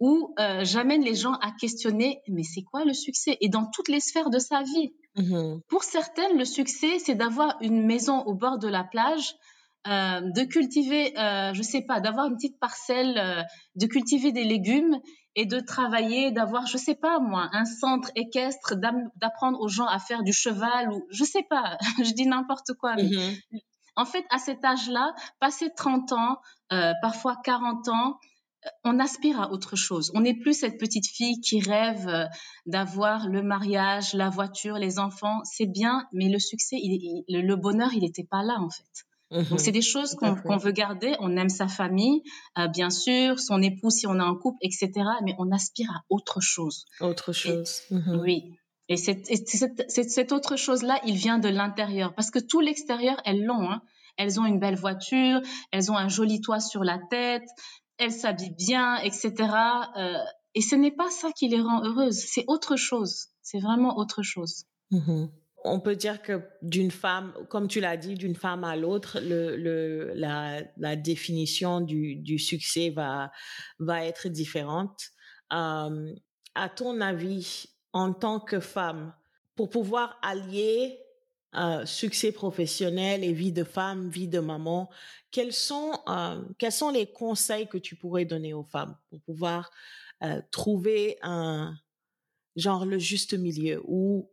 où 0.02 0.34
euh, 0.40 0.66
j'amène 0.66 1.04
les 1.04 1.14
gens 1.14 1.34
à 1.36 1.52
questionner, 1.52 2.22
mais 2.28 2.42
c'est 2.42 2.64
quoi 2.64 2.84
le 2.86 2.94
succès? 2.94 3.38
Et 3.40 3.50
dans 3.50 3.68
toutes 3.68 3.88
les 3.88 4.00
sphères 4.00 4.32
de 4.32 4.40
sa 4.40 4.64
vie. 4.64 4.94
Mmh 5.16 5.60
Pour 5.70 5.84
certaines, 5.84 6.38
le 6.38 6.46
succès, 6.46 6.98
c'est 6.98 7.14
d'avoir 7.14 7.56
une 7.62 7.86
maison 7.86 8.24
au 8.24 8.34
bord 8.34 8.58
de 8.58 8.68
la 8.68 8.84
plage, 8.84 9.36
euh, 9.88 10.22
de 10.22 10.44
cultiver, 10.44 11.18
euh, 11.20 11.54
je 11.54 11.62
sais 11.62 11.82
pas, 11.82 12.00
d'avoir 12.00 12.26
une 12.28 12.36
petite 12.36 12.60
parcelle, 12.60 13.18
euh, 13.18 13.44
de 13.76 13.86
cultiver 13.86 14.32
des 14.32 14.44
légumes 14.44 15.00
et 15.36 15.46
de 15.46 15.60
travailler, 15.60 16.32
d'avoir, 16.32 16.66
je 16.66 16.78
sais 16.78 16.96
pas 16.96 17.20
moi, 17.20 17.50
un 17.52 17.66
centre 17.66 18.10
équestre, 18.16 18.76
d'apprendre 19.16 19.60
aux 19.60 19.70
gens 19.70 19.88
à 19.88 20.00
faire 20.00 20.24
du 20.24 20.34
cheval 20.34 20.92
ou 20.92 21.06
je 21.12 21.24
sais 21.24 21.46
pas, 21.48 21.78
je 22.04 22.12
dis 22.14 22.26
n'importe 22.26 22.74
quoi. 22.74 22.96
Mais 22.96 23.04
mm-hmm. 23.04 23.62
En 23.96 24.06
fait, 24.06 24.26
à 24.30 24.40
cet 24.40 24.64
âge-là, 24.64 25.14
passer 25.40 25.70
30 25.76 26.14
ans, 26.14 26.38
parfois 27.02 27.36
40 27.44 27.90
ans, 27.90 28.20
on 28.84 29.00
aspire 29.00 29.40
à 29.42 29.52
autre 29.52 29.76
chose. 29.76 30.12
On 30.14 30.22
n'est 30.22 30.38
plus 30.38 30.54
cette 30.54 30.78
petite 30.78 31.08
fille 31.08 31.40
qui 31.42 31.60
rêve 31.60 32.08
euh, 32.08 32.26
d'avoir 32.66 33.28
le 33.28 33.42
mariage, 33.42 34.14
la 34.14 34.30
voiture, 34.30 34.76
les 34.76 35.00
enfants. 35.00 35.40
C'est 35.44 35.66
bien, 35.66 36.08
mais 36.14 36.30
le 36.30 36.40
succès, 36.40 36.78
le 36.82 37.56
bonheur, 37.56 37.94
il 37.94 38.02
n'était 38.02 38.28
pas 38.30 38.44
là 38.44 38.60
en 38.60 38.70
fait. 38.70 39.06
Donc 39.32 39.50
mhm. 39.50 39.58
c'est 39.58 39.72
des 39.72 39.82
choses 39.82 40.16
qu'on 40.16 40.58
veut 40.58 40.72
garder. 40.72 41.16
On 41.20 41.38
aime 41.38 41.50
sa 41.50 41.68
famille, 41.68 42.22
euh, 42.58 42.68
bien 42.68 42.90
sûr, 42.90 43.40
son 43.40 43.62
époux 43.62 43.90
si 43.90 44.06
on 44.06 44.16
est 44.16 44.24
en 44.24 44.36
couple, 44.36 44.58
etc. 44.62 44.92
Mais 45.24 45.36
on 45.38 45.52
aspire 45.52 45.90
à 45.92 46.04
autre 46.10 46.42
chose. 46.42 46.86
Autre 47.00 47.32
chose. 47.32 47.82
Mhm. 47.92 48.20
Oui. 48.22 48.58
Et, 48.90 48.98
cette, 48.98 50.32
autre 50.34 50.58
chose-là, 50.58 51.00
il 51.06 51.16
vient 51.16 51.40
de 51.40 51.48
l'intérieur. 51.48 52.14
Parce 52.14 52.30
que 52.30 52.40
tout 52.40 52.60
l'extérieur, 52.60 53.16
elles 53.24 53.42
l'ont. 53.42 53.72
Hein. 53.72 53.82
Elles 54.18 54.38
ont 54.42 54.46
une 54.46 54.60
belle 54.60 54.76
voiture, 54.76 55.40
elles 55.72 55.90
ont 55.92 55.96
un 55.96 56.10
joli 56.10 56.42
toit 56.42 56.60
sur 56.60 56.84
la 56.84 57.00
tête, 57.10 57.48
elles 58.02 58.12
s'habillent 58.12 58.56
bien, 58.56 58.98
etc. 58.98 59.34
Euh, 59.98 60.18
et 60.56 60.62
ce 60.62 60.76
n'est 60.76 60.92
pas 60.92 61.10
ça 61.10 61.32
qui 61.32 61.48
les 61.48 61.62
rend 61.62 61.84
heureuses. 61.84 62.18
C'est 62.28 62.46
autre 62.48 62.76
chose. 62.76 63.28
C'est 63.42 63.60
vraiment 63.60 63.98
autre 63.98 64.24
chose. 64.24 64.66
Mhm 64.92 65.30
on 65.64 65.80
peut 65.80 65.96
dire 65.96 66.22
que 66.22 66.42
d'une 66.62 66.92
femme, 66.92 67.34
comme 67.50 67.68
tu 67.68 67.80
l'as 67.80 67.98
dit, 67.98 68.16
d'une 68.16 68.36
femme 68.36 68.64
à 68.64 68.76
l'autre, 68.76 69.20
la, 69.22 70.96
définition 70.96 71.82
du, 71.82 72.40
succès 72.40 72.90
va, 72.90 73.32
va 73.80 74.06
être 74.06 74.28
différente. 74.28 75.00
Euh, 75.54 76.14
à 76.56 76.70
ton 76.70 77.02
avis, 77.02 77.66
en 77.94 78.14
tant 78.14 78.40
que 78.40 78.60
femme, 78.60 79.14
pour 79.56 79.70
pouvoir 79.70 80.18
allier 80.22 80.98
euh, 81.56 81.86
succès 81.86 82.32
professionnel 82.32 83.24
et 83.24 83.34
vie 83.34 83.52
de 83.52 83.64
femme, 83.64 84.10
vie 84.10 84.28
de 84.28 84.40
maman, 84.40 84.90
quels 85.32 85.54
sont, 85.54 86.00
euh, 86.08 86.42
quels 86.58 86.72
sont 86.72 86.92
les 86.92 87.12
conseils 87.12 87.68
que 87.68 87.78
tu 87.78 87.96
pourrais 87.96 88.26
donner 88.26 88.54
aux 88.54 88.64
femmes 88.64 88.98
pour 89.10 89.22
pouvoir 89.22 89.72
trouver 90.52 91.18
un 91.24 91.74
genre 92.56 92.86
le 92.86 93.00
juste 93.00 93.34
milieu 93.34 93.82
ou 93.86 94.30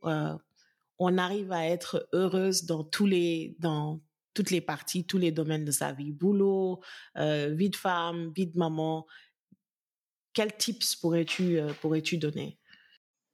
on 0.99 1.17
arrive 1.17 1.53
à 1.53 1.67
être 1.67 2.09
heureuse 2.13 2.65
dans 2.65 2.85
tous 2.85 3.07
les 3.07 3.57
dans 3.59 4.01
toutes 4.35 4.51
les 4.51 4.61
parties, 4.61 5.05
tous 5.05 5.19
les 5.19 5.33
domaines 5.33 5.65
de 5.65 5.73
sa 5.73 5.93
vie, 5.93 6.13
boulot, 6.13 6.81
euh, 7.17 7.53
vie 7.55 7.71
de 7.71 7.77
femme, 7.77 8.33
vie 8.37 8.47
de 8.47 8.57
maman. 8.57 9.07
Quels 10.33 10.57
tips 10.57 10.95
pourrais-tu 10.97 11.59
euh, 11.59 11.73
pourrais-tu 11.81 12.19
donner? 12.19 12.58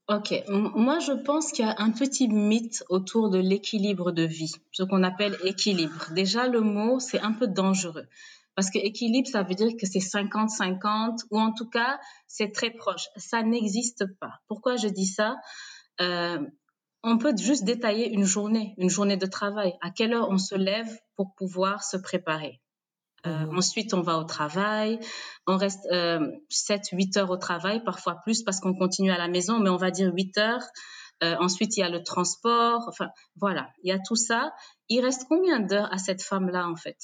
Ok, 0.07 0.35
moi 0.49 0.99
je 0.99 1.13
pense 1.13 1.51
qu'il 1.51 1.65
y 1.65 1.69
a 1.69 1.77
un 1.79 1.91
petit 1.91 2.29
mythe 2.29 2.85
autour 2.91 3.31
de 3.31 3.39
l'équilibre 3.39 4.13
de 4.13 4.23
vie, 4.23 4.53
ce 4.71 4.83
qu'on 4.83 5.03
appelle 5.03 5.35
équilibre. 5.45 6.13
Déjà 6.13 6.47
le 6.47 6.61
mot 6.61 7.01
c'est 7.01 7.21
un 7.21 7.33
peu 7.33 7.47
dangereux 7.47 8.07
parce 8.55 8.71
que 8.71 8.79
équilibre 8.79 9.29
ça 9.29 9.43
veut 9.43 9.55
dire 9.55 9.73
que 9.81 9.87
c'est 9.87 10.01
50-50 10.01 11.25
ou 11.31 11.41
en 11.41 11.53
tout 11.53 11.71
cas 11.71 11.99
c'est 12.29 12.53
très 12.53 12.71
proche. 12.71 13.09
Ça 13.17 13.43
n'existe 13.43 14.05
pas. 14.21 14.41
Pourquoi 14.47 14.77
je 14.77 14.89
dis 14.89 15.07
ça? 15.07 15.37
Euh, 16.03 16.39
on 17.03 17.17
peut 17.17 17.35
juste 17.37 17.65
détailler 17.65 18.13
une 18.13 18.25
journée, 18.25 18.75
une 18.77 18.91
journée 18.91 19.17
de 19.17 19.27
travail. 19.27 19.73
À 19.81 19.91
quelle 19.91 20.13
heure 20.13 20.29
on 20.29 20.39
se 20.39 20.55
lève 20.55 20.91
pour 21.17 21.35
pouvoir 21.35 21.83
se 21.83 21.97
préparer? 21.97 22.61
Euh, 23.27 23.47
mhm. 23.47 23.59
Ensuite, 23.59 23.95
on 23.95 24.03
va 24.03 24.19
au 24.19 24.25
travail. 24.25 24.99
On 25.47 25.57
reste 25.57 25.87
euh, 25.91 26.27
7-8 26.51 27.19
heures 27.19 27.31
au 27.31 27.37
travail, 27.37 27.83
parfois 27.85 28.17
plus 28.25 28.43
parce 28.43 28.61
qu'on 28.61 28.75
continue 28.75 29.11
à 29.11 29.19
la 29.19 29.29
maison, 29.29 29.59
mais 29.59 29.71
on 29.71 29.77
va 29.77 29.91
dire 29.91 30.13
8 30.15 30.39
heures. 30.39 30.65
Euh, 31.23 31.37
ensuite, 31.41 31.77
il 31.77 31.81
y 31.81 31.83
a 31.83 31.89
le 31.89 32.03
transport. 32.03 32.85
Enfin, 32.89 33.09
voilà, 33.37 33.69
il 33.83 33.89
y 33.89 33.93
a 33.93 33.99
tout 33.99 34.17
ça. 34.17 34.53
Il 34.89 35.01
reste 35.01 35.27
combien 35.29 35.61
d'heures 35.61 35.93
à 35.93 35.99
cette 35.99 36.23
femme-là, 36.23 36.69
en 36.69 36.77
fait, 36.77 36.99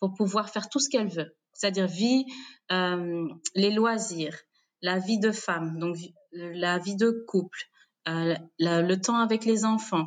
pour 0.00 0.14
pouvoir 0.14 0.48
faire 0.50 0.68
tout 0.68 0.78
ce 0.78 0.88
qu'elle 0.88 1.08
veut? 1.08 1.36
C'est-à-dire 1.52 1.86
vie, 1.86 2.26
euh, 2.70 3.28
les 3.54 3.70
loisirs, 3.70 4.36
la 4.82 4.98
vie 4.98 5.18
de 5.18 5.32
femme, 5.32 5.78
donc 5.78 5.96
la 6.32 6.78
vie 6.78 6.96
de 6.96 7.24
couple, 7.26 7.64
euh, 8.08 8.36
le 8.58 8.94
temps 8.96 9.18
avec 9.18 9.44
les 9.44 9.64
enfants, 9.64 10.06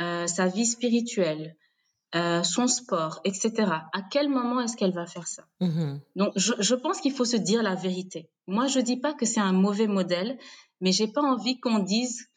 euh, 0.00 0.26
sa 0.26 0.46
vie 0.46 0.66
spirituelle, 0.66 1.56
euh, 2.16 2.42
son 2.42 2.66
sport, 2.66 3.20
etc. 3.24 3.52
À 3.92 4.00
quel 4.10 4.30
moment 4.30 4.60
est-ce 4.60 4.74
qu'elle 4.74 4.94
va 4.94 5.06
faire 5.06 5.26
ça? 5.26 5.44
Mm-hmm. 5.60 6.00
Donc, 6.16 6.32
je, 6.36 6.74
pense 6.74 7.00
qu'il 7.00 7.12
faut 7.12 7.26
se 7.26 7.36
dire 7.36 7.62
la 7.62 7.74
vérité. 7.74 8.30
Moi, 8.46 8.68
je 8.68 8.80
dis 8.80 8.96
pas 8.96 9.12
que 9.12 9.26
c'est 9.26 9.40
un 9.40 9.52
mauvais 9.52 9.86
modèle, 9.86 10.38
mais 10.80 10.92
j'ai 10.92 11.08
pas 11.08 11.20
envie 11.20 11.60
qu'on 11.60 11.80
dise 11.80 12.30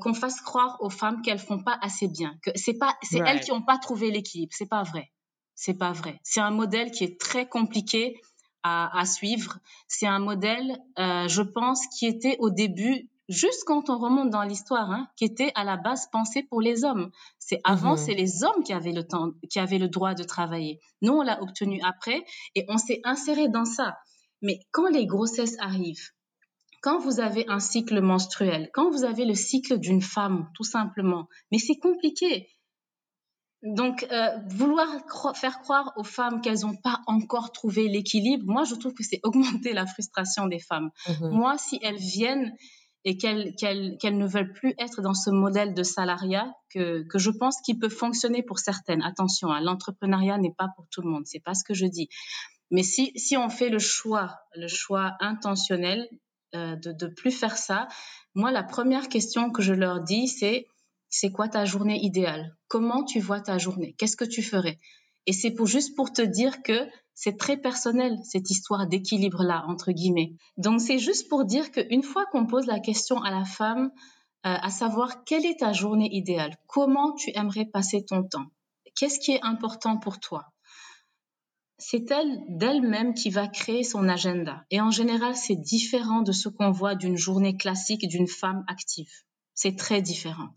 qu'on 0.00 0.14
fasse 0.14 0.40
croire 0.40 0.78
aux 0.80 0.90
femmes 0.90 1.20
qu'elles 1.22 1.38
font 1.38 1.62
pas 1.62 1.78
assez 1.82 2.08
bien, 2.08 2.34
que 2.42 2.50
c'est 2.54 2.74
pas, 2.74 2.96
c'est 3.02 3.18
elles 3.18 3.40
qui 3.40 3.52
ont 3.52 3.62
pas 3.62 3.78
trouvé 3.78 4.10
l'équilibre. 4.10 4.52
C'est 4.56 4.68
pas 4.68 4.82
vrai. 4.82 5.12
C'est 5.54 5.78
pas 5.78 5.92
vrai. 5.92 6.18
C'est 6.24 6.40
un 6.40 6.50
modèle 6.50 6.90
qui 6.90 7.04
est 7.04 7.20
très 7.20 7.46
compliqué 7.46 8.18
à, 8.62 8.98
à 8.98 9.04
suivre. 9.04 9.58
C'est 9.86 10.06
un 10.06 10.18
modèle, 10.18 10.78
je 10.96 11.42
pense, 11.42 11.86
qui 11.88 12.06
était 12.06 12.36
au 12.40 12.50
début 12.50 13.10
juste 13.28 13.64
quand 13.66 13.90
on 13.90 13.98
remonte 13.98 14.30
dans 14.30 14.42
l'histoire, 14.42 14.90
hein, 14.90 15.08
qui 15.16 15.24
était 15.24 15.52
à 15.54 15.64
la 15.64 15.76
base 15.76 16.08
pensée 16.10 16.42
pour 16.42 16.60
les 16.60 16.84
hommes. 16.84 17.10
C'est 17.38 17.60
avant, 17.64 17.92
mhm. 17.92 17.96
c'est 17.96 18.14
les 18.14 18.44
hommes 18.44 18.62
qui 18.64 18.72
avaient 18.72 18.92
le 18.92 19.06
temps, 19.06 19.32
qui 19.50 19.58
avaient 19.58 19.78
le 19.78 19.88
droit 19.88 20.14
de 20.14 20.22
travailler. 20.22 20.80
Nous, 21.02 21.12
on 21.12 21.22
l'a 21.22 21.42
obtenu 21.42 21.80
après 21.82 22.24
et 22.54 22.64
on 22.68 22.78
s'est 22.78 23.00
inséré 23.04 23.48
dans 23.48 23.64
ça. 23.64 23.96
Mais 24.42 24.60
quand 24.70 24.88
les 24.88 25.06
grossesses 25.06 25.56
arrivent, 25.60 26.10
quand 26.82 26.98
vous 26.98 27.20
avez 27.20 27.44
un 27.48 27.58
cycle 27.58 28.00
menstruel, 28.00 28.70
quand 28.72 28.90
vous 28.90 29.04
avez 29.04 29.24
le 29.24 29.34
cycle 29.34 29.78
d'une 29.78 30.02
femme, 30.02 30.48
tout 30.54 30.64
simplement, 30.64 31.26
mais 31.50 31.58
c'est 31.58 31.78
compliqué. 31.78 32.48
Donc, 33.62 34.06
euh, 34.12 34.28
vouloir 34.50 34.86
faire 35.34 35.58
croire 35.60 35.92
aux 35.96 36.04
femmes 36.04 36.40
qu'elles 36.40 36.60
n'ont 36.60 36.76
pas 36.76 37.00
encore 37.06 37.50
trouvé 37.50 37.88
l'équilibre, 37.88 38.44
moi, 38.46 38.64
je 38.64 38.74
trouve 38.74 38.94
que 38.94 39.02
c'est 39.02 39.20
augmenter 39.24 39.72
la 39.72 39.86
frustration 39.86 40.46
des 40.46 40.60
femmes. 40.60 40.90
Mhm. 41.08 41.30
Moi, 41.30 41.58
si 41.58 41.80
elles 41.82 41.96
viennent 41.96 42.54
et 43.06 43.16
qu'elles 43.16 44.18
ne 44.18 44.26
veulent 44.26 44.52
plus 44.52 44.74
être 44.78 45.00
dans 45.00 45.14
ce 45.14 45.30
modèle 45.30 45.74
de 45.74 45.84
salariat 45.84 46.52
que, 46.70 47.06
je 47.14 47.30
pense 47.30 47.60
qu'il 47.60 47.78
peut 47.78 47.88
fonctionner 47.88 48.42
pour 48.42 48.58
certaines. 48.58 49.00
Attention, 49.00 49.52
hein, 49.52 49.60
l'entrepreneuriat 49.60 50.38
n'est 50.38 50.52
pas 50.52 50.70
pour 50.74 50.88
tout 50.90 51.02
le 51.02 51.08
monde, 51.08 51.22
c'est 51.24 51.40
pas 51.40 51.54
ce 51.54 51.62
que 51.62 51.72
je 51.72 51.86
dis. 51.86 52.08
Mais 52.72 52.82
si, 52.82 53.36
on 53.36 53.48
fait 53.48 53.68
le 53.70 53.78
choix, 53.78 54.40
le 54.56 54.66
choix 54.66 55.12
intentionnel 55.20 56.08
euh, 56.56 56.74
de 56.74 56.90
de 56.92 57.06
plus 57.06 57.30
faire 57.30 57.56
ça, 57.56 57.86
moi 58.34 58.50
la 58.50 58.64
première 58.64 59.08
question 59.08 59.52
que 59.52 59.62
je 59.62 59.72
leur 59.72 60.00
dis 60.00 60.26
c'est 60.26 60.66
c'est 61.08 61.30
quoi 61.30 61.48
ta 61.48 61.64
journée 61.64 62.00
idéale? 62.02 62.56
Comment 62.66 63.04
tu 63.04 63.20
vois 63.20 63.40
ta 63.40 63.56
journée? 63.56 63.94
Qu'est-ce 63.98 64.16
que 64.16 64.24
tu 64.24 64.42
ferais? 64.42 64.80
Et 65.26 65.32
c'est 65.32 65.54
juste 65.66 65.96
pour 65.96 66.12
te 66.12 66.22
dire 66.22 66.62
que 66.62 66.88
c'est 67.14 67.36
très 67.36 67.56
personnel, 67.56 68.18
cette 68.24 68.50
histoire 68.50 68.86
d'équilibre-là, 68.86 69.64
entre 69.68 69.92
guillemets. 69.92 70.34
Donc, 70.56 70.80
c'est 70.80 70.98
juste 70.98 71.28
pour 71.28 71.44
dire 71.44 71.70
qu'une 71.70 72.02
fois 72.02 72.26
qu'on 72.30 72.46
pose 72.46 72.66
la 72.66 72.78
question 72.78 73.22
à 73.22 73.30
la 73.30 73.44
femme, 73.44 73.90
euh, 74.46 74.56
à 74.62 74.70
savoir 74.70 75.24
quelle 75.24 75.46
est 75.46 75.60
ta 75.60 75.72
journée 75.72 76.14
idéale, 76.14 76.56
comment 76.66 77.14
tu 77.14 77.30
aimerais 77.34 77.64
passer 77.64 78.04
ton 78.04 78.22
temps, 78.22 78.46
qu'est-ce 78.94 79.18
qui 79.18 79.32
est 79.32 79.42
important 79.42 79.96
pour 79.96 80.20
toi, 80.20 80.52
c'est 81.78 82.10
elle 82.10 82.42
d'elle-même 82.48 83.14
qui 83.14 83.30
va 83.30 83.48
créer 83.48 83.82
son 83.82 84.08
agenda. 84.08 84.64
Et 84.70 84.80
en 84.80 84.90
général, 84.90 85.34
c'est 85.36 85.56
différent 85.56 86.22
de 86.22 86.32
ce 86.32 86.48
qu'on 86.48 86.70
voit 86.70 86.94
d'une 86.94 87.16
journée 87.16 87.56
classique 87.56 88.08
d'une 88.08 88.28
femme 88.28 88.64
active. 88.68 89.10
C'est 89.54 89.76
très 89.76 90.00
différent. 90.00 90.48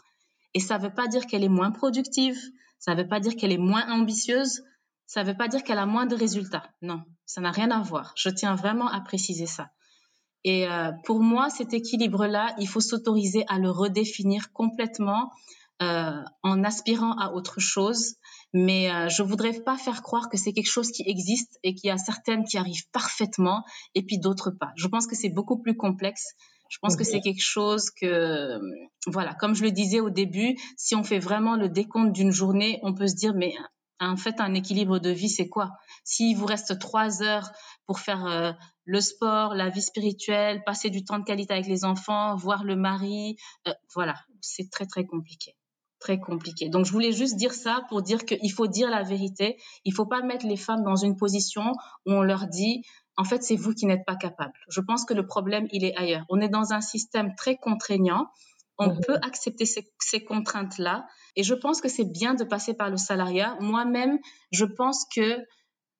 Et 0.53 0.59
ça 0.59 0.77
ne 0.77 0.83
veut 0.83 0.93
pas 0.93 1.07
dire 1.07 1.25
qu'elle 1.25 1.43
est 1.43 1.49
moins 1.49 1.71
productive, 1.71 2.39
ça 2.79 2.95
ne 2.95 3.01
veut 3.01 3.07
pas 3.07 3.19
dire 3.19 3.35
qu'elle 3.35 3.51
est 3.51 3.57
moins 3.57 3.87
ambitieuse, 3.91 4.63
ça 5.05 5.23
ne 5.23 5.29
veut 5.29 5.37
pas 5.37 5.47
dire 5.47 5.63
qu'elle 5.63 5.79
a 5.79 5.85
moins 5.85 6.05
de 6.05 6.15
résultats. 6.15 6.69
Non, 6.81 7.03
ça 7.25 7.41
n'a 7.41 7.51
rien 7.51 7.71
à 7.71 7.81
voir. 7.81 8.13
Je 8.15 8.29
tiens 8.29 8.55
vraiment 8.55 8.87
à 8.87 9.01
préciser 9.01 9.45
ça. 9.45 9.69
Et 10.43 10.67
euh, 10.67 10.91
pour 11.03 11.19
moi, 11.19 11.49
cet 11.49 11.73
équilibre-là, 11.73 12.55
il 12.59 12.67
faut 12.67 12.79
s'autoriser 12.79 13.43
à 13.47 13.59
le 13.59 13.69
redéfinir 13.69 14.53
complètement 14.53 15.31
euh, 15.81 16.21
en 16.43 16.63
aspirant 16.63 17.13
à 17.17 17.31
autre 17.31 17.59
chose. 17.59 18.15
Mais 18.53 18.91
euh, 18.91 19.09
je 19.09 19.23
voudrais 19.23 19.53
pas 19.53 19.77
faire 19.77 20.01
croire 20.01 20.29
que 20.29 20.37
c'est 20.37 20.53
quelque 20.53 20.71
chose 20.71 20.91
qui 20.91 21.03
existe 21.05 21.59
et 21.63 21.75
qu'il 21.75 21.87
y 21.89 21.91
a 21.91 21.97
certaines 21.97 22.43
qui 22.45 22.57
arrivent 22.57 22.89
parfaitement 22.91 23.63
et 23.95 24.03
puis 24.03 24.19
d'autres 24.19 24.51
pas. 24.51 24.71
Je 24.75 24.87
pense 24.87 25.07
que 25.07 25.15
c'est 25.15 25.29
beaucoup 25.29 25.61
plus 25.61 25.75
complexe. 25.75 26.35
Je 26.69 26.77
pense 26.81 26.95
que 26.95 27.03
c'est 27.03 27.19
quelque 27.19 27.41
chose 27.41 27.89
que, 27.89 28.59
voilà, 29.07 29.33
comme 29.33 29.55
je 29.55 29.63
le 29.63 29.71
disais 29.71 29.99
au 29.99 30.11
début, 30.11 30.55
si 30.77 30.95
on 30.95 31.03
fait 31.03 31.19
vraiment 31.19 31.55
le 31.55 31.67
décompte 31.67 32.13
d'une 32.13 32.31
journée, 32.31 32.79
on 32.83 32.93
peut 32.93 33.07
se 33.07 33.15
dire, 33.15 33.33
mais 33.33 33.53
en 33.99 34.15
fait, 34.15 34.39
un 34.39 34.53
équilibre 34.53 34.99
de 34.99 35.09
vie, 35.09 35.29
c'est 35.29 35.49
quoi? 35.49 35.71
S'il 36.03 36.37
vous 36.37 36.45
reste 36.45 36.79
trois 36.79 37.21
heures 37.21 37.49
pour 37.85 37.99
faire 37.99 38.25
euh, 38.25 38.51
le 38.85 39.01
sport, 39.01 39.55
la 39.55 39.69
vie 39.69 39.81
spirituelle, 39.81 40.63
passer 40.63 40.89
du 40.89 41.03
temps 41.03 41.19
de 41.19 41.25
qualité 41.25 41.53
avec 41.53 41.67
les 41.67 41.83
enfants, 41.83 42.35
voir 42.35 42.63
le 42.63 42.75
mari, 42.75 43.35
euh, 43.67 43.73
voilà, 43.93 44.15
c'est 44.41 44.69
très 44.71 44.85
très 44.85 45.05
compliqué, 45.05 45.55
très 45.99 46.19
compliqué. 46.19 46.69
Donc 46.69 46.85
je 46.85 46.91
voulais 46.91 47.11
juste 47.11 47.35
dire 47.35 47.53
ça 47.53 47.83
pour 47.89 48.01
dire 48.01 48.25
qu'il 48.25 48.51
faut 48.51 48.67
dire 48.67 48.89
la 48.89 49.03
vérité. 49.03 49.57
Il 49.83 49.93
faut 49.93 50.05
pas 50.05 50.21
mettre 50.21 50.45
les 50.47 50.57
femmes 50.57 50.83
dans 50.83 50.95
une 50.95 51.17
position 51.17 51.73
où 52.05 52.13
on 52.13 52.21
leur 52.21 52.47
dit 52.47 52.83
en 53.19 53.25
fait, 53.25 53.43
c'est 53.43 53.57
vous 53.57 53.73
qui 53.73 53.85
n'êtes 53.85 54.05
pas 54.05 54.15
capable. 54.15 54.53
Je 54.69 54.79
pense 54.79 55.03
que 55.03 55.13
le 55.13 55.27
problème, 55.27 55.67
il 55.73 55.83
est 55.83 55.93
ailleurs. 55.97 56.23
On 56.29 56.39
est 56.39 56.47
dans 56.47 56.71
un 56.71 56.79
système 56.79 57.35
très 57.35 57.57
contraignant. 57.57 58.29
On 58.77 58.93
mhm. 58.93 59.01
peut 59.05 59.17
accepter 59.21 59.65
ces, 59.65 59.91
ces 59.99 60.23
contraintes-là. 60.23 61.05
Et 61.35 61.43
je 61.43 61.53
pense 61.53 61.81
que 61.81 61.89
c'est 61.89 62.09
bien 62.09 62.33
de 62.33 62.45
passer 62.45 62.73
par 62.73 62.89
le 62.89 62.95
salariat. 62.95 63.57
Moi-même, 63.59 64.19
je 64.53 64.63
pense 64.63 65.05
que 65.13 65.45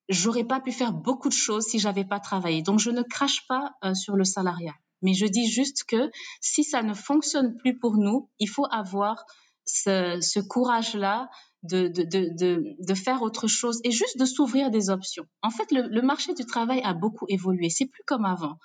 j'aurais 0.08 0.44
pas 0.44 0.60
pu 0.60 0.72
faire 0.72 0.94
beaucoup 0.94 1.28
de 1.28 1.34
choses 1.34 1.66
si 1.66 1.78
j'avais 1.78 2.06
pas 2.06 2.20
travaillé. 2.20 2.62
Donc, 2.62 2.78
je 2.78 2.90
ne 2.90 3.02
crache 3.02 3.46
pas 3.46 3.72
euh, 3.84 3.92
sur 3.92 4.16
le 4.16 4.24
salariat. 4.24 4.74
Mais 5.02 5.12
je 5.12 5.26
dis 5.26 5.46
juste 5.46 5.84
que 5.84 6.10
si 6.40 6.64
ça 6.64 6.82
ne 6.82 6.94
fonctionne 6.94 7.54
plus 7.58 7.78
pour 7.78 7.98
nous, 7.98 8.30
il 8.38 8.48
faut 8.48 8.66
avoir 8.70 9.26
ce, 9.66 10.20
ce 10.22 10.40
courage-là 10.40 11.28
de, 11.62 11.88
de, 11.88 12.04
de, 12.04 12.76
de, 12.78 12.94
faire 12.94 13.22
autre 13.22 13.46
chose 13.46 13.80
et 13.84 13.90
juste 13.90 14.18
de 14.18 14.24
s'ouvrir 14.24 14.70
des 14.70 14.88
options. 14.88 15.24
En 15.42 15.50
fait, 15.50 15.70
le, 15.72 15.88
le, 15.88 16.02
marché 16.02 16.32
du 16.32 16.46
travail 16.46 16.80
a 16.82 16.94
beaucoup 16.94 17.26
évolué. 17.28 17.68
C'est 17.68 17.86
plus 17.86 18.02
comme 18.06 18.24
avant, 18.24 18.58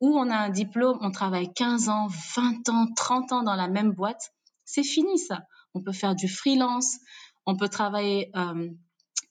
où 0.00 0.18
on 0.18 0.30
a 0.30 0.36
un 0.36 0.50
diplôme, 0.50 0.98
on 1.00 1.10
travaille 1.10 1.52
15 1.52 1.88
ans, 1.88 2.08
20 2.36 2.68
ans, 2.70 2.86
30 2.96 3.32
ans 3.32 3.42
dans 3.42 3.54
la 3.54 3.68
même 3.68 3.92
boîte. 3.92 4.32
C'est 4.64 4.82
fini 4.82 5.18
ça. 5.18 5.40
On 5.74 5.82
peut 5.82 5.92
faire 5.92 6.14
du 6.14 6.28
freelance, 6.28 6.96
on 7.46 7.56
peut 7.56 7.68
travailler 7.68 8.30
euh, 8.36 8.68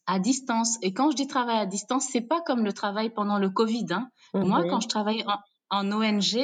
à 0.05 0.20
distance. 0.20 0.78
Et 0.82 0.93
quand 0.93 1.11
je 1.11 1.15
dis 1.15 1.28
travail 1.28 1.57
à 1.57 1.65
distance, 1.65 2.07
c'est 2.11 2.22
pas 2.22 2.41
comme 2.41 2.63
le 2.63 2.74
travail 2.74 3.09
pendant 3.09 3.39
le 3.39 3.49
Covid. 3.49 3.88
Hein. 3.91 4.09
Moi, 4.34 4.63
quand 4.70 4.80
je 4.80 4.88
travaillais 4.88 5.26
en, 5.28 5.38
en 5.70 5.91
ONG, 5.91 6.39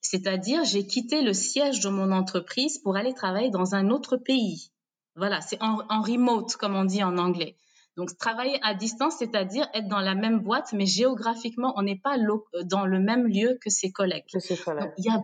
c'est-à-dire 0.00 0.64
j'ai 0.64 0.86
quitté 0.86 1.22
le 1.22 1.32
siège 1.32 1.80
de 1.80 1.88
mon 1.88 2.12
entreprise 2.12 2.78
pour 2.78 2.96
aller 2.96 3.14
travailler 3.14 3.50
dans 3.50 3.74
un 3.74 3.88
autre 3.90 4.16
pays. 4.16 4.71
Voilà, 5.16 5.40
c'est 5.40 5.58
en, 5.62 5.76
remote, 6.02 6.56
comme 6.56 6.74
on 6.74 6.84
dit 6.84 7.02
en 7.02 7.18
anglais. 7.18 7.56
Donc, 7.96 8.16
travailler 8.16 8.58
à 8.62 8.74
distance, 8.74 9.16
c'est-à-dire 9.18 9.68
être 9.74 9.88
dans 9.88 10.00
la 10.00 10.14
même 10.14 10.40
boîte, 10.40 10.72
mais 10.72 10.86
géographiquement, 10.86 11.74
on 11.76 11.82
n'est 11.82 12.00
pas 12.02 12.16
dans 12.64 12.86
le 12.86 12.98
même 12.98 13.26
lieu 13.26 13.58
que 13.60 13.68
ses 13.68 13.92
collègues. 13.92 14.24
Que 14.32 14.38
ses 14.38 14.56
collègues. 14.56 14.92
il 14.96 15.04
y 15.04 15.10
a, 15.10 15.22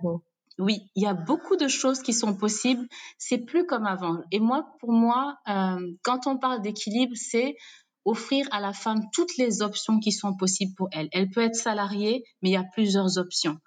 oui, 0.58 0.82
il 0.96 1.02
y 1.02 1.06
a 1.06 1.14
beaucoup 1.14 1.56
de 1.56 1.68
choses 1.68 2.02
qui 2.02 2.12
sont 2.12 2.34
possibles. 2.34 2.86
C'est 3.16 3.38
plus 3.38 3.64
comme 3.64 3.86
avant. 3.86 4.18
Et 4.32 4.40
moi, 4.40 4.66
pour 4.80 4.92
moi, 4.92 5.38
euh, 5.48 5.80
quand 6.02 6.26
on 6.26 6.36
parle 6.36 6.60
d'équilibre, 6.60 7.14
c'est 7.14 7.56
offrir 8.04 8.46
à 8.50 8.60
la 8.60 8.72
femme 8.72 9.08
toutes 9.12 9.36
les 9.36 9.62
options 9.62 10.00
qui 10.00 10.12
sont 10.12 10.36
possibles 10.36 10.74
pour 10.76 10.88
elle. 10.92 11.08
Elle 11.12 11.30
peut 11.30 11.42
être 11.42 11.54
salariée, 11.54 12.24
mais 12.42 12.50
il 12.50 12.52
y 12.52 12.56
a 12.56 12.64
plusieurs 12.72 13.18
options. 13.18 13.58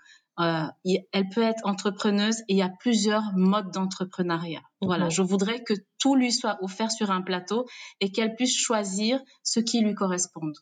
Euh, 0.42 0.66
elle 1.12 1.30
peut 1.30 1.44
être 1.44 1.66
entrepreneuse 1.66 2.40
et 2.42 2.54
il 2.54 2.58
y 2.58 2.62
a 2.64 2.72
plusieurs 2.80 3.24
modes 3.36 3.72
d'entrepreneuriat. 3.72 4.62
Voilà, 4.82 5.10
je 5.10 5.22
voudrais 5.22 5.64
que 5.64 5.74
tout 6.00 6.16
lui 6.16 6.32
soit 6.32 6.58
offert 6.62 6.90
sur 6.90 7.12
un 7.12 7.22
plateau 7.22 7.66
et 8.00 8.12
qu'elle 8.12 8.36
puisse 8.36 8.58
choisir 8.58 9.22
ce 9.44 9.60
qui 9.60 9.82
lui 9.82 9.94
corresponde. 9.94 10.56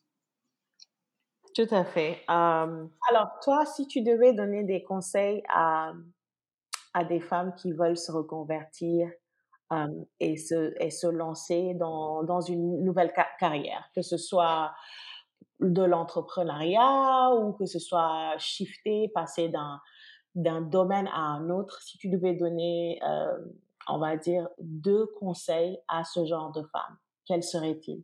Tout 1.56 1.68
à 1.72 1.86
fait. 1.86 2.22
Euh, 2.30 2.88
alors, 3.10 3.30
toi, 3.42 3.66
si 3.66 3.88
tu 3.88 4.02
devais 4.02 4.34
donner 4.34 4.64
des 4.64 4.84
conseils 4.84 5.44
à, 5.50 5.94
à 6.94 7.04
des 7.04 7.20
femmes 7.20 7.54
qui 7.56 7.72
veulent 7.72 7.98
se 7.98 8.12
reconvertir 8.12 9.10
euh, 9.72 9.88
et, 10.20 10.36
se, 10.36 10.74
et 10.80 10.90
se 10.90 11.08
lancer 11.08 11.74
dans, 11.76 12.24
dans 12.24 12.42
une 12.42 12.84
nouvelle 12.84 13.14
carrière, 13.40 13.90
que 13.96 14.02
ce 14.02 14.18
soit 14.18 14.74
de 15.60 15.84
l'entrepreneuriat 15.84 17.32
ou 17.36 17.54
que 17.54 17.66
ce 17.66 17.80
soit 17.80 18.38
shifter, 18.38 19.10
passer 19.14 19.50
d'un 19.50 19.80
d'un 20.36 20.62
domaine 20.62 21.08
à 21.08 21.22
un 21.22 21.50
autre, 21.50 21.82
si 21.82 21.98
tu 21.98 22.10
devais 22.10 22.34
donner, 22.34 23.00
euh, 23.04 23.38
on 23.88 23.98
va 23.98 24.16
dire, 24.16 24.48
deux 24.60 25.06
conseils 25.20 25.78
à 25.88 26.04
ce 26.04 26.26
genre 26.26 26.52
de 26.52 26.62
femmes, 26.62 26.98
quels 27.26 27.44
seraient-ils? 27.44 28.04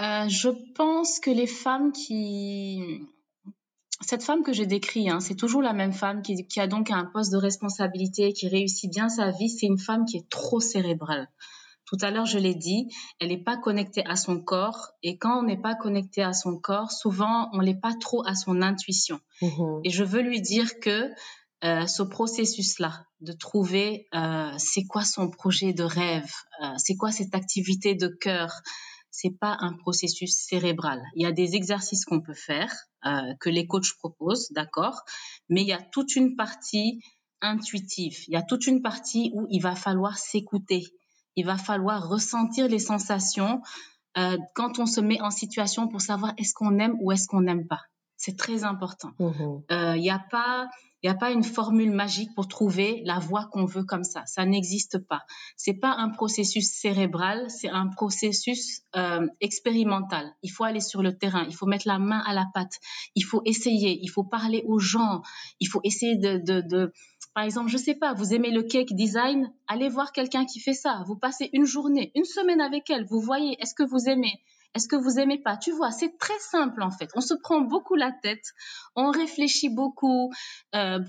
Euh, 0.00 0.28
Je 0.28 0.48
pense 0.74 1.20
que 1.20 1.30
les 1.30 1.46
femmes 1.46 1.92
qui... 1.92 3.06
Cette 4.00 4.22
femme 4.22 4.42
que 4.42 4.54
j'ai 4.54 4.64
décrite, 4.64 5.10
hein, 5.10 5.20
c'est 5.20 5.34
toujours 5.34 5.60
la 5.60 5.74
même 5.74 5.92
femme 5.92 6.22
qui, 6.22 6.46
qui 6.46 6.58
a 6.58 6.66
donc 6.66 6.90
un 6.90 7.04
poste 7.04 7.32
de 7.32 7.36
responsabilité, 7.36 8.32
qui 8.32 8.48
réussit 8.48 8.90
bien 8.90 9.10
sa 9.10 9.30
vie, 9.30 9.50
c'est 9.50 9.66
une 9.66 9.78
femme 9.78 10.06
qui 10.06 10.16
est 10.16 10.28
trop 10.30 10.58
cérébrale. 10.58 11.28
Tout 11.90 11.98
à 12.02 12.12
l'heure, 12.12 12.26
je 12.26 12.38
l'ai 12.38 12.54
dit, 12.54 12.86
elle 13.18 13.30
n'est 13.30 13.42
pas 13.42 13.56
connectée 13.56 14.04
à 14.06 14.14
son 14.14 14.40
corps. 14.40 14.92
Et 15.02 15.18
quand 15.18 15.40
on 15.40 15.42
n'est 15.42 15.60
pas 15.60 15.74
connecté 15.74 16.22
à 16.22 16.32
son 16.32 16.56
corps, 16.56 16.92
souvent, 16.92 17.50
on 17.52 17.62
n'est 17.62 17.78
pas 17.78 17.94
trop 18.00 18.24
à 18.28 18.36
son 18.36 18.62
intuition. 18.62 19.18
Mm-hmm. 19.42 19.80
Et 19.82 19.90
je 19.90 20.04
veux 20.04 20.20
lui 20.20 20.40
dire 20.40 20.78
que 20.78 21.10
euh, 21.64 21.86
ce 21.88 22.04
processus-là, 22.04 23.06
de 23.20 23.32
trouver 23.32 24.06
euh, 24.14 24.52
c'est 24.56 24.84
quoi 24.84 25.04
son 25.04 25.30
projet 25.30 25.72
de 25.72 25.82
rêve, 25.82 26.30
euh, 26.62 26.74
c'est 26.78 26.94
quoi 26.94 27.10
cette 27.10 27.34
activité 27.34 27.96
de 27.96 28.06
cœur, 28.06 28.62
c'est 29.10 29.36
pas 29.36 29.56
un 29.58 29.72
processus 29.72 30.36
cérébral. 30.36 31.02
Il 31.16 31.24
y 31.24 31.26
a 31.26 31.32
des 31.32 31.56
exercices 31.56 32.04
qu'on 32.04 32.20
peut 32.20 32.34
faire, 32.34 32.72
que 33.40 33.50
les 33.50 33.66
coachs 33.66 33.94
proposent, 33.98 34.52
d'accord, 34.52 35.02
mais 35.48 35.62
il 35.62 35.66
y 35.66 35.72
a 35.72 35.82
toute 35.82 36.14
une 36.14 36.36
partie 36.36 37.00
intuitive. 37.40 38.16
Il 38.28 38.34
y 38.34 38.36
a 38.36 38.42
toute 38.42 38.66
une 38.66 38.82
partie 38.82 39.32
où 39.34 39.46
il 39.50 39.60
va 39.60 39.74
falloir 39.74 40.16
s'écouter 40.16 40.84
il 41.40 41.46
va 41.46 41.56
falloir 41.56 42.06
ressentir 42.06 42.68
les 42.68 42.78
sensations 42.78 43.62
euh, 44.18 44.36
quand 44.54 44.78
on 44.78 44.84
se 44.84 45.00
met 45.00 45.20
en 45.22 45.30
situation 45.30 45.88
pour 45.88 46.02
savoir 46.02 46.34
est-ce 46.36 46.52
qu'on 46.52 46.78
aime 46.78 46.96
ou 47.00 47.12
est-ce 47.12 47.26
qu'on 47.26 47.40
n'aime 47.40 47.66
pas. 47.66 47.80
C'est 48.18 48.36
très 48.36 48.64
important. 48.64 49.12
Il 49.18 49.26
mmh 49.26 49.62
n'y 49.96 50.10
euh, 50.10 50.14
a 50.14 50.18
pas 50.18 50.68
il 51.02 51.08
n'y 51.08 51.16
a 51.16 51.18
pas 51.18 51.30
une 51.30 51.44
formule 51.44 51.92
magique 51.92 52.34
pour 52.34 52.46
trouver 52.46 53.00
la 53.06 53.18
voie 53.18 53.48
qu'on 53.50 53.64
veut 53.64 53.84
comme 53.84 54.04
ça. 54.04 54.22
Ça 54.26 54.44
n'existe 54.44 54.98
pas. 54.98 55.22
C'est 55.56 55.78
pas 55.80 55.94
un 55.96 56.10
processus 56.10 56.70
cérébral, 56.70 57.48
c'est 57.48 57.70
un 57.70 57.86
processus 57.86 58.82
euh, 58.96 59.26
expérimental. 59.40 60.30
Il 60.42 60.50
faut 60.50 60.64
aller 60.64 60.80
sur 60.80 61.02
le 61.02 61.16
terrain, 61.16 61.46
il 61.48 61.54
faut 61.54 61.64
mettre 61.64 61.88
la 61.88 61.98
main 61.98 62.22
à 62.26 62.34
la 62.34 62.44
pâte, 62.52 62.74
il 63.14 63.24
faut 63.24 63.40
essayer, 63.46 63.98
il 64.02 64.08
faut 64.08 64.24
parler 64.24 64.62
aux 64.66 64.78
gens, 64.78 65.22
il 65.58 65.68
faut 65.68 65.80
essayer 65.84 66.16
de, 66.16 66.36
de, 66.36 66.60
de 66.60 66.92
par 67.34 67.44
exemple, 67.44 67.68
je 67.70 67.76
sais 67.76 67.94
pas, 67.94 68.12
vous 68.12 68.34
aimez 68.34 68.50
le 68.50 68.62
cake 68.62 68.92
design, 68.92 69.52
allez 69.68 69.88
voir 69.88 70.12
quelqu'un 70.12 70.44
qui 70.44 70.60
fait 70.60 70.74
ça. 70.74 71.04
Vous 71.06 71.16
passez 71.16 71.50
une 71.52 71.64
journée, 71.64 72.10
une 72.14 72.24
semaine 72.24 72.60
avec 72.60 72.90
elle, 72.90 73.06
vous 73.06 73.20
voyez, 73.20 73.56
est-ce 73.60 73.74
que 73.74 73.84
vous 73.84 74.08
aimez 74.08 74.40
est-ce 74.74 74.86
que 74.86 74.96
vous 74.96 75.18
aimez 75.18 75.38
pas? 75.38 75.56
Tu 75.56 75.72
vois, 75.72 75.90
c'est 75.90 76.16
très 76.18 76.38
simple 76.38 76.82
en 76.82 76.90
fait. 76.90 77.10
On 77.14 77.20
se 77.20 77.34
prend 77.34 77.60
beaucoup 77.60 77.96
la 77.96 78.12
tête, 78.12 78.44
on 78.94 79.10
réfléchit 79.10 79.68
beaucoup. 79.68 80.32
Euh, 80.74 81.00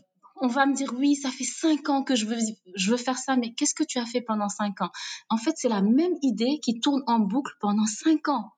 on 0.43 0.47
va 0.47 0.65
me 0.65 0.73
dire 0.73 0.91
oui, 0.97 1.15
ça 1.15 1.29
fait 1.29 1.43
cinq 1.43 1.87
ans 1.89 2.03
que 2.03 2.15
je 2.15 2.25
veux, 2.25 2.37
je 2.73 2.91
veux 2.91 2.97
faire 2.97 3.17
ça, 3.17 3.35
mais 3.35 3.53
qu'est-ce 3.53 3.75
que 3.75 3.83
tu 3.83 3.99
as 3.99 4.05
fait 4.07 4.21
pendant 4.21 4.49
cinq 4.49 4.81
ans? 4.81 4.89
En 5.29 5.37
fait, 5.37 5.53
c'est 5.55 5.69
la 5.69 5.83
même 5.83 6.17
idée 6.23 6.59
qui 6.63 6.79
tourne 6.79 7.03
en 7.05 7.19
boucle 7.19 7.53
pendant 7.59 7.85
cinq 7.85 8.27
ans. 8.27 8.51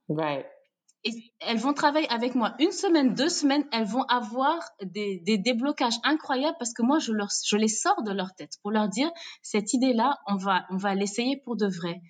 Et 1.05 1.33
elles 1.41 1.57
vont 1.57 1.73
travailler 1.73 2.09
avec 2.09 2.33
moi 2.33 2.55
une 2.59 2.71
semaine, 2.71 3.13
deux 3.13 3.29
semaines, 3.29 3.65
elles 3.73 3.85
vont 3.85 4.03
avoir 4.03 4.59
des, 4.81 5.19
des 5.25 5.37
déblocages 5.37 5.97
incroyables 6.03 6.55
parce 6.59 6.73
que 6.73 6.81
moi, 6.81 6.99
je, 6.99 7.11
leur, 7.11 7.27
je 7.45 7.57
les 7.57 7.67
sors 7.67 8.03
de 8.03 8.11
leur 8.11 8.33
tête 8.35 8.53
pour 8.61 8.71
leur 8.71 8.87
dire, 8.87 9.11
cette 9.41 9.73
idée-là, 9.73 10.17
on 10.27 10.37
va, 10.37 10.65
on 10.69 10.77
va 10.77 10.95
l'essayer 10.95 11.41
pour 11.43 11.57
de 11.57 11.67
vrai. 11.67 12.01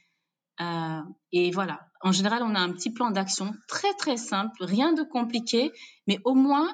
Euh, 0.61 1.01
et 1.31 1.49
voilà, 1.51 1.79
en 2.01 2.11
général, 2.11 2.43
on 2.43 2.53
a 2.53 2.59
un 2.59 2.71
petit 2.71 2.91
plan 2.91 3.09
d'action 3.09 3.53
très 3.67 3.93
très 3.93 4.17
simple, 4.17 4.63
rien 4.63 4.93
de 4.93 5.01
compliqué, 5.03 5.71
mais 6.05 6.19
au 6.25 6.35
moins, 6.35 6.69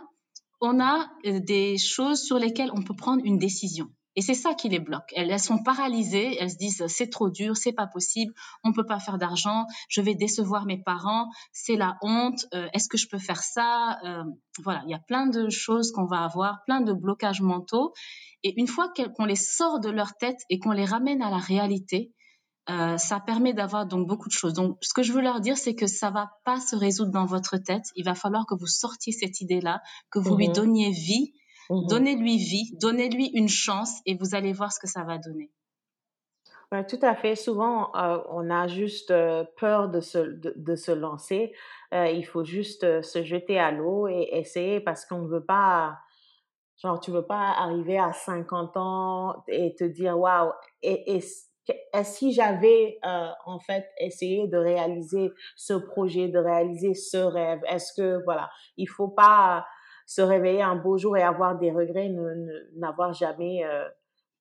on 0.59 0.81
a 0.81 1.09
euh, 1.25 1.39
des 1.39 1.77
choses 1.77 2.21
sur 2.21 2.37
lesquelles 2.37 2.71
on 2.73 2.81
peut 2.81 2.95
prendre 2.95 3.21
une 3.23 3.37
décision. 3.37 3.87
Et 4.19 4.21
c'est 4.21 4.33
ça 4.33 4.53
qui 4.53 4.67
les 4.67 4.79
bloque. 4.79 5.13
Elles, 5.15 5.31
elles 5.31 5.39
sont 5.39 5.63
paralysées, 5.63 6.35
elles 6.41 6.51
se 6.51 6.57
disent 6.57 6.85
c'est 6.87 7.09
trop 7.09 7.29
dur, 7.29 7.55
c'est 7.55 7.71
pas 7.71 7.87
possible, 7.87 8.33
on 8.65 8.73
peut 8.73 8.85
pas 8.85 8.99
faire 8.99 9.17
d'argent, 9.17 9.65
je 9.87 10.01
vais 10.01 10.13
décevoir 10.13 10.65
mes 10.65 10.77
parents, 10.77 11.29
c'est 11.53 11.77
la 11.77 11.95
honte, 12.01 12.45
euh, 12.53 12.67
est-ce 12.73 12.89
que 12.89 12.97
je 12.97 13.07
peux 13.07 13.17
faire 13.17 13.41
ça 13.41 13.97
euh, 14.03 14.25
Voilà, 14.61 14.83
il 14.85 14.91
y 14.91 14.93
a 14.93 14.99
plein 14.99 15.27
de 15.27 15.47
choses 15.47 15.93
qu'on 15.93 16.05
va 16.05 16.25
avoir, 16.25 16.65
plein 16.65 16.81
de 16.81 16.91
blocages 16.91 17.39
mentaux. 17.39 17.93
Et 18.43 18.59
une 18.59 18.67
fois 18.67 18.91
qu'on 19.15 19.23
les 19.23 19.37
sort 19.37 19.79
de 19.79 19.89
leur 19.89 20.13
tête 20.17 20.41
et 20.49 20.59
qu'on 20.59 20.73
les 20.73 20.83
ramène 20.83 21.21
à 21.21 21.29
la 21.29 21.37
réalité, 21.37 22.11
euh, 22.69 22.97
ça 22.97 23.21
permet 23.21 23.53
d'avoir 23.53 23.85
donc 23.85 24.05
beaucoup 24.05 24.27
de 24.27 24.33
choses. 24.33 24.51
Donc, 24.51 24.79
ce 24.81 24.93
que 24.93 25.01
je 25.01 25.13
veux 25.13 25.21
leur 25.21 25.39
dire, 25.39 25.57
c'est 25.57 25.75
que 25.75 25.87
ça 25.87 26.11
va 26.11 26.31
pas 26.43 26.59
se 26.59 26.75
résoudre 26.75 27.11
dans 27.11 27.25
votre 27.25 27.55
tête. 27.55 27.85
Il 27.95 28.03
va 28.03 28.15
falloir 28.15 28.45
que 28.45 28.53
vous 28.53 28.67
sortiez 28.67 29.13
cette 29.13 29.39
idée-là, 29.39 29.81
que 30.11 30.19
vous 30.19 30.35
lui 30.35 30.49
mhm. 30.49 30.53
donniez 30.55 30.91
vie, 30.91 31.31
mhm. 31.69 31.87
donnez-lui 31.87 32.37
vie, 32.37 32.77
donnez-lui 32.79 33.27
une 33.33 33.49
chance, 33.49 34.01
et 34.05 34.15
vous 34.15 34.35
allez 34.35 34.53
voir 34.53 34.71
ce 34.71 34.79
que 34.79 34.87
ça 34.87 35.03
va 35.03 35.17
donner. 35.17 35.51
tout 36.87 36.99
à 37.01 37.15
fait. 37.15 37.35
Souvent, 37.35 37.95
euh, 37.95 38.19
on 38.29 38.49
a 38.49 38.67
juste 38.67 39.11
euh, 39.11 39.43
peur 39.57 39.89
de 39.89 40.01
se, 40.01 40.19
de, 40.19 40.75
se 40.75 40.91
lancer. 40.91 41.53
il 41.91 42.23
faut 42.23 42.43
juste 42.43 43.01
se 43.01 43.23
jeter 43.23 43.59
à 43.59 43.71
l'eau 43.71 44.07
et 44.07 44.29
essayer 44.33 44.79
parce 44.79 45.05
qu'on 45.05 45.19
ne 45.19 45.27
veut 45.27 45.45
pas, 45.45 45.97
genre, 46.77 46.99
tu 46.99 47.11
veux 47.11 47.25
pas 47.25 47.51
arriver 47.57 47.97
à 47.97 48.13
50 48.13 48.77
ans 48.77 49.43
et 49.47 49.75
te 49.75 49.83
dire, 49.83 50.17
waouh, 50.19 50.51
et, 50.81 51.17
et 51.17 51.21
si 52.03 52.33
j'avais 52.33 52.99
euh, 53.05 53.29
en 53.45 53.59
fait 53.59 53.89
essayé 53.99 54.47
de 54.47 54.57
réaliser 54.57 55.31
ce 55.55 55.73
projet, 55.73 56.27
de 56.27 56.39
réaliser 56.39 56.93
ce 56.93 57.17
rêve, 57.17 57.61
est-ce 57.67 57.93
que 57.93 58.23
voilà, 58.23 58.49
il 58.77 58.87
faut 58.87 59.07
pas 59.07 59.65
se 60.09 60.21
réveiller 60.21 60.63
un 60.63 60.75
beau 60.75 60.97
jour 60.97 61.15
et 61.17 61.21
avoir 61.21 61.59
des 61.59 61.69
regrets, 61.69 62.11
n'avoir 62.75 63.13
jamais 63.13 63.63
euh, 63.63 63.87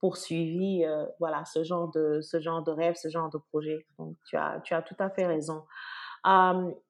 poursuivi 0.01 0.83
euh, 0.83 1.05
voilà 1.21 1.45
ce 1.45 1.63
genre 1.63 1.91
de 1.91 2.23
ce 2.23 2.41
genre 2.41 2.63
de 2.63 2.71
rêve, 2.71 2.95
ce 2.95 3.11
genre 3.11 3.29
de 3.29 3.37
projet. 3.37 3.87
Donc 3.99 4.17
tu 4.25 4.39
as 4.39 4.63
tu 4.65 4.73
as 4.73 4.81
tout 4.81 4.97
à 4.99 5.11
fait 5.11 5.27
raison. 5.27 5.65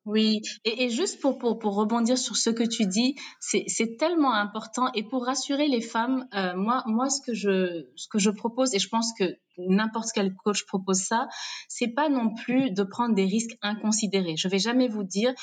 oui, 0.04 0.42
et, 0.64 0.90
juste 0.90 1.20
pour, 1.20 1.38
pour, 1.38 1.58
pour, 1.58 1.74
rebondir 1.74 2.16
sur 2.16 2.36
ce 2.36 2.50
que 2.50 2.62
tu 2.62 2.86
dis, 2.86 3.16
c'est 3.40 3.96
tellement 3.98 4.32
important. 4.32 4.92
Et 4.94 5.02
pour 5.02 5.26
rassurer 5.26 5.66
les 5.66 5.80
femmes, 5.80 6.28
euh, 6.34 6.54
moi, 6.54 6.84
moi 6.86 7.10
ce, 7.10 7.20
que 7.20 7.34
je, 7.34 7.84
ce 7.96 8.06
que 8.06 8.20
je 8.20 8.30
propose, 8.30 8.74
et 8.76 8.78
je 8.78 8.88
pense 8.88 9.12
que 9.18 9.24
n'importe 9.58 10.10
quel 10.14 10.36
coach 10.36 10.64
propose 10.66 11.00
ça, 11.00 11.26
c'est 11.68 11.88
pas 11.88 12.08
non 12.08 12.32
plus 12.32 12.70
de 12.70 12.84
prendre 12.84 13.16
des 13.16 13.24
risques 13.24 13.58
inconsidérés. 13.60 14.36
Je 14.36 14.46
vais 14.46 14.60
jamais 14.60 14.86
vous 14.86 15.02
dire, 15.02 15.34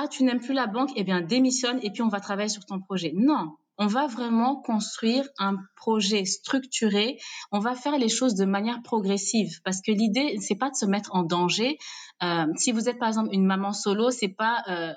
ah, 0.00 0.06
tu 0.06 0.22
n'aimes 0.22 0.38
plus 0.38 0.54
la 0.54 0.68
banque, 0.68 0.90
eh 0.94 1.02
bien 1.02 1.20
démissionne 1.20 1.80
et 1.82 1.90
puis 1.90 2.02
on 2.02 2.08
va 2.08 2.20
travailler 2.20 2.48
sur 2.48 2.64
ton 2.64 2.78
projet. 2.78 3.12
Non, 3.16 3.56
on 3.78 3.88
va 3.88 4.06
vraiment 4.06 4.54
construire 4.54 5.28
un 5.38 5.56
projet 5.74 6.24
structuré. 6.24 7.18
On 7.50 7.58
va 7.58 7.74
faire 7.74 7.98
les 7.98 8.08
choses 8.08 8.36
de 8.36 8.44
manière 8.44 8.80
progressive 8.82 9.60
parce 9.64 9.80
que 9.82 9.90
l'idée, 9.90 10.36
c'est 10.40 10.54
pas 10.54 10.70
de 10.70 10.76
se 10.76 10.86
mettre 10.86 11.16
en 11.16 11.24
danger. 11.24 11.78
Euh, 12.22 12.46
si 12.54 12.70
vous 12.70 12.88
êtes 12.88 13.00
par 13.00 13.08
exemple 13.08 13.30
une 13.32 13.44
maman 13.44 13.72
solo, 13.72 14.10
c'est 14.10 14.28
pas 14.28 14.62
euh, 14.68 14.94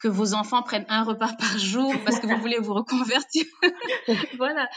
que 0.00 0.08
vos 0.08 0.34
enfants 0.34 0.62
prennent 0.62 0.86
un 0.88 1.04
repas 1.04 1.32
par 1.38 1.58
jour 1.58 1.92
parce 2.04 2.20
que 2.20 2.26
vous 2.26 2.40
voulez 2.40 2.58
vous 2.58 2.74
reconvertir. 2.74 3.44
voilà. 4.38 4.68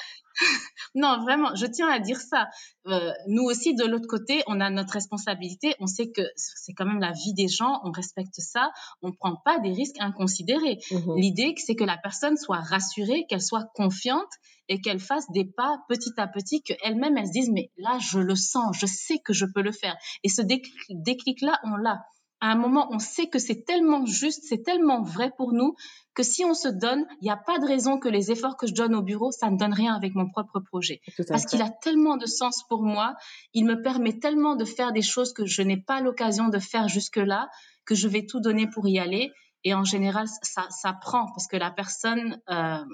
non, 0.96 1.22
vraiment, 1.22 1.54
je 1.56 1.66
tiens 1.66 1.90
à 1.90 2.00
dire 2.00 2.20
ça. 2.20 2.48
Euh, 2.88 3.12
nous 3.28 3.44
aussi, 3.44 3.74
de 3.74 3.86
l'autre 3.86 4.08
côté, 4.08 4.42
on 4.48 4.60
a 4.62 4.70
notre 4.70 4.94
responsabilité. 4.94 5.76
On 5.80 5.88
sait 5.88 6.12
que 6.12 6.22
c'est 6.36 6.74
quand 6.74 6.86
même 6.86 7.00
la 7.00 7.12
vie 7.12 7.34
des 7.34 7.48
gens. 7.48 7.82
On 7.84 7.92
respecte 7.92 8.36
ça. 8.38 8.72
On 9.02 9.10
ne 9.10 9.14
prend 9.14 9.36
pas 9.44 9.60
des 9.60 9.74
risques 9.74 10.00
inconsidérés. 10.00 10.78
Mhm. 10.92 11.16
L'idée, 11.18 11.54
c'est 11.58 11.76
que 11.76 11.84
la 11.84 11.98
personne 11.98 12.38
soit 12.38 12.60
rassurée, 12.60 13.26
qu'elle 13.28 13.42
soit 13.42 13.66
confiante 13.76 14.32
et 14.70 14.80
qu'elle 14.82 15.00
fasse 15.00 15.30
des 15.32 15.46
pas 15.46 15.80
petit 15.90 16.14
à 16.18 16.28
petit, 16.28 16.62
qu'elle-même, 16.62 17.18
elle 17.18 17.28
se 17.28 17.32
dise, 17.32 17.50
mais 17.50 17.72
là, 17.78 17.98
je 18.00 18.20
le 18.20 18.36
sens, 18.36 18.78
je 18.80 18.86
sais 18.86 19.18
que 19.18 19.34
je 19.34 19.46
peux 19.46 19.64
le 19.64 19.72
faire. 19.72 19.98
Et 20.24 20.30
ce 20.30 20.44
déclic-là, 20.44 21.60
on 21.64 21.76
l'a 21.76 22.04
à 22.42 22.52
un 22.52 22.56
moment, 22.56 22.88
on 22.92 23.00
sait 23.00 23.28
que 23.28 23.40
c'est 23.40 23.66
tellement 23.66 24.06
juste, 24.06 24.44
c'est 24.48 24.64
tellement 24.64 25.02
vrai 25.02 25.32
pour 25.36 25.52
nous 25.52 25.76
que 26.14 26.24
si 26.24 26.46
on 26.46 26.54
se 26.54 26.68
donne, 26.68 27.06
il 27.22 27.26
n'y 27.26 27.32
a 27.32 27.38
pas 27.38 27.60
de 27.60 27.66
raison 27.66 27.98
que 27.98 28.08
les 28.08 28.32
efforts 28.32 28.58
que 28.58 28.68
je 28.68 28.74
donne 28.74 28.96
au 28.96 29.02
bureau, 29.02 29.32
ça 29.32 29.50
ne 29.50 29.58
donne 29.58 29.74
rien 29.74 29.94
avec 29.94 30.16
mon 30.16 30.30
propre 30.30 30.60
projet. 30.60 31.02
Parce 31.28 31.46
qu'il 31.46 31.62
a 31.62 31.70
tellement 31.70 32.18
de 32.18 32.26
sens 32.26 32.64
pour 32.68 32.84
moi, 32.84 33.16
il 33.54 33.66
me 33.66 33.82
permet 33.82 34.20
tellement 34.20 34.56
de 34.56 34.66
faire 34.66 34.94
des 34.94 35.02
choses 35.02 35.34
que 35.34 35.46
je 35.46 35.62
n'ai 35.62 35.78
pas 35.78 36.02
l'occasion 36.02 36.48
de 36.50 36.60
faire 36.60 36.88
jusque-là, 36.88 37.50
que 37.86 37.96
je 37.96 38.08
vais 38.08 38.26
tout 38.26 38.40
donner 38.40 38.68
pour 38.68 38.88
y 38.88 39.00
aller. 39.00 39.32
Et 39.66 39.74
en 39.74 39.84
général, 39.84 40.28
ça, 40.42 40.68
ça 40.70 40.94
prend 40.94 41.28
parce 41.28 41.48
que 41.48 41.58
la 41.58 41.72
personne, 41.72 42.42
euh, 42.50 42.86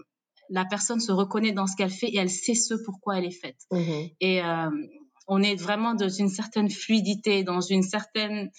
la 0.50 0.66
personne 0.66 1.00
se 1.00 1.12
reconnaît 1.12 1.52
dans 1.52 1.68
ce 1.68 1.76
qu'elle 1.76 1.92
fait 1.92 2.08
et 2.08 2.18
elle 2.18 2.32
sait 2.32 2.56
ce 2.56 2.74
pourquoi 2.84 3.20
elle 3.20 3.26
est 3.26 3.40
faite. 3.40 3.58
Mmh 3.72 4.08
et 4.20 4.44
euh, 4.44 4.70
on 5.28 5.42
est 5.42 5.56
vraiment 5.56 5.96
dans 5.96 6.10
une 6.10 6.30
certaine 6.30 6.70
fluidité, 6.70 7.44
dans 7.44 7.62
une 7.62 7.82
certaine 7.82 8.52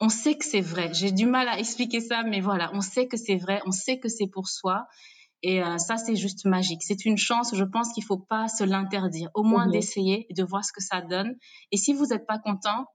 on 0.00 0.08
sait 0.08 0.36
que 0.36 0.44
c'est 0.44 0.60
vrai. 0.60 0.92
J'ai 0.92 1.12
du 1.12 1.26
mal 1.26 1.48
à 1.48 1.58
expliquer 1.58 2.00
ça, 2.00 2.22
mais 2.24 2.40
voilà, 2.40 2.70
on 2.74 2.80
sait 2.80 3.06
que 3.06 3.16
c'est 3.16 3.36
vrai, 3.36 3.60
on 3.66 3.70
sait 3.70 3.98
que 3.98 4.08
c'est 4.08 4.26
pour 4.26 4.48
soi. 4.48 4.86
Et 5.42 5.62
euh, 5.62 5.76
ça, 5.76 5.98
c'est 5.98 6.16
juste 6.16 6.46
magique. 6.46 6.82
C'est 6.82 7.04
une 7.04 7.18
chance, 7.18 7.54
je 7.54 7.64
pense 7.64 7.92
qu'il 7.92 8.02
ne 8.02 8.06
faut 8.06 8.18
pas 8.18 8.48
se 8.48 8.64
l'interdire. 8.64 9.30
Au 9.34 9.42
moins 9.42 9.66
mhm. 9.66 9.72
d'essayer 9.72 10.26
et 10.30 10.34
de 10.34 10.42
voir 10.42 10.64
ce 10.64 10.72
que 10.72 10.82
ça 10.82 11.02
donne. 11.02 11.36
Et 11.70 11.76
si 11.76 11.92
vous 11.92 12.06
n'êtes 12.06 12.26
pas 12.26 12.38
content, 12.38 12.86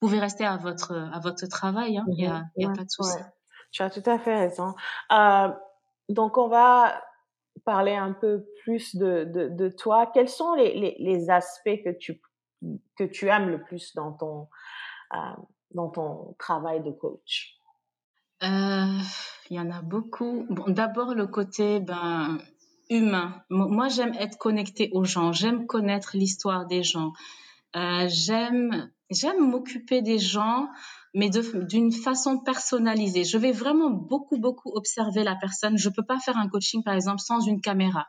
vous 0.00 0.08
pouvez 0.08 0.18
rester 0.18 0.44
à 0.44 0.56
votre, 0.56 0.92
à 0.92 1.20
votre 1.20 1.46
travail. 1.46 1.98
Hein. 1.98 2.04
Il 2.08 2.16
n'y 2.16 2.26
a, 2.26 2.42
mhm. 2.56 2.76
pas 2.76 2.82
de 2.82 2.90
souci. 2.90 3.18
Tu 3.70 3.82
as 3.82 3.90
tout 3.90 4.02
à 4.04 4.18
fait 4.18 4.36
raison. 4.36 4.74
Euh, 5.12 5.48
donc, 6.08 6.38
on 6.38 6.48
va 6.48 7.00
parler 7.64 7.94
un 7.94 8.12
peu 8.12 8.46
plus 8.64 8.96
de, 8.96 9.24
de, 9.24 9.68
toi. 9.68 10.10
Quels 10.12 10.28
sont 10.28 10.54
les, 10.54 10.96
les, 10.98 11.30
aspects 11.30 11.82
que 11.84 11.96
tu, 11.96 12.20
que 12.96 13.04
tu 13.04 13.28
aimes 13.28 13.48
le 13.48 13.62
plus 13.62 13.94
dans 13.94 14.12
ton, 14.12 14.48
euh, 15.14 15.18
dans 15.74 15.88
ton 15.88 16.34
travail 16.38 16.82
de 16.82 16.90
coach? 16.90 17.58
Euh, 18.42 18.98
Il 19.50 19.56
y 19.56 19.60
en 19.60 19.70
a 19.70 19.82
beaucoup. 19.82 20.46
Bon, 20.50 20.64
D'abord, 20.68 21.14
le 21.14 21.26
côté 21.26 21.80
ben, 21.80 22.38
humain. 22.90 23.42
Moi, 23.50 23.88
j'aime 23.88 24.14
être 24.18 24.38
connectée 24.38 24.90
aux 24.92 25.04
gens. 25.04 25.32
J'aime 25.32 25.66
connaître 25.66 26.10
l'histoire 26.14 26.66
des 26.66 26.82
gens. 26.82 27.12
Euh, 27.76 28.06
j'aime 28.08 28.90
j'aime 29.12 29.50
m'occuper 29.50 30.02
des 30.02 30.18
gens, 30.18 30.68
mais 31.14 31.28
d'une 31.28 31.92
façon 31.92 32.38
personnalisée. 32.38 33.24
Je 33.24 33.36
vais 33.36 33.52
vraiment 33.52 33.90
beaucoup, 33.90 34.38
beaucoup 34.38 34.70
observer 34.74 35.24
la 35.24 35.36
personne. 35.36 35.76
Je 35.76 35.90
peux 35.90 36.04
pas 36.04 36.18
faire 36.18 36.36
un 36.38 36.48
coaching, 36.48 36.82
par 36.82 36.94
exemple, 36.94 37.20
sans 37.20 37.40
une 37.40 37.60
caméra. 37.60 38.06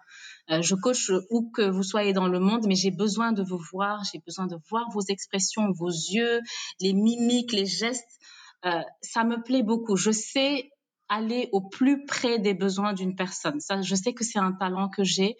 Euh, 0.49 0.61
je 0.61 0.75
coach 0.75 1.11
où 1.29 1.51
que 1.51 1.69
vous 1.69 1.83
soyez 1.83 2.13
dans 2.13 2.27
le 2.27 2.39
monde, 2.39 2.65
mais 2.65 2.75
j'ai 2.75 2.91
besoin 2.91 3.33
de 3.33 3.43
vous 3.43 3.59
voir, 3.71 4.03
j'ai 4.11 4.19
besoin 4.25 4.47
de 4.47 4.55
voir 4.69 4.89
vos 4.91 5.01
expressions, 5.01 5.71
vos 5.71 5.89
yeux, 5.89 6.39
les 6.79 6.93
mimiques, 6.93 7.51
les 7.51 7.65
gestes. 7.65 8.19
Euh, 8.65 8.81
ça 9.01 9.25
me 9.25 9.41
plaît 9.43 9.63
beaucoup. 9.63 9.97
Je 9.97 10.11
sais 10.11 10.69
aller 11.09 11.49
au 11.51 11.61
plus 11.61 12.05
près 12.05 12.39
des 12.39 12.53
besoins 12.53 12.93
d'une 12.93 13.15
personne. 13.15 13.59
Ça, 13.59 13.81
je 13.81 13.95
sais 13.95 14.13
que 14.13 14.23
c'est 14.23 14.39
un 14.39 14.53
talent 14.53 14.89
que 14.89 15.03
j'ai. 15.03 15.35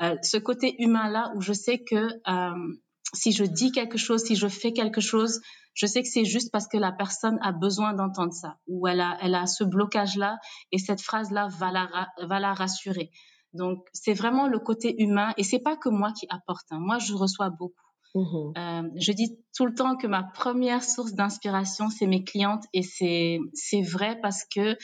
Euh, 0.00 0.16
ce 0.22 0.38
côté 0.38 0.82
humain-là 0.82 1.32
où 1.36 1.42
je 1.42 1.52
sais 1.52 1.78
que 1.78 2.08
si 3.12 3.32
je 3.32 3.44
dis 3.44 3.72
quelque 3.72 3.98
chose, 3.98 4.22
si 4.22 4.36
je 4.36 4.48
fais 4.48 4.72
quelque 4.72 5.00
chose, 5.00 5.40
je 5.74 5.86
sais 5.86 6.02
que 6.02 6.08
c'est 6.08 6.24
juste 6.24 6.50
parce 6.52 6.66
que 6.68 6.76
la 6.76 6.92
personne 6.92 7.38
a 7.42 7.52
besoin 7.52 7.94
d'entendre 7.94 8.32
ça, 8.32 8.58
ou 8.66 8.86
elle 8.86 9.00
a, 9.00 9.16
elle 9.20 9.34
a 9.34 9.46
ce 9.46 9.64
blocage-là, 9.64 10.38
et 10.70 10.78
cette 10.78 11.00
phrase-là 11.00 11.48
va 11.58 11.72
la, 11.72 12.08
va 12.26 12.40
la 12.40 12.54
rassurer. 12.54 13.10
Donc, 13.54 13.86
c'est 13.92 14.14
vraiment 14.14 14.48
le 14.48 14.58
côté 14.58 14.94
humain 15.02 15.34
et 15.36 15.44
c'est 15.44 15.58
pas 15.58 15.76
que 15.76 15.90
moi 15.90 16.12
qui 16.12 16.26
apporte. 16.30 16.66
Hein. 16.70 16.78
Moi, 16.80 16.98
je 16.98 17.12
reçois 17.14 17.50
beaucoup. 17.50 17.74
Mmh 18.14 18.52
euh, 18.58 18.82
je 19.00 19.12
dis 19.12 19.38
tout 19.56 19.64
le 19.64 19.74
temps 19.74 19.96
que 19.96 20.06
ma 20.06 20.22
première 20.22 20.84
source 20.84 21.14
d'inspiration, 21.14 21.88
c'est 21.88 22.06
mes 22.06 22.24
clientes 22.24 22.64
et 22.74 22.82
c'est 22.82 23.38
c'est 23.54 23.80
vrai 23.80 24.18
parce 24.20 24.44
que 24.44 24.76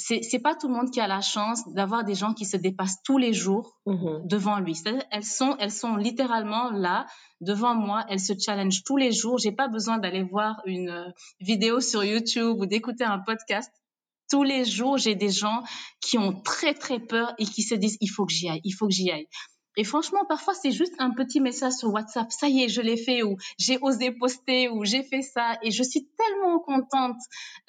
c'est 0.00 0.22
c'est 0.22 0.38
pas 0.38 0.54
tout 0.54 0.68
le 0.68 0.74
monde 0.74 0.90
qui 0.90 1.00
a 1.00 1.06
la 1.06 1.20
chance 1.20 1.62
d'avoir 1.74 2.04
des 2.04 2.14
gens 2.14 2.34
qui 2.34 2.44
se 2.44 2.56
dépassent 2.56 3.02
tous 3.04 3.18
les 3.18 3.32
jours 3.32 3.78
mmh 3.86 4.20
devant 4.24 4.58
lui. 4.58 4.76
elles 5.10 5.24
sont 5.24 5.56
elles 5.58 5.72
sont 5.72 5.96
littéralement 5.96 6.70
là 6.70 7.06
devant 7.40 7.74
moi, 7.74 8.04
elles 8.08 8.20
se 8.20 8.34
challengent 8.38 8.82
tous 8.84 8.96
les 8.96 9.12
jours. 9.12 9.38
J'ai 9.38 9.52
pas 9.52 9.68
besoin 9.68 9.98
d'aller 9.98 10.22
voir 10.22 10.60
une 10.66 10.90
euh, 10.90 11.08
vidéo 11.40 11.80
sur 11.80 12.04
YouTube 12.04 12.56
ou 12.58 12.66
d'écouter 12.66 13.04
un 13.04 13.18
podcast 13.18 13.70
tous 14.30 14.44
les 14.44 14.64
jours, 14.64 14.96
j'ai 14.96 15.16
des 15.16 15.30
gens 15.30 15.64
qui 16.00 16.16
ont 16.16 16.40
très 16.40 16.72
très 16.72 17.00
peur 17.00 17.34
et 17.38 17.44
qui 17.44 17.62
se 17.62 17.74
disent 17.74 17.98
il 18.00 18.06
faut 18.06 18.24
que 18.24 18.32
j'y 18.32 18.48
aille, 18.48 18.60
il 18.64 18.72
faut 18.72 18.86
que 18.86 18.94
j'y 18.94 19.10
aille. 19.10 19.26
Et 19.76 19.84
franchement, 19.84 20.24
parfois, 20.28 20.54
c'est 20.54 20.72
juste 20.72 20.94
un 20.98 21.10
petit 21.10 21.40
message 21.40 21.74
sur 21.74 21.92
WhatsApp. 21.92 22.30
Ça 22.32 22.48
y 22.48 22.64
est, 22.64 22.68
je 22.68 22.80
l'ai 22.80 22.96
fait 22.96 23.22
ou 23.22 23.36
j'ai 23.58 23.78
osé 23.80 24.10
poster 24.10 24.68
ou 24.68 24.84
j'ai 24.84 25.02
fait 25.04 25.22
ça 25.22 25.58
et 25.62 25.70
je 25.70 25.82
suis 25.82 26.08
tellement 26.18 26.58
contente. 26.58 27.20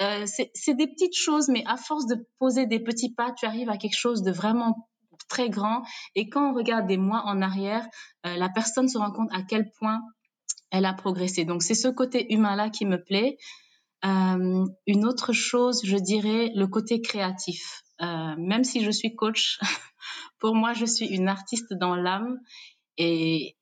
Euh, 0.02 0.26
c'est 0.26 0.74
des 0.74 0.88
petites 0.88 1.16
choses, 1.16 1.48
mais 1.48 1.64
à 1.68 1.78
force 1.78 2.08
de 2.08 2.28
poser 2.40 2.66
des 2.66 2.80
petits 2.80 3.14
pas, 3.14 3.32
tu 3.32 3.46
arrives 3.46 3.70
à 3.70 3.78
quelque 3.78 3.98
chose 3.98 4.24
de 4.24 4.32
vraiment 4.32 4.90
très 5.30 5.50
grand. 5.50 5.84
Et 6.16 6.28
quand 6.28 6.52
on 6.52 6.54
regarde 6.54 6.88
des 6.88 6.98
mois 6.98 7.24
en 7.26 7.42
arrière, 7.42 7.88
euh, 8.26 8.36
la 8.36 8.50
personne 8.50 8.88
se 8.88 8.98
rend 8.98 9.12
compte 9.12 9.30
à 9.32 9.44
quel 9.44 9.70
point 9.80 10.02
elle 10.72 10.86
a 10.86 10.94
progressé. 10.94 11.46
Donc, 11.46 11.62
c'est 11.62 11.76
ce 11.76 11.88
côté 11.88 12.34
humain-là 12.34 12.70
qui 12.72 12.86
me 12.86 13.02
plaît. 13.02 13.38
Euh, 14.04 14.66
une 14.88 15.06
autre 15.06 15.34
chose, 15.34 15.82
je 15.84 15.98
dirais 15.98 16.52
le 16.56 16.66
côté 16.66 17.02
créatif. 17.02 17.84
Même 18.00 18.64
si 18.64 18.84
je 18.84 18.90
suis 18.90 19.14
coach, 19.14 19.60
pour 20.42 20.56
moi, 20.56 20.74
je 20.74 20.86
suis 20.86 21.06
une 21.06 21.30
artiste 21.30 21.74
dans 21.74 21.96
l'âme 21.96 22.40
et, 22.98 23.56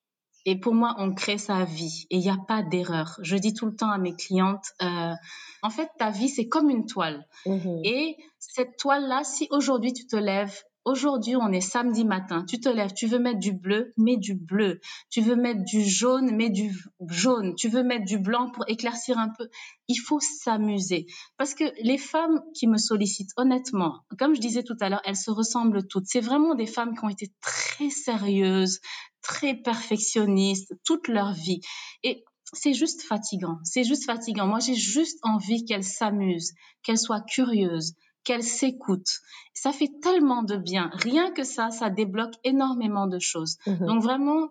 et 0.45 0.59
pour 0.59 0.73
moi, 0.73 0.95
on 0.97 1.13
crée 1.13 1.38
sa 1.38 1.65
vie 1.65 2.07
et 2.09 2.15
il 2.15 2.21
n'y 2.21 2.30
a 2.30 2.38
pas 2.47 2.63
d'erreur. 2.63 3.19
Je 3.21 3.36
dis 3.36 3.53
tout 3.53 3.67
le 3.67 3.75
temps 3.75 3.91
à 3.91 3.97
mes 3.99 4.15
clientes, 4.15 4.65
euh, 4.82 5.13
en 5.61 5.69
fait, 5.69 5.89
ta 5.99 6.09
vie, 6.09 6.30
c'est 6.30 6.47
comme 6.47 6.69
une 6.69 6.86
toile. 6.86 7.27
Mmh 7.45 7.82
et 7.84 8.17
cette 8.39 8.77
toile-là, 8.77 9.23
si 9.23 9.47
aujourd'hui 9.51 9.93
tu 9.93 10.07
te 10.07 10.15
lèves 10.15 10.63
Aujourd'hui, 10.86 11.36
on 11.36 11.51
est 11.51 11.61
samedi 11.61 12.05
matin. 12.05 12.45
Tu 12.47 12.59
te 12.59 12.69
lèves, 12.69 12.93
tu 12.93 13.05
veux 13.05 13.19
mettre 13.19 13.39
du 13.39 13.51
bleu, 13.51 13.93
mets 13.97 14.17
du 14.17 14.34
bleu. 14.34 14.80
Tu 15.09 15.21
veux 15.21 15.36
mettre 15.36 15.63
du 15.63 15.84
jaune, 15.84 16.36
mets 16.36 16.49
du 16.49 16.73
jaune. 17.07 17.53
Tu 17.55 17.67
veux 17.67 17.84
mettre 17.84 18.05
du 18.05 18.17
blanc 18.17 18.49
pour 18.49 18.63
éclaircir 18.67 19.17
un 19.17 19.30
peu. 19.38 19.49
Il 19.88 19.97
faut 19.97 20.19
s'amuser. 20.19 21.05
Parce 21.38 21.53
que 21.53 21.65
les 21.82 21.97
femmes 21.97 22.41
qui 22.55 22.67
me 22.67 22.77
sollicitent, 22.77 23.32
honnêtement, 23.38 24.05
comme 24.17 24.34
je 24.34 24.39
disais 24.41 24.63
tout 24.63 24.77
à 24.80 24.89
l'heure, 24.89 25.01
elles 25.03 25.17
se 25.17 25.32
ressemblent 25.32 25.86
toutes. 25.88 26.05
C'est 26.07 26.21
vraiment 26.21 26.55
des 26.55 26.67
femmes 26.67 26.97
qui 26.97 27.03
ont 27.03 27.09
été 27.09 27.32
très 27.41 27.89
sérieuses, 27.89 28.80
très 29.21 29.55
perfectionnistes 29.55 30.73
toute 30.86 31.07
leur 31.07 31.34
vie. 31.34 31.59
Et 32.03 32.23
c'est 32.53 32.73
juste 32.73 33.03
fatigant. 33.03 33.59
C'est 33.63 33.84
juste 33.84 34.05
fatigant. 34.05 34.47
Moi, 34.47 34.59
j'ai 34.59 34.75
juste 34.75 35.19
envie 35.23 35.65
qu'elles 35.65 35.84
s'amusent, 35.84 36.53
qu'elles 36.84 36.97
soient 36.97 37.21
curieuses, 37.21 37.93
qu'elle 38.24 38.43
s'écoute. 38.43 39.20
Ça 39.53 39.72
fait 39.72 39.91
tellement 40.01 40.43
de 40.43 40.55
bien. 40.55 40.89
Rien 40.93 41.32
que 41.32 41.43
ça, 41.43 41.70
ça 41.70 41.89
débloque 41.89 42.36
énormément 42.43 43.07
de 43.07 43.20
choses. 43.20 43.57
Mhm. 43.65 43.86
Donc 43.88 44.03
vraiment, 44.03 44.49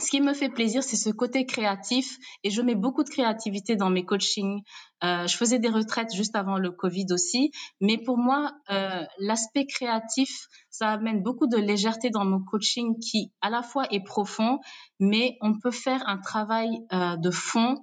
ce 0.00 0.10
qui 0.10 0.20
me 0.20 0.32
fait 0.32 0.48
plaisir, 0.48 0.82
c'est 0.82 0.96
ce 0.96 1.10
côté 1.10 1.44
créatif 1.44 2.18
et 2.44 2.50
je 2.50 2.62
mets 2.62 2.74
beaucoup 2.74 3.02
de 3.02 3.08
créativité 3.08 3.76
dans 3.76 3.90
mes 3.90 4.04
coachings. 4.04 4.62
Euh, 5.02 5.26
je 5.26 5.36
faisais 5.36 5.58
des 5.58 5.68
retraites 5.68 6.14
juste 6.14 6.36
avant 6.36 6.56
le 6.56 6.70
Covid 6.70 7.06
aussi, 7.10 7.50
mais 7.80 7.98
pour 7.98 8.16
moi, 8.16 8.52
euh, 8.70 9.04
l'aspect 9.18 9.66
créatif, 9.66 10.46
ça 10.70 10.90
amène 10.90 11.22
beaucoup 11.22 11.46
de 11.46 11.56
légèreté 11.56 12.10
dans 12.10 12.24
mon 12.24 12.40
coaching 12.40 12.98
qui 12.98 13.32
à 13.40 13.50
la 13.50 13.62
fois 13.62 13.86
est 13.90 14.04
profond, 14.04 14.60
mais 15.00 15.36
on 15.40 15.58
peut 15.58 15.72
faire 15.72 16.02
un 16.06 16.18
travail 16.18 16.68
euh, 16.92 17.16
de 17.16 17.30
fond 17.30 17.76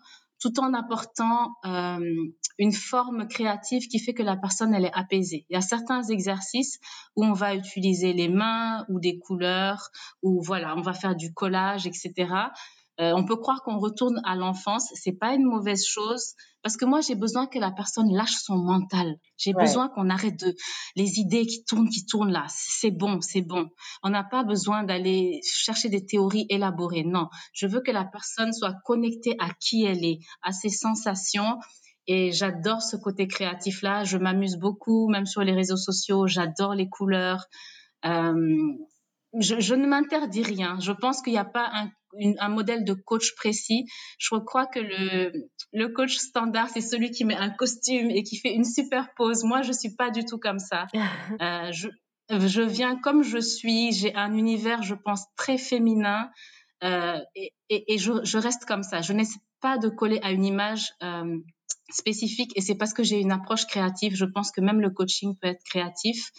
tout 0.46 0.60
en 0.60 0.76
apportant 0.76 1.56
euh, 1.66 2.00
une 2.60 2.72
forme 2.72 3.28
créative 3.28 3.88
qui 3.88 3.98
fait 3.98 4.14
que 4.14 4.22
la 4.22 4.36
personne 4.36 4.76
elle 4.76 4.86
est 4.86 4.94
apaisée. 4.94 5.44
Il 5.50 5.54
y 5.54 5.58
a 5.58 5.62
certains 5.62 6.04
exercices 6.04 6.80
où 7.16 7.26
on 7.26 7.34
va 7.34 7.56
utiliser 7.56 8.14
les 8.14 8.30
mains 8.30 8.86
ou 8.88 9.00
des 9.00 9.18
couleurs 9.18 9.90
ou 10.22 10.44
voilà, 10.44 10.76
on 10.78 10.82
va 10.82 10.94
faire 10.94 11.16
du 11.16 11.34
collage, 11.34 11.88
etc. 11.88 12.28
Euh, 13.02 13.12
on 13.14 13.26
peut 13.26 13.36
croire 13.36 13.62
qu'on 13.64 13.78
retourne 13.78 14.22
à 14.24 14.36
l'enfance, 14.36 14.90
c'est 14.94 15.18
pas 15.20 15.34
une 15.34 15.44
mauvaise 15.44 15.86
chose 15.86 16.34
parce 16.64 16.78
que 16.78 16.86
moi 16.86 17.02
j'ai 17.02 17.16
besoin 17.16 17.46
que 17.46 17.60
la 17.60 17.72
personne 17.72 18.12
lâche 18.12 18.38
son 18.42 18.58
mental. 18.58 19.18
J'ai 19.38 19.54
besoin 19.54 19.90
qu'on 19.90 20.10
arrête 20.10 20.40
de 20.40 20.56
les 20.96 21.20
idées 21.20 21.46
qui 21.46 21.66
tournent, 21.66 21.90
qui 21.90 22.06
tournent 22.06 22.32
là. 22.32 22.46
C'est 22.48 22.92
bon, 22.92 23.20
c'est 23.20 23.42
bon. 23.42 23.70
On 24.02 24.10
n'a 24.10 24.24
pas 24.24 24.44
besoin 24.44 24.84
d'aller 24.84 25.42
chercher 25.44 25.90
des 25.90 26.06
théories 26.06 26.46
élaborées. 26.50 27.04
Non, 27.04 27.28
je 27.54 27.68
veux 27.68 27.82
que 27.82 27.92
la 27.92 28.06
personne 28.06 28.54
soit 28.54 28.76
connectée 28.86 29.36
à 29.40 29.50
qui 29.60 29.84
elle 29.84 30.04
est, 30.06 30.20
à 30.42 30.54
ses 30.54 30.70
sensations. 30.70 31.60
Et 32.08 32.32
j'adore 32.32 32.82
ce 32.82 32.96
côté 32.96 33.28
créatif 33.28 33.82
là. 33.82 34.06
Je 34.06 34.18
m'amuse 34.18 34.56
beaucoup, 34.56 35.10
même 35.10 35.26
sur 35.26 35.42
les 35.42 35.54
réseaux 35.54 35.78
sociaux. 35.78 36.28
J'adore 36.28 36.76
les 36.76 36.88
couleurs. 36.88 37.46
Euh, 38.06 38.34
je, 39.40 39.60
je, 39.60 39.76
ne 39.76 39.86
m'interdis 39.86 40.44
rien. 40.44 40.78
Je 40.80 40.94
pense 40.94 41.22
qu'il 41.22 41.34
n'y 41.34 41.40
a 41.40 41.46
pas 41.46 41.70
un 41.74 41.92
un 42.40 42.50
modèle 42.50 42.86
de 42.86 42.94
coach 42.94 43.36
précis. 43.36 43.86
Je 44.18 44.36
crois 44.36 44.66
que 44.66 44.80
le, 44.80 45.50
le 45.74 45.90
coach 45.90 46.16
standard, 46.18 46.70
c'est 46.70 46.82
celui 46.82 47.12
qui 47.12 47.26
met 47.26 47.36
un 47.36 47.50
costume 47.50 48.10
et 48.12 48.24
qui 48.24 48.38
fait 48.38 48.54
une 48.54 48.66
super 48.66 49.14
pose. 49.16 49.44
Moi, 49.44 49.62
je 49.62 49.72
suis 49.72 49.96
pas 49.96 50.10
du 50.10 50.26
tout 50.26 50.40
comme 50.40 50.60
ça. 50.60 50.88
Euh, 51.42 51.72
je, 51.72 51.90
je 52.30 52.62
viens 52.62 52.96
comme 52.98 53.24
je 53.24 53.40
suis. 53.40 53.92
J'ai 53.92 54.16
un 54.16 54.34
univers, 54.34 54.84
je 54.84 54.96
pense, 54.96 55.26
très 55.36 55.58
féminin. 55.58 56.30
Euh, 56.84 57.20
et, 57.36 57.52
et, 57.70 57.94
et 57.94 57.98
je, 57.98 58.14
je, 58.24 58.38
reste 58.38 58.66
comme 58.66 58.84
ça. 58.84 59.02
Je 59.02 59.14
n'essaie 59.14 59.40
pas 59.62 59.78
de 59.78 59.90
coller 59.90 60.20
à 60.24 60.32
une 60.32 60.46
image 60.46 60.94
euh, 61.04 61.38
spécifique 61.90 62.52
et 62.56 62.62
c'est 62.62 62.76
parce 62.76 62.94
que 62.94 63.04
j'ai 63.04 63.20
une 63.20 63.32
approche 63.32 63.66
créative. 63.66 64.16
Je 64.16 64.26
pense 64.26 64.52
que 64.52 64.62
même 64.62 64.82
le 64.82 64.90
coaching 64.90 65.36
peut 65.42 65.48
être 65.48 65.64
créatif. 65.64 66.32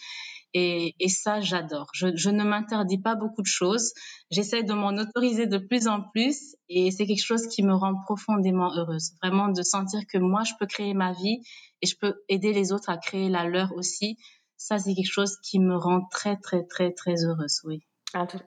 Et, 0.99 1.09
ça, 1.09 1.39
j'adore. 1.39 1.87
Je, 1.93 2.29
ne 2.29 2.43
m'interdis 2.43 2.99
pas 2.99 3.15
beaucoup 3.15 3.41
de 3.41 3.47
choses. 3.47 3.93
J'essaie 4.31 4.63
de 4.63 4.73
m'en 4.73 4.95
autoriser 4.97 5.45
de 5.45 5.57
plus 5.57 5.87
en 5.87 6.01
plus 6.01 6.55
et 6.69 6.91
c'est 6.91 7.05
quelque 7.05 7.23
chose 7.23 7.47
qui 7.47 7.63
me 7.63 7.73
rend 7.73 7.93
profondément 8.03 8.71
heureuse. 8.75 9.11
Vraiment 9.21 9.49
de 9.49 9.61
sentir 9.61 10.01
que 10.11 10.17
moi, 10.17 10.43
je 10.43 10.53
peux 10.59 10.65
créer 10.65 10.93
ma 10.93 11.13
vie 11.13 11.41
et 11.81 11.87
je 11.87 11.95
peux 11.99 12.15
aider 12.29 12.53
les 12.53 12.71
autres 12.71 12.89
à 12.89 12.97
créer 12.97 13.29
la 13.29 13.45
leur 13.45 13.73
aussi. 13.75 14.17
Ça, 14.57 14.79
c'est 14.79 14.95
quelque 14.95 15.11
chose 15.11 15.37
qui 15.43 15.59
me 15.59 15.77
rend 15.77 16.07
très, 16.09 16.37
très, 16.37 16.63
très, 16.65 16.91
très 16.91 17.23
heureuse, 17.23 17.61
oui. 17.63 17.83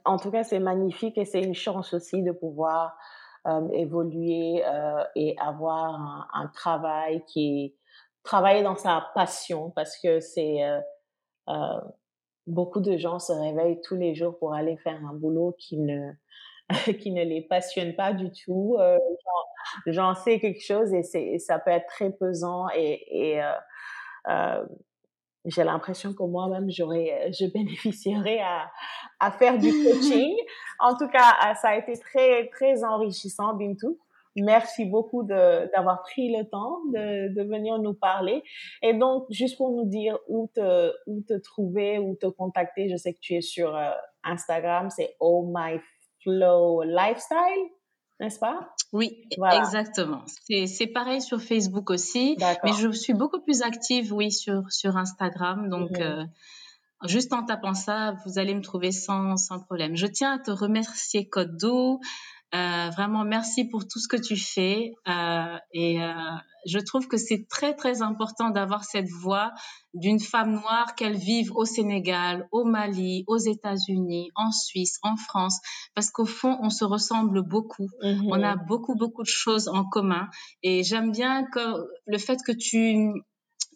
En 0.05 0.19
tout, 0.19 0.31
cas, 0.31 0.43
c'est 0.43 0.59
magnifique 0.59 1.17
et 1.19 1.25
c'est 1.25 1.43
une 1.43 1.55
chance 1.55 1.95
aussi 1.95 2.23
de 2.23 2.33
pouvoir 2.33 2.97
euh, 3.47 3.69
évoluer 3.73 4.65
euh, 4.67 5.05
et 5.15 5.37
avoir 5.39 6.29
un, 6.33 6.49
travail 6.49 7.23
qui 7.27 7.65
est 7.65 7.75
travailler 8.23 8.63
dans 8.63 8.77
sa 8.77 9.11
passion 9.15 9.71
parce 9.71 9.97
que 10.03 10.21
c'est 10.21 10.63
euh, 11.49 11.81
beaucoup 12.51 12.81
de 12.81 12.97
gens 12.97 13.19
se 13.19 13.33
réveillent 13.33 13.81
tous 13.83 13.97
les 13.97 14.15
jours 14.15 14.39
pour 14.39 14.55
aller 14.55 14.77
faire 14.79 15.01
un 15.05 15.15
boulot 15.15 15.55
qui 15.59 15.79
ne 15.79 16.13
qui 17.01 17.13
ne 17.13 17.25
les 17.25 17.43
passionne 17.43 17.95
pas 17.95 18.13
du 18.13 18.31
tout. 18.31 18.77
Euh, 18.79 18.99
J'en 19.87 20.15
sais 20.15 20.41
quelque 20.41 20.63
chose 20.63 20.93
et, 20.93 21.03
c'est 21.03 21.39
ça 21.39 21.59
peut 21.59 21.71
être 21.71 21.87
très 21.87 22.11
pesant 22.11 22.67
et, 22.75 23.05
et 23.11 23.43
euh, 23.43 23.53
euh, 24.29 24.67
j'ai 25.45 25.65
l'impression 25.65 26.13
que 26.13 26.23
moi-même 26.23 26.71
j'aurais 26.71 27.31
je 27.33 27.47
bénéficierais 27.47 28.41
à, 28.41 28.71
à 29.21 29.31
faire 29.31 29.59
du 29.59 29.71
coaching. 29.85 30.35
en 30.81 30.97
tout 30.97 31.09
cas, 31.09 31.55
ça 31.61 31.69
a 31.69 31.77
été 31.77 31.99
très 31.99 32.49
très 32.49 32.85
enrichissant, 32.85 33.55
Bintou. 33.55 33.99
Merci 34.37 34.85
beaucoup 34.85 35.25
d'avoir 35.25 36.03
pris 36.03 36.31
le 36.37 36.49
temps 36.49 36.79
de, 36.93 37.35
de, 37.35 37.43
venir 37.43 37.79
nous 37.79 37.95
parler. 37.95 38.43
Et 38.83 38.95
donc, 38.95 39.27
juste 39.31 39.57
pour 39.57 39.71
nous 39.71 39.87
dire 39.87 40.19
où 40.29 40.49
te, 40.55 40.93
où 41.07 41.21
te 41.23 41.35
trouver, 41.35 41.99
où 41.99 42.15
te 42.15 42.27
contacter, 42.27 42.89
je 42.89 42.97
sais 42.97 43.13
que 43.13 43.19
tu 43.21 43.35
es 43.35 43.41
sur 43.41 43.75
euh, 43.75 43.91
Instagram, 44.23 44.89
c'est 44.91 45.17
Oh 45.19 45.51
My 45.53 45.81
Flow 46.23 46.83
Lifestyle, 46.83 47.71
n'est-ce 48.21 48.39
pas? 48.39 48.73
Oui, 48.93 49.25
voilà. 49.37 49.59
exactement. 49.59 50.23
C'est 50.47 50.87
pareil 50.89 51.21
sur 51.21 51.41
Facebook 51.41 51.91
aussi, 51.91 52.37
mais 52.65 52.73
je 52.73 52.91
suis 52.93 53.15
beaucoup 53.15 53.41
plus 53.41 53.63
active, 53.63 54.13
oui, 54.13 54.31
sur, 54.31 54.71
sur 54.71 54.97
Instagram. 54.97 55.69
Donc, 55.69 55.91
mm 55.91 55.95
-hmm. 55.95 56.23
euh, 56.23 56.25
juste 57.09 57.33
en 57.33 57.45
tapant 57.45 57.75
ça, 57.75 58.15
vous 58.25 58.39
allez 58.39 58.55
me 58.55 58.63
trouver 58.63 58.93
sans, 58.93 59.37
sans 59.37 59.61
problème. 59.61 59.97
Je 59.97 60.07
tiens 60.07 60.33
à 60.37 60.39
te 60.39 60.51
remercier, 60.51 61.29
Code 61.29 61.57
euh, 62.53 62.91
vraiment, 62.91 63.25
merci 63.25 63.65
pour 63.65 63.87
tout 63.87 64.01
ce 64.01 64.09
que 64.09 64.17
tu 64.17 64.37
fais. 64.37 64.93
Euh, 65.09 65.57
et 65.73 66.03
euh, 66.03 66.13
je 66.67 66.79
trouve 66.81 67.07
que 67.07 67.17
c'est 67.17 67.47
très, 67.49 67.75
très 67.75 68.03
important 68.03 68.51
d'avoir 68.51 68.85
cette 68.85 69.09
voix 69.09 69.53
d'une 69.95 70.21
femme 70.21 70.53
noire, 70.53 70.95
qu'elle 70.97 71.17
vive 71.17 71.53
au 71.55 71.65
Sénégal, 71.65 72.49
au 72.51 72.65
Mali, 72.65 73.25
aux 73.29 73.39
États-Unis, 73.39 74.31
en 74.35 74.51
Suisse, 74.51 74.99
en 75.03 75.17
France, 75.17 75.59
parce 75.95 76.11
qu'au 76.11 76.27
fond, 76.27 76.59
on 76.61 76.71
se 76.71 76.85
ressemble 76.85 77.43
beaucoup. 77.43 77.89
Mm-hmm. 78.03 78.29
On 78.31 78.43
a 78.43 78.57
beaucoup, 78.57 78.95
beaucoup 78.97 79.23
de 79.23 79.29
choses 79.29 79.69
en 79.69 79.85
commun. 79.85 80.29
Et 80.63 80.83
j'aime 80.83 81.13
bien 81.13 81.45
que 81.45 81.87
le 82.07 82.19
fait 82.19 82.39
que 82.45 82.53
tu 82.53 83.13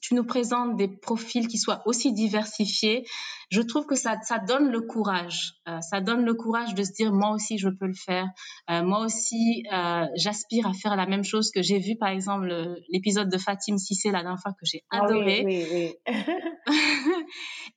tu 0.05 0.13
nous 0.13 0.25
présentes 0.25 0.77
des 0.77 0.87
profils 0.87 1.49
qui 1.49 1.57
soient 1.57 1.81
aussi 1.87 2.13
diversifiés, 2.13 3.07
je 3.51 3.63
trouve 3.63 3.87
que 3.87 3.95
ça, 3.95 4.17
ça 4.23 4.39
donne 4.39 4.71
le 4.71 4.83
courage. 4.83 5.55
Euh, 5.67 5.81
ça 5.81 6.03
donne 6.03 6.25
le 6.25 6.35
courage 6.35 6.75
de 6.75 6.83
se 6.83 6.93
dire, 6.93 7.11
moi 7.11 7.31
aussi, 7.31 7.57
je 7.57 7.71
peux 7.71 7.87
le 7.87 7.95
faire. 7.95 8.27
Euh, 8.69 8.83
moi 8.83 9.01
aussi, 9.01 9.65
euh, 9.73 10.05
j'aspire 10.15 10.67
à 10.67 10.75
faire 10.75 10.95
la 10.97 11.07
même 11.07 11.25
chose 11.25 11.51
que 11.51 11.63
j'ai 11.63 11.79
vu, 11.79 11.97
par 11.97 12.11
exemple, 12.11 12.49
l'épisode 12.91 13.31
de 13.31 13.39
Fatim 13.39 13.79
Sissé 13.79 14.11
la 14.11 14.21
dernière 14.21 14.41
fois 14.41 14.53
que 14.53 14.67
j'ai 14.67 14.83
adoré. 14.91 15.41
Ah 15.41 15.47
oui, 15.47 15.67
oui, 15.73 15.95
oui. 16.07 16.15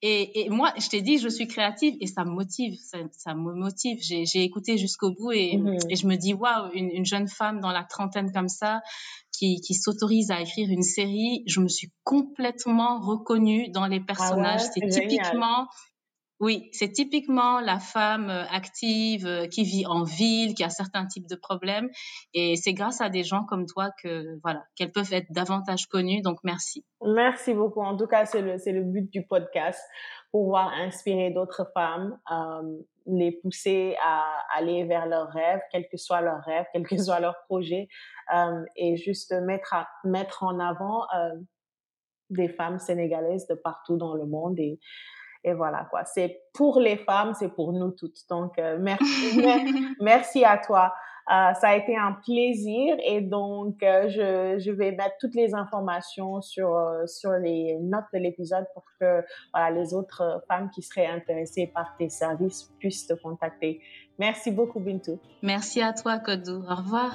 et, 0.02 0.42
et, 0.42 0.50
moi, 0.50 0.74
je 0.78 0.90
t'ai 0.90 1.02
dit, 1.02 1.20
je 1.20 1.30
suis 1.30 1.48
créative 1.48 1.96
et 2.02 2.08
ça 2.08 2.26
me 2.26 2.32
motive. 2.32 2.74
Ça, 2.84 2.98
ça 3.12 3.36
me 3.36 3.54
motive. 3.54 4.00
J'ai 4.02 4.44
écouté 4.44 4.78
jusqu'au 4.78 5.12
bout 5.12 5.32
et, 5.32 5.56
mm 5.56 5.66
-hmm. 5.66 5.92
et, 5.92 5.96
je 5.96 6.08
me 6.08 6.18
dis, 6.18 6.34
waouh, 6.34 6.72
une, 6.74 6.90
une 6.92 7.06
jeune 7.06 7.30
femme 7.30 7.62
dans 7.62 7.72
la 7.72 7.84
trentaine 7.84 8.32
comme 8.34 8.50
ça, 8.50 8.82
qui, 9.38 9.62
qui 9.62 9.74
s'autorise 9.76 10.32
à 10.32 10.42
écrire 10.42 10.70
une 10.70 10.84
série, 10.84 11.44
je 11.46 11.60
me 11.60 11.68
suis 11.68 11.92
complètement 12.04 13.00
reconnue 13.00 13.70
dans 13.70 13.86
les 13.86 14.00
personnages. 14.00 14.62
Ah 14.64 14.80
ouais, 14.82 14.90
c'est 14.90 15.02
typiquement, 15.02 15.68
oui, 16.40 16.70
c'est 16.72 16.92
typiquement 16.92 17.60
la 17.60 17.80
femme 17.80 18.30
euh, 18.30 18.44
active 18.52 19.26
euh, 19.26 19.48
qui 19.48 19.64
vit 19.64 19.86
en 19.88 20.04
ville, 20.04 20.54
qui 20.54 20.64
a 20.64 20.70
certains 20.70 21.06
types 21.08 21.28
de 21.28 21.36
problèmes. 21.36 21.90
Et 22.34 22.56
c'est 22.56 22.74
grâce 22.74 23.02
à 23.02 23.10
des 23.10 23.24
gens 23.24 23.44
comme 23.44 23.66
toi 23.66 23.90
que, 24.04 24.40
voilà, 24.44 24.64
qu'elles 24.76 24.92
peuvent 24.92 25.14
être 25.14 25.32
davantage 25.32 25.88
connues. 25.88 26.22
Donc, 26.22 26.38
merci. 26.44 26.86
Merci 27.02 27.54
beaucoup. 27.54 27.82
En 27.82 27.98
tout 27.98 28.08
cas, 28.08 28.26
c'est 28.26 28.42
le, 28.42 28.58
c'est 28.60 28.72
le 28.72 28.84
but 28.84 29.12
du 29.12 29.26
podcast, 29.26 29.82
pouvoir 30.32 30.72
inspirer 30.74 31.32
d'autres 31.32 31.70
femmes, 31.74 32.20
euh, 32.32 32.78
les 33.08 33.32
pousser 33.32 33.96
à 34.04 34.26
aller 34.56 34.84
vers 34.84 35.08
leurs 35.08 35.30
rêves, 35.30 35.62
quel 35.72 35.88
que 35.90 35.98
soit 35.98 36.22
leur 36.22 36.42
rêve, 36.44 36.66
quel 36.74 36.86
que 36.86 36.98
soit 36.98 37.20
leur 37.20 37.36
projet, 37.46 37.88
euh, 38.36 38.64
et 38.76 38.98
juste 38.98 39.32
mettre, 39.32 39.74
à, 39.74 39.88
mettre 40.04 40.44
en 40.44 40.60
avant 40.60 41.04
euh, 41.16 41.32
des 42.30 42.50
femmes 42.50 42.80
sénégalaises 42.80 43.48
de 43.48 43.56
partout 43.56 43.98
dans 43.98 44.14
le 44.14 44.26
monde. 44.26 44.60
Et, 44.60 44.80
et 45.44 45.54
voilà 45.54 45.88
quoi. 45.90 46.04
C'est 46.06 46.42
pour 46.54 46.80
les 46.80 46.98
femmes, 46.98 47.34
c'est 47.34 47.50
pour 47.50 47.74
nous 47.74 47.92
toutes. 47.92 48.28
Donc 48.30 48.58
euh, 48.60 48.78
merci, 48.80 49.42
merci 50.00 50.44
à 50.44 50.58
toi. 50.58 50.94
Euh, 51.30 51.54
ça 51.56 51.70
a 51.70 51.76
été 51.76 51.98
un 51.98 52.14
plaisir 52.14 52.96
et 53.04 53.20
donc 53.20 53.84
euh, 53.84 54.08
je, 54.08 54.60
je 54.60 54.72
vais 54.72 54.92
mettre 54.92 55.16
toutes 55.20 55.36
les 55.36 55.54
informations 55.54 56.42
sur 56.42 56.74
euh, 56.74 57.06
sur 57.06 57.32
les 57.32 57.78
notes 57.82 58.06
de 58.14 58.20
l'épisode 58.20 58.66
pour 58.74 58.86
que 58.98 59.26
voilà, 59.54 59.72
les 59.72 59.94
autres 59.94 60.42
femmes 60.48 60.70
qui 60.74 60.82
seraient 60.82 61.08
intéressées 61.08 61.68
par 61.68 61.98
tes 61.98 62.08
services 62.08 62.72
puissent 62.80 63.08
te 63.08 63.14
contacter. 63.14 63.82
Merci 64.18 64.52
beaucoup 64.52 64.80
Bintou. 64.80 65.20
Merci 65.42 65.82
à 65.82 65.92
toi 65.92 66.18
Kodou. 66.20 66.64
Au 66.70 66.76
revoir. 66.76 67.12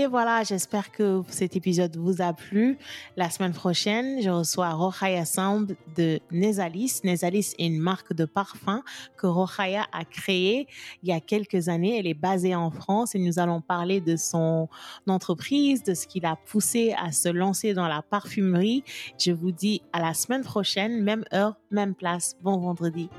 Et 0.00 0.06
voilà, 0.06 0.44
j'espère 0.44 0.90
que 0.90 1.20
cet 1.28 1.56
épisode 1.56 1.94
vous 1.98 2.22
a 2.22 2.32
plu. 2.32 2.78
La 3.18 3.28
semaine 3.28 3.52
prochaine, 3.52 4.22
je 4.22 4.30
reçois 4.30 4.70
Rohaya 4.70 5.26
Samb 5.26 5.72
de 5.94 6.20
Nesalis. 6.30 7.00
Nesalis 7.04 7.52
est 7.58 7.66
une 7.66 7.78
marque 7.78 8.14
de 8.14 8.24
parfum 8.24 8.82
que 9.18 9.26
Rohaya 9.26 9.84
a 9.92 10.06
créée 10.06 10.68
il 11.02 11.10
y 11.10 11.12
a 11.12 11.20
quelques 11.20 11.68
années. 11.68 11.98
Elle 11.98 12.06
est 12.06 12.14
basée 12.14 12.54
en 12.54 12.70
France 12.70 13.14
et 13.14 13.18
nous 13.18 13.38
allons 13.38 13.60
parler 13.60 14.00
de 14.00 14.16
son 14.16 14.70
entreprise, 15.06 15.82
de 15.82 15.92
ce 15.92 16.06
qui 16.06 16.20
l'a 16.20 16.36
poussé 16.46 16.94
à 16.98 17.12
se 17.12 17.28
lancer 17.28 17.74
dans 17.74 17.86
la 17.86 18.00
parfumerie. 18.00 18.82
Je 19.18 19.32
vous 19.32 19.52
dis 19.52 19.82
à 19.92 20.00
la 20.00 20.14
semaine 20.14 20.44
prochaine, 20.44 21.02
même 21.02 21.24
heure, 21.34 21.56
même 21.70 21.94
place. 21.94 22.36
Bon 22.40 22.56
vendredi. 22.56 23.10